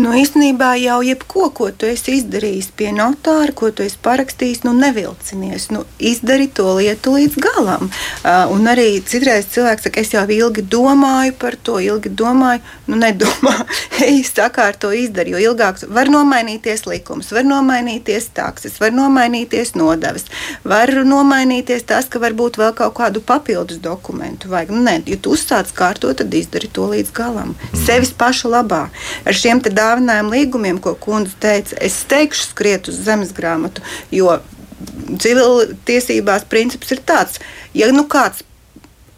Nu, 0.00 0.12
īstenībā 0.18 0.72
jau 0.82 0.98
jebko, 1.06 1.50
ko 1.54 1.70
tu 1.70 1.86
esi 1.86 2.18
izdarījis 2.18 2.72
pie 2.78 2.90
notāra, 2.96 3.54
ko 3.54 3.70
tu 3.70 3.84
esi 3.86 3.98
parakstījis, 4.02 4.64
nu, 4.66 4.74
nevilcinies. 4.76 5.68
Nu, 5.74 5.84
izdari 6.02 6.48
to 6.50 6.72
lietu 6.80 7.14
līdz 7.16 7.38
galam. 7.42 7.90
Uh, 8.26 8.50
un 8.54 8.66
arī 8.70 8.88
citreiz 9.06 9.46
cilvēks 9.54 9.86
saka, 9.86 10.02
es 10.02 10.10
jau 10.14 10.24
ilgi 10.26 10.64
domāju 10.66 11.36
par 11.38 11.54
to, 11.62 11.78
ilgi 11.82 12.10
domāju, 12.10 12.64
nu, 12.90 12.98
nedomā, 12.98 13.54
ej, 14.06 14.18
sakārto 14.26 14.90
izdari, 14.96 15.36
jo 15.36 15.44
ilgāk 15.52 15.84
var 15.92 16.10
nomainīties 16.10 16.86
likums, 16.90 17.30
var 17.34 17.46
nomainīties 17.46 18.30
takses, 18.34 18.80
var 18.82 18.94
nomainīties 18.96 19.74
nodevas, 19.78 20.26
var 20.66 20.90
nomainīties 21.06 21.86
tas, 21.86 22.10
ka 22.10 22.22
varbūt 22.22 22.58
vēl 22.58 22.74
kaut 22.76 22.96
kādu 22.98 23.22
papildus 23.22 23.78
dokumentu 23.84 24.50
vajag. 24.50 24.74
Nu, 24.74 24.82
nē, 24.88 24.98
ja 25.06 25.20
tu 25.22 25.36
uzsāc 25.36 25.70
kārtot, 25.76 26.18
tad 26.18 26.34
izdari 26.34 26.70
to 26.72 26.88
līdz 26.90 27.12
galam. 27.14 27.54
Mm. 27.54 27.82
Sevis 27.86 28.15
paša 28.18 28.52
labā. 28.52 28.82
Ar 29.26 29.36
šiem 29.36 29.62
dāvinājumu 29.66 30.34
līgumiem, 30.34 30.80
ko 30.82 30.94
kundze 31.00 31.36
teica, 31.42 31.78
es 31.80 32.00
steigšu 32.04 32.50
skriet 32.50 32.90
uz 32.92 33.00
zemes 33.06 33.34
grāmatu, 33.36 33.84
jo 34.14 34.38
civiltiesībās 35.22 36.46
princips 36.50 36.92
ir 36.92 37.00
tāds, 37.06 37.40
ja 37.76 37.88
nu 37.92 38.06
kāds 38.10 38.45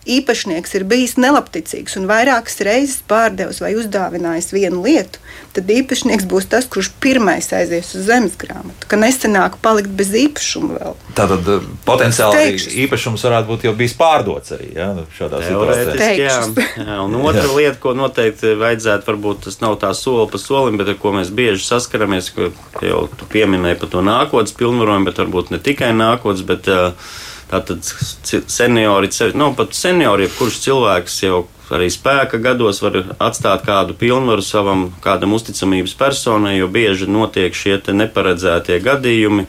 īpašnieks 0.09 0.75
ir 0.79 0.85
bijis 0.89 1.17
nelabticīgs 1.21 1.99
un 2.01 2.09
vairākas 2.09 2.59
reizes 2.65 3.03
pārdevis 3.09 3.61
vai 3.63 3.75
uzdāvinājis 3.79 4.51
vienu 4.55 4.83
lietu, 4.87 5.21
tad 5.57 5.71
īpašnieks 5.73 6.27
būs 6.29 6.49
tas, 6.53 6.69
kurš 6.71 6.91
pirmais 7.03 7.51
aizies 7.55 7.93
uz 7.97 8.07
zemes 8.09 8.37
grāmatu, 8.41 8.89
ka 8.91 8.99
nesenāk 9.01 9.59
palikt 9.65 9.93
bez 9.99 10.13
īpašuma 10.17 10.79
vēl. 10.79 10.97
Tātad 11.19 11.51
eh, 11.55 11.69
potenciāli 11.87 12.39
Teikšus. 12.39 12.77
īpašums 12.87 13.27
varētu 13.29 13.51
būt 13.53 13.69
jau 13.69 13.75
bijis 13.79 13.97
pārdots 13.99 14.55
arī 14.57 14.71
ja, 14.77 14.91
nu, 14.97 15.07
šādā 15.19 15.43
situācijā. 15.45 16.19
Jā, 16.19 16.41
jā, 16.83 16.99
un 17.05 17.17
otra 17.21 17.45
jā. 17.45 17.55
lieta, 17.55 17.79
ko 17.83 17.95
noteikti 17.99 18.55
vajadzētu, 18.59 19.09
varbūt 19.13 19.47
tas 19.49 19.61
nav 19.65 19.79
tā 19.83 19.93
soli 19.97 20.29
pa 20.33 20.41
solim, 20.43 20.81
bet 20.81 20.93
ar 20.93 21.01
ko 21.01 21.15
mēs 21.17 21.33
bieži 21.35 21.65
saskaramies, 21.67 22.33
ko 22.35 22.53
jau 22.85 23.07
tu 23.19 23.29
pieminēji 23.33 23.81
par 23.83 23.93
to 23.93 24.05
nākotnes 24.05 24.55
pilnvarojumu, 24.59 25.11
bet 25.11 25.23
varbūt 25.23 25.53
ne 25.55 25.63
tikai 25.63 25.91
nākotnes, 25.97 26.45
bet 26.49 26.71
uh, 26.73 27.11
Tātad 27.49 27.81
seniori, 27.85 29.09
nu, 29.39 29.53
pat 29.57 29.73
seniori, 29.77 30.29
kurš 30.37 30.59
cilvēks 30.67 31.23
jau 31.25 31.47
arī 31.73 31.89
spēka 31.93 32.41
gados 32.45 32.83
var 32.85 32.99
atstāt 33.25 33.65
kādu 33.65 33.97
pilnvaru 33.97 34.45
savam, 34.45 34.89
kādam 35.05 35.33
uzticamības 35.37 35.95
personai, 35.99 36.59
jo 36.59 36.69
bieži 36.73 37.09
notiek 37.09 37.57
šie 37.57 37.81
neparedzētie 37.93 38.81
gadījumi 38.85 39.47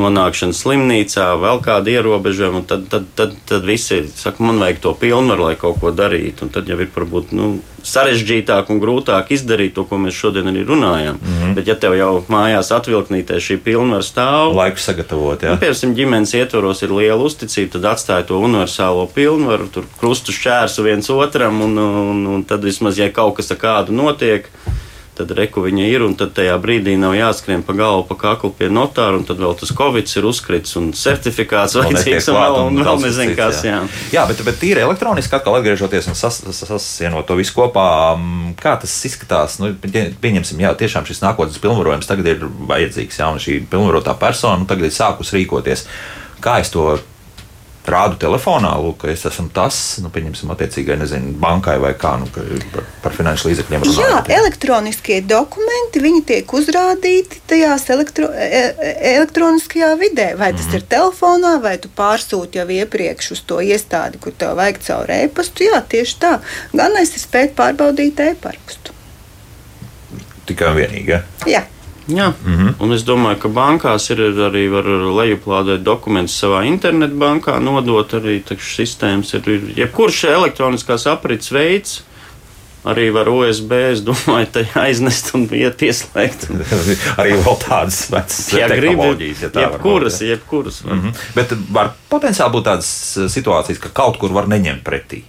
nonākšana 0.00 0.56
slimnīcā, 0.56 1.28
vēl 1.40 1.62
kāda 1.64 1.94
ierobežojuma, 1.96 2.62
tad, 2.68 2.86
tad, 2.92 3.08
tad, 3.16 3.32
tad 3.48 3.64
visi 3.68 4.02
saka, 4.12 4.44
man 4.44 4.60
vajag 4.62 4.82
to 4.84 4.92
pilnvaru, 5.00 5.48
lai 5.48 5.56
kaut 5.60 5.80
ko 5.80 5.92
darītu. 5.94 6.46
Un 6.46 6.52
tad 6.54 6.68
jau 6.68 6.78
ir 6.80 6.90
varbūt 6.94 7.32
nu, 7.36 7.48
sarežģītāk 7.86 8.70
un 8.72 8.80
grūtāk 8.82 9.30
izdarīt 9.36 9.74
to, 9.76 9.86
ko 9.88 9.98
mēs 10.02 10.16
šodien 10.18 10.50
arī 10.50 10.64
runājam. 10.66 11.18
Mm 11.20 11.34
-hmm. 11.40 11.54
Bet, 11.54 11.68
ja 11.68 11.74
tev 11.74 11.96
jau 11.96 12.24
mājās 12.28 12.72
atvilknītē 12.76 13.40
šī 13.40 13.58
pilnvara 13.64 14.02
stāv, 14.02 14.54
laiku 14.54 14.78
sagatavot, 14.78 15.42
ja? 15.42 15.50
nu, 15.54 15.60
piemēram, 15.62 15.94
ģimenes 15.94 16.34
ietvaros 16.34 16.82
ir 16.82 16.92
liela 16.92 17.22
uzticība, 17.22 17.72
tad 17.72 17.84
atstāja 17.84 18.26
to 18.26 18.38
universālo 18.38 19.06
pilnvaru, 19.14 19.68
tur 19.72 19.84
krustu 20.00 20.32
šķērsu 20.32 20.82
viens 20.82 21.10
otram, 21.10 21.60
un, 21.60 21.78
un, 21.78 22.26
un 22.26 22.44
tad 22.44 22.64
vismaz, 22.64 22.98
ja 22.98 23.10
kaut 23.10 23.36
kas 23.36 23.48
kādu 23.48 23.92
notiek, 23.92 24.50
tad 25.16 25.32
reku 25.36 25.62
viņa 25.64 25.86
ir, 25.88 26.04
un 26.04 26.14
tad 26.18 26.34
tajā 26.36 26.54
brīdī 26.60 26.96
nav 27.00 27.14
jāskrien 27.16 27.62
pa 27.64 27.74
galvu, 27.76 28.04
pa 28.10 28.16
kaklu 28.20 28.52
pie 28.56 28.68
notāra, 28.72 29.16
un 29.18 29.24
tad 29.28 29.40
vēl 29.40 29.56
tas 29.58 29.72
covid 29.76 30.10
ir 30.12 30.28
uzkrits 30.28 30.76
un 30.80 30.90
certifikāts 30.96 31.76
vajadzīgs, 31.78 32.28
un, 32.32 32.38
vēl, 32.38 32.58
un, 32.68 32.82
vēl 32.84 33.00
nezinu, 33.06 33.36
kas. 33.38 33.62
Jā, 33.66 33.80
jā. 34.12 34.26
bet, 34.28 34.42
bet 34.46 34.60
tīri 34.60 34.84
elektroniski 34.84 35.38
atkal 35.38 35.58
atgriežoties 35.60 36.10
un 36.12 36.18
sas, 36.18 36.42
sasienot 36.60 37.28
to 37.28 37.38
visu 37.40 37.56
kopā, 37.56 37.88
kā 38.60 38.76
tas 38.82 38.94
izskatās, 39.08 39.58
nu, 39.62 39.72
pieņemsim, 39.80 40.60
jā, 40.66 40.74
tiešām 40.78 41.08
šis 41.08 41.24
nākotnes 41.24 41.60
pilnvarojums 41.64 42.08
tagad 42.08 42.32
ir 42.34 42.46
vajadzīgs, 42.46 43.20
jā, 43.22 43.32
un 43.32 43.42
šī 43.42 43.60
pilnvarotā 43.72 44.16
persona 44.20 44.60
nu, 44.60 44.68
tagad 44.68 44.90
ir 44.90 44.96
sākus 44.96 45.32
rīkoties. 45.36 45.86
Kā 46.44 46.60
es 46.60 46.68
to 46.74 46.90
rādu 47.90 48.18
telefonā, 48.20 48.72
lūk, 48.82 48.98
ka 49.02 49.10
es 49.12 49.24
esmu 49.28 49.48
tas, 49.54 49.76
nu, 50.02 50.10
pieņemsim, 50.14 50.50
attiecīgai, 50.54 50.96
nezinu, 51.00 51.34
bankai 51.42 51.76
vai 51.82 51.92
kā, 51.98 52.14
nu, 52.20 52.28
par, 52.32 52.88
par 53.04 53.16
finanšu 53.16 53.50
līdzekļiem 53.50 53.84
runājot. 53.86 54.00
Jā, 54.02 54.16
jā, 54.16 54.38
elektroniskie 54.40 55.20
dokumenti, 55.26 56.02
viņi 56.04 56.22
tiek 56.30 56.56
uzrādīti 56.58 57.42
tajās 57.50 57.86
elektro, 57.94 58.30
e, 58.32 58.48
e, 58.72 58.94
elektroniskajā 59.14 59.92
vidē. 60.00 60.28
Vai 60.38 60.52
tas 60.52 60.66
mm 60.66 60.70
-hmm. 60.70 60.76
ir 60.76 60.88
telefonā, 60.96 61.54
vai 61.62 61.76
tu 61.78 61.88
pārsūti 61.96 62.58
jau 62.60 62.68
iepriekš 62.68 63.30
uz 63.36 63.44
to 63.46 63.60
iestādi, 63.60 64.18
kur 64.20 64.32
tev 64.32 64.56
vajag 64.56 64.82
caur 64.86 65.10
e-pastu. 65.10 65.64
Jā, 65.64 65.82
tieši 65.88 66.16
tā. 66.20 66.38
Gan 66.72 66.96
es 66.96 67.14
spēju 67.16 67.54
pārbaudīt 67.54 68.20
e-pastu. 68.20 68.92
Tikai 70.46 70.68
un 70.70 70.76
vienīgi. 70.76 71.10
Ja? 71.10 71.22
Jā. 71.46 71.62
Jā, 72.06 72.32
mm 72.44 72.56
-hmm. 72.56 72.74
un 72.78 72.92
es 72.92 73.02
domāju, 73.02 73.38
ka 73.38 73.48
bankās 73.48 74.10
ir 74.10 74.18
arī 74.18 74.70
var 74.70 74.84
lejuplādēt 75.20 75.82
dokumentus 75.82 76.42
savā 76.42 76.62
internetbankā, 76.66 77.58
nodot 77.60 78.14
arī 78.14 78.42
sistēmas. 78.60 79.34
Ir, 79.34 79.48
ir 79.48 79.62
jebkurš 79.76 80.24
elektroniskās 80.24 81.06
aprits 81.06 81.52
veids. 81.52 82.02
Arī 82.86 83.10
var 83.12 83.28
USB, 83.28 83.72
es 83.72 84.00
domāju, 84.00 84.46
tā 84.52 84.62
aiznest 84.78 85.34
un 85.34 85.48
pieslēgt. 85.48 86.46
arī 87.20 87.32
vēl 87.42 87.56
tādas 87.58 88.10
vecas 88.10 88.52
ja 88.52 88.68
tehnoloģijas, 88.68 89.42
ja 89.42 89.48
tā 89.48 89.60
jebkuras, 89.60 90.12
būt, 90.14 90.22
ja. 90.22 90.28
jebkuras. 90.28 90.84
Var. 90.84 90.94
Mm 90.94 91.00
-hmm. 91.00 91.14
Bet 91.34 91.52
var 91.72 91.90
potenciāli 92.10 92.52
būt 92.52 92.64
tādas 92.64 93.18
situācijas, 93.28 93.78
ka 93.78 93.88
kaut 93.88 94.18
kur 94.18 94.32
var 94.32 94.46
neņemt 94.46 94.84
pretī. 94.84 95.22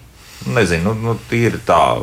Nezinu, 0.46 0.94
nu, 0.94 1.02
nu, 1.02 1.20
tīri 1.32 1.58
tā 1.66 1.98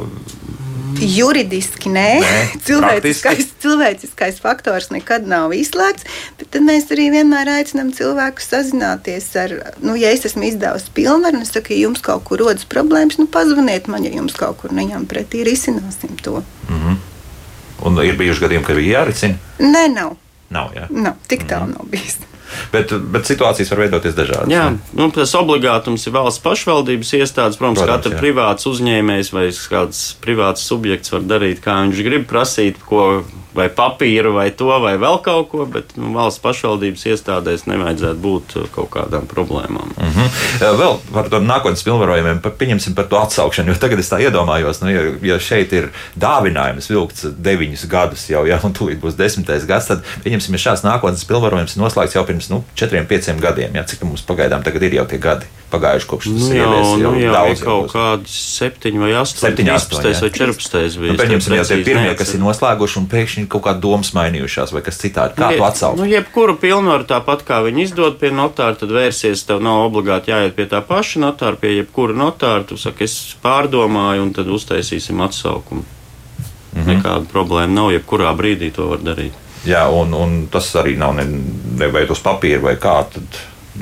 Juridiski 1.01 1.91
nē, 1.93 2.09
nē 2.23 2.41
cilvēciskais, 2.67 3.53
cilvēciskais 3.63 4.41
faktors 4.43 4.91
nekad 4.95 5.27
nav 5.31 5.55
izslēgts. 5.57 6.07
Tad 6.41 6.61
mēs 6.65 6.91
arī 6.95 7.09
vienmēr 7.15 7.51
aicinām 7.57 7.93
cilvēkus 7.97 8.51
sazināties 8.53 9.31
ar, 9.41 9.57
nu, 9.85 9.97
ja 10.01 10.13
es 10.15 10.27
esmu 10.29 10.47
izdevusi 10.51 10.93
pilnvaru, 10.97 11.41
un 11.41 11.47
es 11.47 11.55
saku, 11.55 11.75
ja 11.75 11.87
jums 11.87 12.05
kaut 12.05 12.27
kur 12.29 12.43
rodas 12.45 12.69
problēmas, 12.69 13.19
nu, 13.21 13.27
pazvaniet 13.31 13.89
man, 13.91 14.07
ja 14.07 14.13
jums 14.15 14.37
kaut 14.39 14.61
kur 14.63 14.75
neņem 14.77 15.09
pretī, 15.11 15.45
risināsim 15.47 16.17
to. 16.23 16.43
Mm 16.69 16.81
-hmm. 16.83 17.03
Un 17.85 18.05
ir 18.05 18.17
bijuši 18.17 18.41
gadījumi, 18.41 18.65
kad 18.65 18.77
bija 18.77 19.01
jāricina? 19.01 19.35
Nē, 19.59 19.89
nav. 19.95 20.15
Nav, 20.51 20.71
jā. 20.77 20.87
nav 20.91 21.15
tik 21.29 21.49
tālu 21.49 21.67
mm 21.67 21.73
-hmm. 21.73 21.79
nav 21.79 21.91
bijis. 21.91 22.19
Bet, 22.73 22.93
bet 23.15 23.29
situācijas 23.31 23.71
var 23.75 23.85
veidoties 23.85 24.17
dažādas. 24.19 24.53
Jā, 24.53 24.67
nu, 24.97 25.09
tas 25.15 25.35
obligātums 25.39 26.07
ir 26.09 26.17
valsts 26.17 26.43
pašvaldības 26.45 27.15
iestādes. 27.21 27.61
Protams, 27.61 27.83
Protams 27.83 28.05
katra 28.05 28.21
privāts 28.21 28.69
uzņēmējs 28.71 29.33
vai 29.35 29.49
kāds 29.53 30.05
privāts 30.25 30.67
subjekts 30.69 31.15
var 31.15 31.25
darīt, 31.29 31.63
kā 31.65 31.81
viņš 31.85 32.05
grib, 32.07 32.29
prasīt, 32.31 32.81
ko 32.89 33.25
vai 33.55 33.69
papīru, 33.71 34.35
vai 34.35 34.49
to, 34.57 34.69
vai 34.83 34.95
vēl 35.01 35.21
kaut 35.25 35.49
ko, 35.53 35.65
bet 35.71 35.95
nu, 35.99 36.11
valsts 36.17 36.43
pašvaldības 36.43 37.07
iestādēs 37.13 37.67
nevajadzētu 37.71 38.21
būt 38.23 38.57
kaut 38.75 38.91
kādām 38.97 39.29
problēmām. 39.31 39.95
Mm 39.95 40.11
-hmm. 40.11 40.79
Vēl 40.81 40.99
par 41.13 41.31
to 41.31 41.41
nākotnes 41.41 41.85
pilnvarojumiem, 41.87 42.41
pieņemsim 42.43 42.95
par 42.95 43.07
to 43.07 43.17
atsaukšanu, 43.23 43.71
jo 43.71 43.79
tagad 43.79 43.99
es 43.99 44.11
tā 44.11 44.19
iedomājos, 44.27 44.83
nu, 44.83 44.91
ja, 44.91 45.03
ja 45.23 45.39
šeit 45.39 45.73
ir 45.73 45.91
dāvinājums 46.19 46.91
vilkts 46.91 47.27
deviņus 47.39 47.87
gadus 47.89 48.31
jau, 48.31 48.45
ja, 48.47 48.59
un 48.63 48.75
tūlīt 48.75 49.01
būs 49.01 49.17
desmitais 49.17 49.67
gads, 49.67 49.87
tad 49.87 50.03
pieņemsim, 50.25 50.53
ja 50.53 50.59
šāds 50.59 50.85
nākotnes 50.85 51.25
pilnvarojums 51.25 51.77
ir 51.77 51.83
noslēgts 51.83 52.15
jau 52.15 52.25
pirms 52.27 52.44
nu, 52.53 52.63
četriem, 52.79 53.07
pieciem 53.07 53.41
gadiem, 53.43 53.75
ja, 53.75 53.85
cik 53.89 54.03
mums 54.07 54.25
pagaidām 54.27 54.65
tagad 54.67 54.83
ir 54.83 54.99
jau 55.01 55.07
tie 55.09 55.19
gadi 55.23 55.51
pagājuši 55.75 56.09
kopš 56.09 56.29
tas 56.29 56.43
nu, 56.43 56.51
ievies, 56.55 56.91
jau, 57.01 57.13
nu, 57.13 57.21
jau 57.21 57.33
daudz. 57.35 57.63
Jau 57.63 57.67
kaut 57.67 57.93
kādi 57.95 58.35
septiņi 58.35 59.03
vai 59.03 59.11
astoņi, 59.21 59.57
7, 59.57 59.71
8, 59.75 60.05
vai 60.23 60.31
14 60.37 60.99
bija. 61.03 61.15
Nu, 61.15 61.21
pieņemsim, 61.21 61.57
jau 61.59 61.67
tie 61.71 61.79
pirmie, 61.87 62.13
kas 62.19 62.35
ir 62.35 62.43
noslēguši 62.43 62.99
un 63.01 63.09
pēkšņi 63.11 63.45
kaut 63.53 63.65
kāda 63.67 63.83
domas 63.83 64.13
mainījušās 64.17 64.75
vai 64.77 64.85
kas 64.87 65.01
citādi. 65.03 65.39
Kā 65.41 65.51
tu 65.57 65.67
atsauc? 65.67 65.99
Nu, 66.01 66.09
jebkuru 66.11 66.57
pilnvaru 66.63 67.09
tāpat 67.11 67.45
kā 67.49 67.61
viņi 67.67 67.87
izdod 67.89 68.19
pie 68.23 68.33
notāra, 68.35 68.77
tad 68.79 68.95
vērsies, 68.95 69.47
tev 69.49 69.63
nav 69.65 69.87
obligāti 69.89 70.35
jāiet 70.35 70.57
pie 70.59 70.69
tā 70.71 70.83
paša 70.87 71.23
notāra, 71.27 71.59
pie 71.61 71.77
jebkura 71.81 72.17
notāra. 72.19 72.67
Tu 72.69 72.79
saki, 72.81 73.09
es 73.09 73.37
pārdomāju 73.45 74.29
un 74.29 74.35
tad 74.37 74.51
uztaisīsim 74.53 75.23
atsaukumu. 75.27 75.85
Mm 76.75 76.83
-hmm. 76.83 76.87
Nekāda 76.91 77.31
problēma 77.31 77.75
nav, 77.75 77.93
jebkurā 77.95 78.35
brīdī 78.37 78.73
to 78.75 78.89
var 78.91 78.99
darīt. 78.99 79.44
Jā, 79.65 79.87
un, 79.89 80.13
un 80.13 80.37
tas 80.53 80.69
arī 80.81 80.97
nav 81.01 81.15
ne, 81.17 81.25
ne 81.79 81.89
vai 81.93 82.05
uz 82.11 82.21
papīra 82.25 82.61
vai 82.67 82.77
kā. 82.81 82.99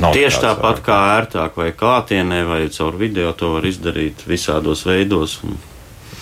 Nav 0.01 0.15
Tieši 0.17 0.41
tāpat 0.41 0.81
kā 0.87 0.99
ērtāk, 1.19 1.59
vai 1.59 1.73
klātienē, 1.77 2.45
vai 2.49 2.63
caur 2.73 2.97
video 2.97 3.35
to 3.37 3.53
var 3.59 3.67
izdarīt 3.69 4.25
visādos 4.29 4.87
veidos. 4.89 5.41
Un... 5.45 5.59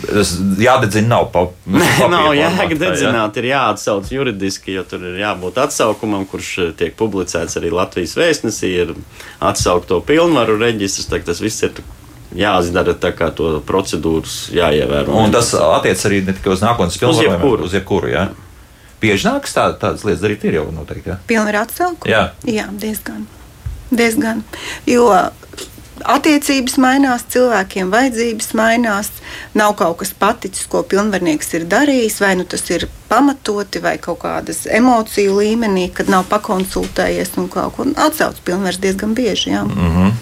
Jādedzina 0.00 1.12
nav 1.12 1.28
pa, 1.30 1.44
Nē, 1.76 2.08
nav 2.10 2.32
jēga 2.34 2.78
dedzināt, 2.80 3.36
jā. 3.36 3.42
ir 3.42 3.48
jāatsauc 3.52 4.10
juridiski, 4.10 4.74
jo 4.78 4.84
tur 4.88 5.04
ir 5.12 5.20
jābūt 5.20 5.60
atsaukumam, 5.60 6.24
kurš 6.30 6.50
eh, 6.64 6.74
tiek 6.76 6.96
publicēts 6.98 7.60
arī 7.60 7.70
Latvijas 7.74 8.16
vēstnesī, 8.18 8.72
ir 8.86 8.94
atsaukto 9.44 10.00
pilnvaru 10.08 10.56
reģistrs, 10.58 11.10
tas 11.28 11.44
viss 11.44 11.68
ir 11.68 11.82
jāizdara 12.36 12.94
tā 12.98 13.12
kā 13.14 13.28
to 13.36 13.58
procedūras 13.66 14.46
jāievēro. 14.54 15.14
Un 15.20 15.34
tas 15.34 15.52
attiec 15.54 16.06
arī 16.08 16.24
ne 16.26 16.34
tikai 16.38 16.56
uz 16.56 16.64
nākotnes 16.64 16.98
pilnvaru, 16.98 17.20
uz 17.20 17.26
jebkuru. 17.28 17.68
Uz 17.68 17.76
jebkuru 17.76 18.14
jā. 18.14 18.30
Bieži 19.00 19.28
nāks 19.28 19.56
tā, 19.56 19.70
tādas 19.80 20.04
lietas 20.04 20.22
darīt, 20.24 20.44
ir 20.44 20.60
jau 20.60 20.68
noteikti. 20.74 21.16
Pilnvaru 21.30 21.62
atsaukumu? 21.62 22.10
Jā. 22.10 22.30
jā, 22.44 22.66
diezgan. 22.82 23.26
Diezgan. 23.90 24.42
Jo 24.86 25.08
attiecības 26.04 26.76
mainās, 26.80 27.24
cilvēkiem 27.32 27.90
vajadzības 27.92 28.52
mainās, 28.56 29.10
nav 29.54 29.74
kaut 29.78 30.00
kas 30.00 30.12
paticis, 30.16 30.66
ko 30.70 30.82
pilnvarnieks 30.86 31.52
ir 31.58 31.66
darījis, 31.70 32.20
vai 32.22 32.34
nu 32.40 32.46
tas 32.48 32.64
ir 32.72 32.86
pamatoti, 33.10 33.82
vai 33.84 33.96
kaut 34.02 34.22
kādas 34.24 34.64
emociju 34.70 35.38
līmenī, 35.40 35.90
kad 35.94 36.10
nav 36.12 36.28
pakonsultējies 36.30 37.36
un 37.40 37.50
kaut 37.52 37.76
ko 37.76 37.88
atsauc 37.96 38.40
pilnvars 38.44 38.80
diezgan 38.80 39.14
bieži. 39.14 39.50
Jā. 39.50 39.64
Mm 39.64 39.90
-hmm. 39.96 40.12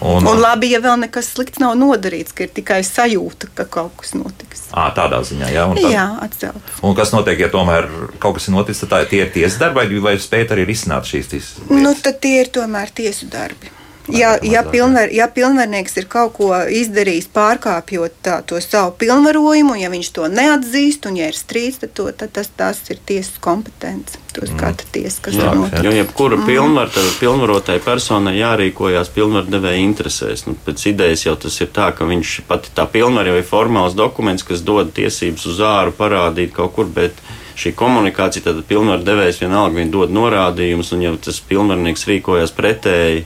Un, 0.00 0.26
un 0.26 0.38
labi, 0.38 0.70
ja 0.70 0.78
vēl 0.82 1.00
nekas 1.02 1.32
slikts 1.34 1.58
nav 1.58 1.74
nodarīts, 1.78 2.34
ka 2.36 2.46
ir 2.46 2.52
tikai 2.54 2.82
sajūta, 2.86 3.50
ka 3.58 3.66
kaut 3.66 3.96
kas 3.98 4.14
notiks. 4.14 4.68
À, 4.70 4.88
tādā 4.94 5.18
ziņā, 5.26 5.48
jā. 5.50 5.64
Tad, 5.74 5.88
jā, 5.90 6.04
atcelt. 6.22 6.76
Un 6.86 6.94
kas 6.98 7.10
notiek, 7.14 7.40
ja 7.42 7.48
tomēr 7.50 7.88
kaut 8.22 8.38
kas 8.38 8.46
ir 8.46 8.54
noticis, 8.54 8.84
tad 8.84 8.94
tā, 8.94 9.00
tie 9.10 9.24
ir 9.24 9.32
tiesas 9.34 9.58
darbi, 9.58 9.82
vai, 9.82 10.04
vai 10.10 10.14
spēt 10.22 10.54
arī 10.54 10.68
risināt 10.68 11.08
šīs 11.10 11.32
tiesas? 11.32 11.66
Nu, 11.72 11.96
tad 11.98 12.20
tie 12.22 12.36
ir 12.44 12.52
tomēr 12.54 12.94
tiesu 12.94 13.26
darbi. 13.32 13.74
Ja, 14.08 14.38
ja, 14.42 14.62
pilnvar, 14.62 15.12
ja 15.12 15.28
pilnvarnieks 15.28 15.96
ir 16.00 16.06
kaut 16.08 16.32
ko 16.38 16.52
izdarījis, 16.56 17.28
pārkāpjot 17.34 18.14
tā, 18.24 18.38
to 18.46 18.60
savu 18.64 18.94
pilnvarojumu, 19.00 19.76
ja 19.76 19.90
viņš 19.92 20.10
to 20.16 20.28
neatzīst 20.32 21.08
un 21.10 21.18
ja 21.20 21.28
ir 21.28 21.36
strīds, 21.36 21.82
tad, 21.82 21.92
to, 21.98 22.08
tad 22.16 22.32
tas, 22.38 22.48
tas 22.56 22.80
ir 22.88 23.00
tiesas 23.04 23.36
kompetence. 23.44 24.20
To 24.36 24.46
skata 24.46 24.84
mm. 24.84 24.90
tiesa, 24.92 25.22
kas 25.24 25.36
Jā, 25.38 25.52
jo 25.82 25.92
jebkura 25.92 26.36
mm. 26.36 26.46
pilnvar, 26.46 26.92
pilnvarotai 27.18 27.78
personai 27.82 28.36
jārīkojās 28.38 29.10
pilnvardevēja 29.14 29.80
interesēs. 29.82 30.44
Nu, 30.46 30.54
pēc 30.66 30.84
idejas 30.92 31.24
jau 31.26 31.34
tas 31.40 31.56
ir 31.64 31.72
tā, 31.74 31.88
ka 31.96 32.06
viņš 32.08 32.34
pati 32.48 32.72
tā 32.76 32.86
pilnvar 32.92 33.28
jau 33.28 33.38
ir 33.40 33.48
formāls 33.48 33.96
dokuments, 33.98 34.46
kas 34.46 34.62
dod 34.64 34.92
tiesības 34.94 35.48
uz 35.52 35.60
āru 35.64 35.96
parādīt 35.96 36.54
kaut 36.56 36.76
kur, 36.76 36.88
bet 36.92 37.18
šī 37.58 37.72
komunikācija, 37.76 38.44
tad 38.46 38.60
pilnvardevējs 38.68 39.40
vienalga 39.42 39.80
viņa 39.80 39.92
dod 39.96 40.14
norādījumus, 40.14 40.92
un 40.94 41.02
ja 41.02 41.16
tas 41.22 41.40
pilnvarnieks 41.48 42.06
rīkojas 42.08 42.54
pretēji, 42.54 43.24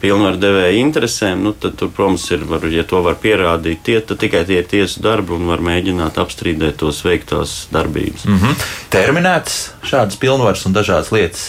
pilnvardevēja 0.00 0.78
interesēm, 0.78 1.42
nu, 1.42 1.52
tad, 1.52 1.76
tur, 1.80 1.90
protams, 1.94 2.26
ir, 2.34 2.44
var, 2.48 2.66
ja 2.70 2.84
to 2.88 3.02
var 3.02 3.18
pierādīt, 3.22 3.82
tie, 3.86 3.98
tad 4.00 4.20
tikai 4.22 4.44
tie 4.48 4.60
ir 4.62 4.68
tiesu 4.70 5.02
darbi 5.04 5.34
un 5.36 5.48
var 5.50 5.62
mēģināt 5.64 6.20
apstrīdēt 6.22 6.78
tos 6.82 7.02
veiktās 7.06 7.66
darbības. 7.74 8.26
Mm 8.28 8.38
-hmm. 8.38 8.66
Terminētas 8.94 9.58
šādas 9.82 10.20
pilnvaras 10.20 10.66
un 10.66 10.76
dažādas 10.76 11.12
lietas 11.12 11.48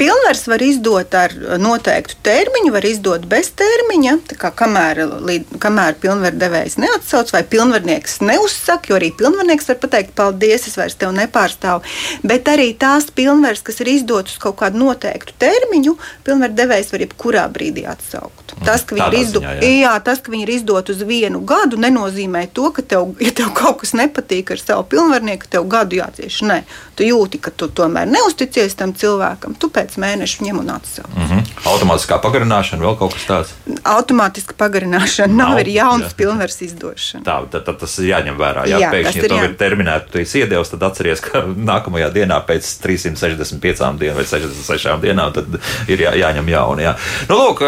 Pilnvars 0.00 0.46
var 0.48 0.62
izdot 0.64 1.12
ar 1.12 1.34
noteiktu 1.60 2.14
termiņu, 2.24 2.72
var 2.72 2.86
izdot 2.88 3.26
bez 3.28 3.50
termiņa, 3.60 4.14
kā 4.40 4.48
kamēr, 4.56 5.02
līd, 5.28 5.50
kamēr 5.60 5.98
pilnvardevējs 6.00 6.78
neatsauc 6.80 7.34
vai 7.34 7.42
pilnvarnieks 7.44 8.22
neuzsaka, 8.24 8.88
jo 8.88 8.96
arī 8.96 9.10
pilnvarnieks 9.18 9.68
var 9.68 9.76
pateikt, 9.82 10.14
paldies, 10.16 10.64
es 10.70 10.78
vairs 10.80 10.96
tevi 10.96 11.18
nepārstāvu. 11.18 11.84
Bet 12.24 12.48
arī 12.48 12.70
tās 12.80 13.10
pilnvaras, 13.12 13.60
kas 13.66 13.82
ir 13.84 13.90
izdotas 13.92 14.38
kaut 14.40 14.56
kādu 14.62 14.80
noteiktu 14.80 15.36
termiņu, 15.44 15.96
pilnvardevējs 16.24 16.94
var 16.94 17.04
jebkurā 17.04 17.44
brīdī 17.52 17.84
atsaukt. 17.90 18.54
Mm, 18.56 18.64
tas, 18.70 18.86
ka 18.88 18.96
viņi 18.96 19.08
ir, 19.10 19.18
izdo... 19.20 19.44
jā. 19.44 19.52
Jā, 19.80 19.92
tas, 20.04 20.24
ka 20.24 20.32
viņi 20.32 20.46
ir 20.46 20.54
izdot 20.56 20.90
uz 20.92 21.04
vienu 21.06 21.42
gadu, 21.44 21.76
nenozīmē 21.80 22.46
to, 22.56 22.70
ka 22.72 22.84
tev, 22.94 23.12
ja 23.26 23.34
tev 23.36 23.52
kaut 23.56 23.82
kas 23.84 23.92
nepatīk 24.00 24.54
ar 24.56 24.64
savu 24.64 24.88
pilnvarnieku, 24.96 25.50
tev 25.52 25.68
gadu 25.70 26.00
jācieš. 26.00 26.40
Nē, 26.48 26.60
tu 26.96 27.06
jūti, 27.06 27.40
ka 27.42 27.52
tu 27.52 27.68
tomēr 27.68 28.08
neusticies 28.10 28.80
tam 28.80 28.96
cilvēkam. 28.96 29.56
Tu 29.60 29.70
pēc 29.72 29.89
pēc 29.90 29.98
mēneša 30.00 30.44
ņem 30.46 30.58
un 30.60 30.70
atsauc. 30.70 31.10
Mm 31.14 31.26
-hmm. 31.26 31.42
Automātiskā 31.70 32.18
pagarināšana, 32.22 32.82
vēl 32.84 32.96
kaut 32.98 33.14
kas 33.14 33.24
tāds? 33.26 33.50
Automātiska 33.84 34.54
pagarināšana 34.56 35.34
nav, 35.34 35.50
nav 35.50 35.60
ir 35.60 35.68
jauns 35.68 36.14
pilnvars 36.14 36.60
izdošana. 36.62 37.24
Tā, 37.24 37.50
tad, 37.50 37.64
tad 37.64 37.78
tas 37.78 37.98
ir 37.98 38.10
jāņem 38.10 38.36
vērā. 38.38 38.66
Jā, 38.68 38.78
jā 38.78 38.90
pēkšņi, 38.90 39.16
ja 39.16 39.28
tev 39.28 39.44
ir 39.44 39.56
terminēta, 39.56 40.06
tu 40.12 40.18
esi 40.18 40.40
iedevis, 40.40 40.70
tad 40.70 40.82
atceries, 40.82 41.20
ka 41.20 41.42
nākamajā 41.72 42.10
dienā 42.12 42.40
pēc 42.46 42.62
365 42.82 43.98
dienām 43.98 44.16
vai 44.16 44.24
66 44.24 45.00
dienām 45.00 45.32
tad 45.32 45.46
ir 45.88 46.00
jā, 46.00 46.14
jāņem 46.14 46.48
jauni. 46.48 46.82
Jā. 46.82 46.96
Nu, 47.28 47.36
lūk, 47.36 47.62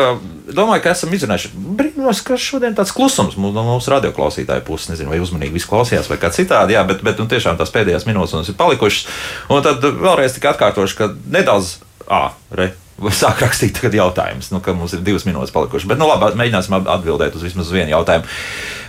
domāju, 0.54 0.82
ka 0.82 0.94
esam 0.94 1.12
izrunājuši. 1.12 1.52
Brīnos, 1.52 2.22
ka 2.22 2.36
šodien 2.36 2.74
tāds 2.74 2.92
klusums 2.92 3.36
mums 3.36 3.54
no 3.54 3.64
mūsu 3.66 3.90
radioklausītāju 3.90 4.64
puses. 4.66 4.90
Nezinu, 4.92 5.10
vai 5.10 5.20
uzmanīgi 5.20 5.52
viss 5.52 5.68
klausījās 5.68 6.10
vai 6.10 6.18
kā 6.18 6.30
citādi, 6.30 6.74
jā, 6.76 6.82
bet, 6.84 7.02
bet 7.02 7.18
nu, 7.18 7.28
tiešām 7.30 7.56
tās 7.56 7.72
pēdējās 7.72 8.06
minūtes 8.08 8.34
mums 8.34 8.48
ir 8.48 8.58
palikušas. 8.58 9.06
Un 9.48 9.62
tad 9.62 9.80
vēlreiz 9.80 10.34
tikai 10.36 10.52
atkārtošu, 10.52 10.96
ka 10.98 11.10
nedaudz 11.30 11.78
ah, 12.12 12.36
re, 12.58 12.70
sāk 13.10 13.42
rakstīt 13.42 13.80
jautājumus, 13.82 14.52
nu, 14.54 14.60
ka 14.62 14.76
mums 14.76 14.94
ir 14.96 15.02
divas 15.06 15.26
minūtes 15.28 15.54
palikušas. 15.54 15.88
Bet, 15.90 16.00
nu, 16.00 16.08
labi, 16.10 16.34
mēģināsim 16.38 16.78
atbildēt 16.82 17.36
uz 17.38 17.46
vismaz 17.48 17.72
vienu 17.74 17.96
jautājumu. 17.96 18.28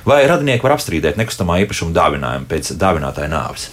Vai 0.09 0.24
radinieki 0.28 0.65
var 0.65 0.78
apstrīdēt 0.78 1.19
nekustamā 1.19 1.61
īpašuma 1.63 1.95
dāvinājumu 1.95 2.49
pēc 2.51 2.74
dāvinātāja 2.80 3.32
nāves? 3.32 3.69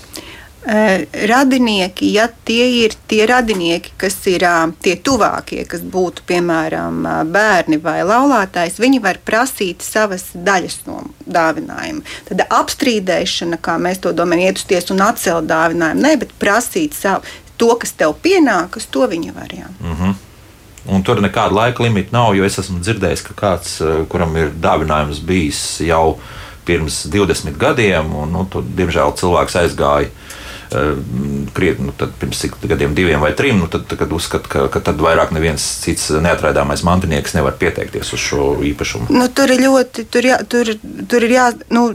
Radinieki, 0.61 2.11
ja 2.13 2.27
tie 2.45 2.67
ir 2.83 2.93
tie 3.09 3.23
radinieki, 3.27 3.95
kas 3.97 4.19
ir 4.29 4.45
tie 4.85 4.93
tuvākie, 5.01 5.63
kas 5.65 5.81
būtu 5.81 6.27
piemēram 6.29 7.01
bērni 7.33 7.79
vai 7.81 8.03
laulātājs, 8.05 8.77
viņi 8.83 9.01
var 9.01 9.23
prasīt 9.25 9.81
savas 9.81 10.29
daļas 10.37 10.83
no 10.85 11.01
dāvinājuma. 11.25 12.05
Tad 12.29 12.45
apstrīdēšana, 12.45 13.57
kā 13.65 13.79
mēs 13.81 14.05
to 14.05 14.13
domājam, 14.13 14.51
iet 14.51 14.61
uz 14.61 14.69
tiesu 14.69 14.93
un 14.95 15.07
atcelt 15.09 15.49
dāvinājumu, 15.49 16.05
ne, 16.05 16.19
bet 16.21 16.37
prasīt 16.39 16.93
savu 16.99 17.25
to, 17.61 17.71
kas 17.81 17.95
tev 18.01 18.17
pienākas, 18.25 18.89
to 18.91 19.07
viņa 19.11 19.37
var. 19.37 19.55
Jā. 19.55 19.71
Mm 19.81 19.97
-hmm. 20.01 20.19
Un 20.91 21.03
tur 21.05 21.21
nekāda 21.21 21.55
laika 21.55 21.83
limita 21.83 22.17
nav, 22.17 22.35
jo 22.37 22.45
es 22.45 22.59
esmu 22.59 22.81
dzirdējis, 22.81 23.23
ka 23.23 23.35
kāds, 23.37 23.81
eh, 23.85 24.07
kuram 24.09 24.37
ir 24.37 24.51
dāvinājums 24.51 25.21
bijis 25.21 25.81
jau 25.81 26.19
pirms 26.65 27.07
20 27.07 27.57
gadiem, 27.59 28.15
un 28.15 28.33
nu, 28.33 28.47
tur, 28.51 28.63
diemžēl 28.63 29.13
cilvēks 29.17 29.57
aizgāja 29.57 30.09
uh, 30.09 30.13
krietni 31.53 31.87
nu, 31.87 31.93
pirms 32.19 32.39
cik 32.39 32.59
gadiem, 32.63 32.95
diviem 32.95 33.21
vai 33.21 33.33
trim, 33.35 33.59
nu, 33.59 33.67
tad, 33.67 33.89
kad 33.99 34.13
uzskata, 34.13 34.49
ka, 34.49 34.67
ka 34.69 34.81
tad 34.81 35.01
vairāk 35.03 35.33
neviens 35.35 35.65
cits 35.83 36.11
neatraidāmais 36.23 36.85
mantinieks 36.87 37.35
nevar 37.35 37.57
pieteikties 37.59 38.13
uz 38.15 38.21
šo 38.21 38.53
īpašumu. 38.71 39.11
Nu, 39.11 39.27
tur 39.35 39.51
ir 39.51 39.65
ļoti, 39.65 40.07
tur, 40.13 40.31
jā, 40.31 40.39
tur, 40.49 40.71
tur 41.11 41.27
ir 41.27 41.35
jā. 41.35 41.49
Nu, 41.75 41.91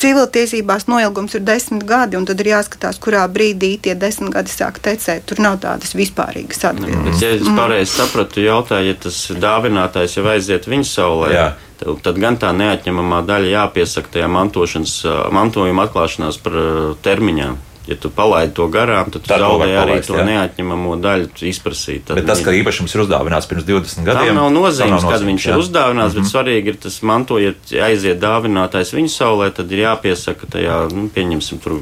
civiltiesībās 0.00 0.86
noilgums 0.90 1.36
ir 1.36 1.44
desmit 1.46 1.84
gadi, 1.88 2.18
un 2.18 2.26
tad 2.28 2.40
ir 2.42 2.52
jāskatās, 2.54 3.00
kurā 3.02 3.22
brīdī 3.32 3.74
tie 3.84 3.94
desmit 3.98 4.32
gadi 4.34 4.52
sāk 4.52 4.80
tecēt. 4.82 5.26
Tur 5.28 5.42
nav 5.44 5.60
tādas 5.62 5.94
vispārīgas 5.98 6.64
atbildes. 6.72 7.22
Ja 7.22 7.32
es 7.36 7.46
mm. 7.46 7.56
pareizi 7.58 7.94
sapratu, 7.94 8.44
jautāju, 8.44 8.92
ja 8.92 9.00
tas 9.06 9.22
dāvinātājs 9.40 10.18
jau 10.18 10.26
aiziet 10.32 10.68
viņa 10.70 10.88
saulē. 10.90 11.32
Jā. 11.34 11.48
Tad 11.80 12.18
gan 12.20 12.36
tā 12.36 12.50
neatņemamā 12.52 13.22
daļa 13.24 13.54
jāpiesaka 13.54 14.18
tajā 14.18 14.28
mantošanas, 14.28 14.98
mantojuma 15.32 15.88
atklāšanās 15.88 16.36
par 16.44 16.58
termiņām 17.04 17.56
ja 17.88 17.96
tu 17.96 18.10
palaidi 18.14 18.52
to 18.54 18.66
garām, 18.72 19.10
tad 19.12 19.24
tu 19.24 19.28
zaudē 19.28 19.68
arī 19.68 19.76
palaist, 19.78 20.10
to 20.10 20.18
jā. 20.18 20.24
neatņemamo 20.28 20.96
daļu 21.02 21.30
izprasīt. 21.50 22.04
Tad 22.08 22.20
bet 22.20 22.28
tas, 22.28 22.42
ka 22.44 22.54
īpašums 22.54 22.94
ir 22.94 23.04
uzdāvināts 23.06 23.48
pirms 23.50 23.68
20 23.68 24.04
gadiem, 24.08 24.32
tam 24.32 24.42
nav 24.42 24.50
nozīmes, 24.56 25.06
kad 25.06 25.24
viņš 25.26 25.46
jā. 25.46 25.54
ir 25.54 25.64
uzdāvināts, 25.64 26.14
mm 26.14 26.20
-hmm. 26.20 26.28
bet 26.28 26.34
svarīgi 26.34 26.74
ir 26.74 26.82
tas 26.84 27.00
mantojot, 27.02 27.72
ja 27.72 27.88
aiziet 27.88 28.20
dāvinātājs 28.20 28.94
viņa 28.96 29.14
saulē, 29.16 29.50
tad 29.54 29.72
ir 29.72 29.86
jāpiesaka 29.86 30.46
tajā, 30.56 30.82
nu, 30.94 31.08
pieņemsim, 31.14 31.62
tur 31.64 31.80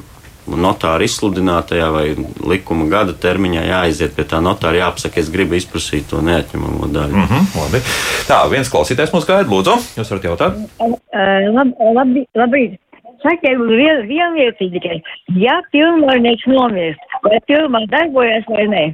notāra 0.56 1.04
izsludinātajā 1.04 1.88
vai 1.92 2.06
likuma 2.48 2.86
gada 2.88 3.12
termiņā 3.12 3.66
jāaiziet 3.68 4.14
pie 4.16 4.24
tā 4.24 4.40
notāra, 4.44 4.80
jāapsaka, 4.84 5.20
es 5.20 5.30
gribu 5.32 5.58
izprasīt 5.58 6.08
to 6.08 6.22
neatņemamo 6.24 6.88
daļu. 6.94 7.16
Mm 7.16 7.26
-hmm, 7.28 7.60
labi. 7.60 7.82
Tā, 8.28 8.40
viens 8.50 8.72
klausītājs 8.72 9.12
mums 9.12 9.26
gaida, 9.28 9.50
lūdzu, 9.50 9.76
jūs 9.98 10.10
varat 10.10 10.24
jautāt? 10.24 10.52
Uh, 10.80 10.94
labi, 11.94 12.24
labi, 12.34 12.78
sakiet 13.24 13.60
vien, 13.68 14.02
vienu 14.08 14.38
lietu 14.38 14.70
tikai. 14.74 14.98
Ja 15.38 15.58
pilnvarnieks 15.72 16.48
nomirst, 16.50 17.20
vai 17.26 17.38
pilnvar 17.46 17.86
darbojas 17.92 18.48
vai 18.50 18.66
nē? 18.72 18.84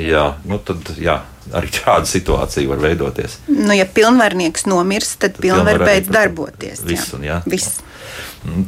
Jā, 0.00 0.26
nu 0.48 0.58
tad 0.64 0.94
jā, 1.00 1.18
arī 1.56 1.72
tāda 1.74 2.08
situācija 2.08 2.68
var 2.70 2.80
veidoties. 2.82 3.40
Nu, 3.50 3.74
ja 3.76 3.86
pilnvarnieks 3.88 4.66
nomirst, 4.70 5.18
tad, 5.20 5.36
tad 5.36 5.44
pilnvar 5.44 5.82
beidz 5.84 6.08
darboties. 6.12 6.84
Viss, 6.86 7.12
un, 7.16 7.26
jā. 7.28 7.42
Viss. 7.48 7.82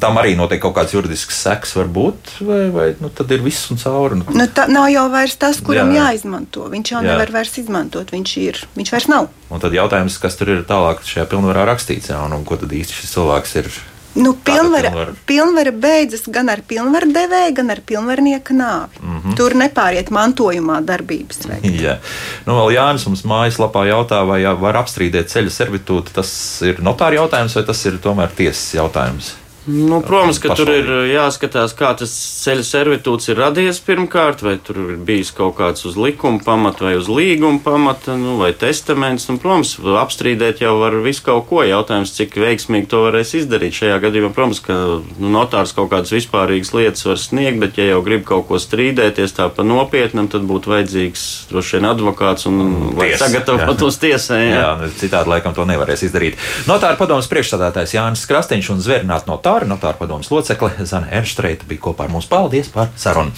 Tam 0.02 0.18
arī 0.18 0.32
notiek 0.34 0.60
kaut 0.60 0.74
kāds 0.74 0.92
juridisks 0.96 1.36
seks, 1.44 1.76
varbūt, 1.78 2.32
vai, 2.42 2.62
vai 2.74 2.86
nu, 2.98 3.10
tad 3.14 3.30
ir 3.34 3.44
viss 3.44 3.68
un 3.72 3.78
cauri. 3.78 4.18
Nu, 4.18 4.26
nu, 4.34 4.46
tā 4.52 4.66
nav 4.70 4.88
jau 4.90 5.04
vairs 5.12 5.36
tas, 5.38 5.60
kuram 5.64 5.92
jā. 5.94 6.08
jāizmanto. 6.08 6.66
Viņš 6.72 6.94
jau 6.94 7.02
jā. 7.04 7.12
nevar 7.12 7.32
vairs 7.38 7.54
izmantot, 7.62 8.10
viņš 8.14 8.32
ir, 8.42 8.64
viņš 8.78 8.94
vairs 8.96 9.06
nav. 9.12 9.28
Un 9.54 9.62
tad 9.62 9.76
jautājums, 9.76 10.18
kas 10.20 10.36
tur 10.40 10.56
ir 10.56 10.66
tālāk 10.68 11.04
šajā 11.06 11.28
pilnvarā 11.30 11.64
rakstīts, 11.70 12.10
jā, 12.12 12.18
un, 12.26 12.34
un 12.36 12.48
ko 12.48 12.58
tad 12.60 12.74
īsti 12.74 12.98
šis 13.00 13.14
cilvēks 13.14 13.56
ir 13.62 13.70
Nu, 14.14 14.32
pilnvara, 14.44 14.90
pilnvara? 14.90 15.12
pilnvara 15.26 15.72
beidzas 15.72 16.24
gan 16.32 16.48
ar 16.48 16.62
pilnvaru 16.66 17.10
devēju, 17.14 17.54
gan 17.60 17.70
ar 17.70 17.82
pilnvarnieka 17.86 18.54
nāvi. 18.54 19.02
Mm 19.02 19.18
-hmm. 19.20 19.36
Tur 19.36 19.54
nepāriet 19.54 20.10
mantojumā 20.10 20.80
darbības 20.84 21.44
veidā. 21.46 21.74
Jā, 21.86 21.98
nu, 22.46 22.56
vēl 22.60 22.72
Jānis 22.74 23.06
mums 23.06 23.24
mājaslapā 23.24 23.84
jautā, 23.88 24.22
vai 24.26 24.42
var 24.60 24.80
apstrīdēt 24.82 25.28
ceļa 25.28 25.50
servitūtu. 25.50 26.14
Tas 26.14 26.62
ir 26.62 26.80
notāra 26.80 27.14
jautājums 27.14 27.54
vai 27.54 27.64
tas 27.64 27.84
ir 27.86 27.98
tomēr 27.98 28.28
tiesas 28.36 28.74
jautājums? 28.74 29.34
Nu, 29.68 30.00
protams, 30.00 30.38
ka 30.40 30.48
pašlaik. 30.48 30.66
tur 30.66 30.74
ir 30.74 30.86
uh, 30.88 31.06
jāskatās, 31.12 31.74
kā 31.76 31.90
tas 32.00 32.12
ceļu 32.40 32.62
servitūts 32.64 33.28
ir 33.28 33.36
radies 33.36 33.80
pirmkārt, 33.84 34.40
vai 34.40 34.54
tur 34.64 34.78
ir 34.80 34.94
bijis 34.96 35.28
kaut 35.36 35.58
kāds 35.58 35.84
uz 35.84 35.98
likuma 36.00 36.40
pamata 36.40 36.86
vai 36.86 36.94
uz 36.96 37.10
līguma 37.12 37.60
pamata, 37.60 38.14
nu, 38.16 38.38
vai 38.40 38.54
testaments. 38.56 39.28
Nu, 39.28 39.36
protams, 39.42 39.74
apstrīdēt 40.00 40.62
jau 40.64 40.78
var 40.80 40.96
visu 41.04 41.26
kaut 41.26 41.44
ko. 41.50 41.60
Jautājums, 41.68 42.14
cik 42.16 42.38
veiksmīgi 42.40 42.88
to 42.88 43.02
varēs 43.04 43.34
izdarīt 43.42 43.76
šajā 43.76 43.98
gadījumā. 44.06 44.30
Protams, 44.32 44.62
ka 44.64 44.78
nu, 44.78 45.32
notārs 45.36 45.74
kaut 45.76 45.90
kādas 45.92 46.14
vispārīgas 46.16 46.72
lietas 46.72 47.04
var 47.04 47.20
sniegt, 47.20 47.60
bet, 47.60 47.76
ja 47.76 47.90
jau 47.90 48.00
grib 48.06 48.24
kaut 48.28 48.48
ko 48.48 48.62
strīdēties 48.62 49.36
tā 49.36 49.50
pa 49.52 49.66
nopietnam, 49.68 50.30
tad 50.32 50.48
būtu 50.48 50.72
vajadzīgs 50.72 51.26
droši 51.52 51.76
vien 51.76 51.90
advokāts 51.90 52.48
un 52.48 52.64
Ties, 52.96 53.20
sagatavot 53.20 53.84
uz 53.84 54.00
tiesai. 54.00 54.40
Jā. 54.48 54.56
jā, 54.62 54.72
nu, 54.80 54.90
citādi 55.04 55.34
laikam 55.34 55.52
to 55.52 55.68
nevarēs 55.68 56.08
izdarīt. 56.08 56.40
Notāra 56.70 56.96
padomas 56.96 57.28
priekšstādātājs 57.28 57.98
Jānis 57.98 58.24
Krastiņš 58.32 58.72
un 58.72 58.84
Zvērnāt 58.88 59.28
notārs. 59.28 59.57
Kāra, 59.58 59.66
notāra 59.66 59.98
padomus 59.98 60.28
locekle 60.30 60.86
Zana 60.86 61.08
Ernštreita 61.18 61.66
bija 61.66 61.82
kopā 61.88 62.04
ar 62.06 62.12
mums. 62.14 62.28
Paldies 62.30 62.70
par 62.70 62.92
sarunu! 62.94 63.34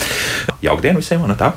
Jauktdien 0.61 1.01
visiem 1.01 1.25
un 1.25 1.33
tā! 1.33 1.55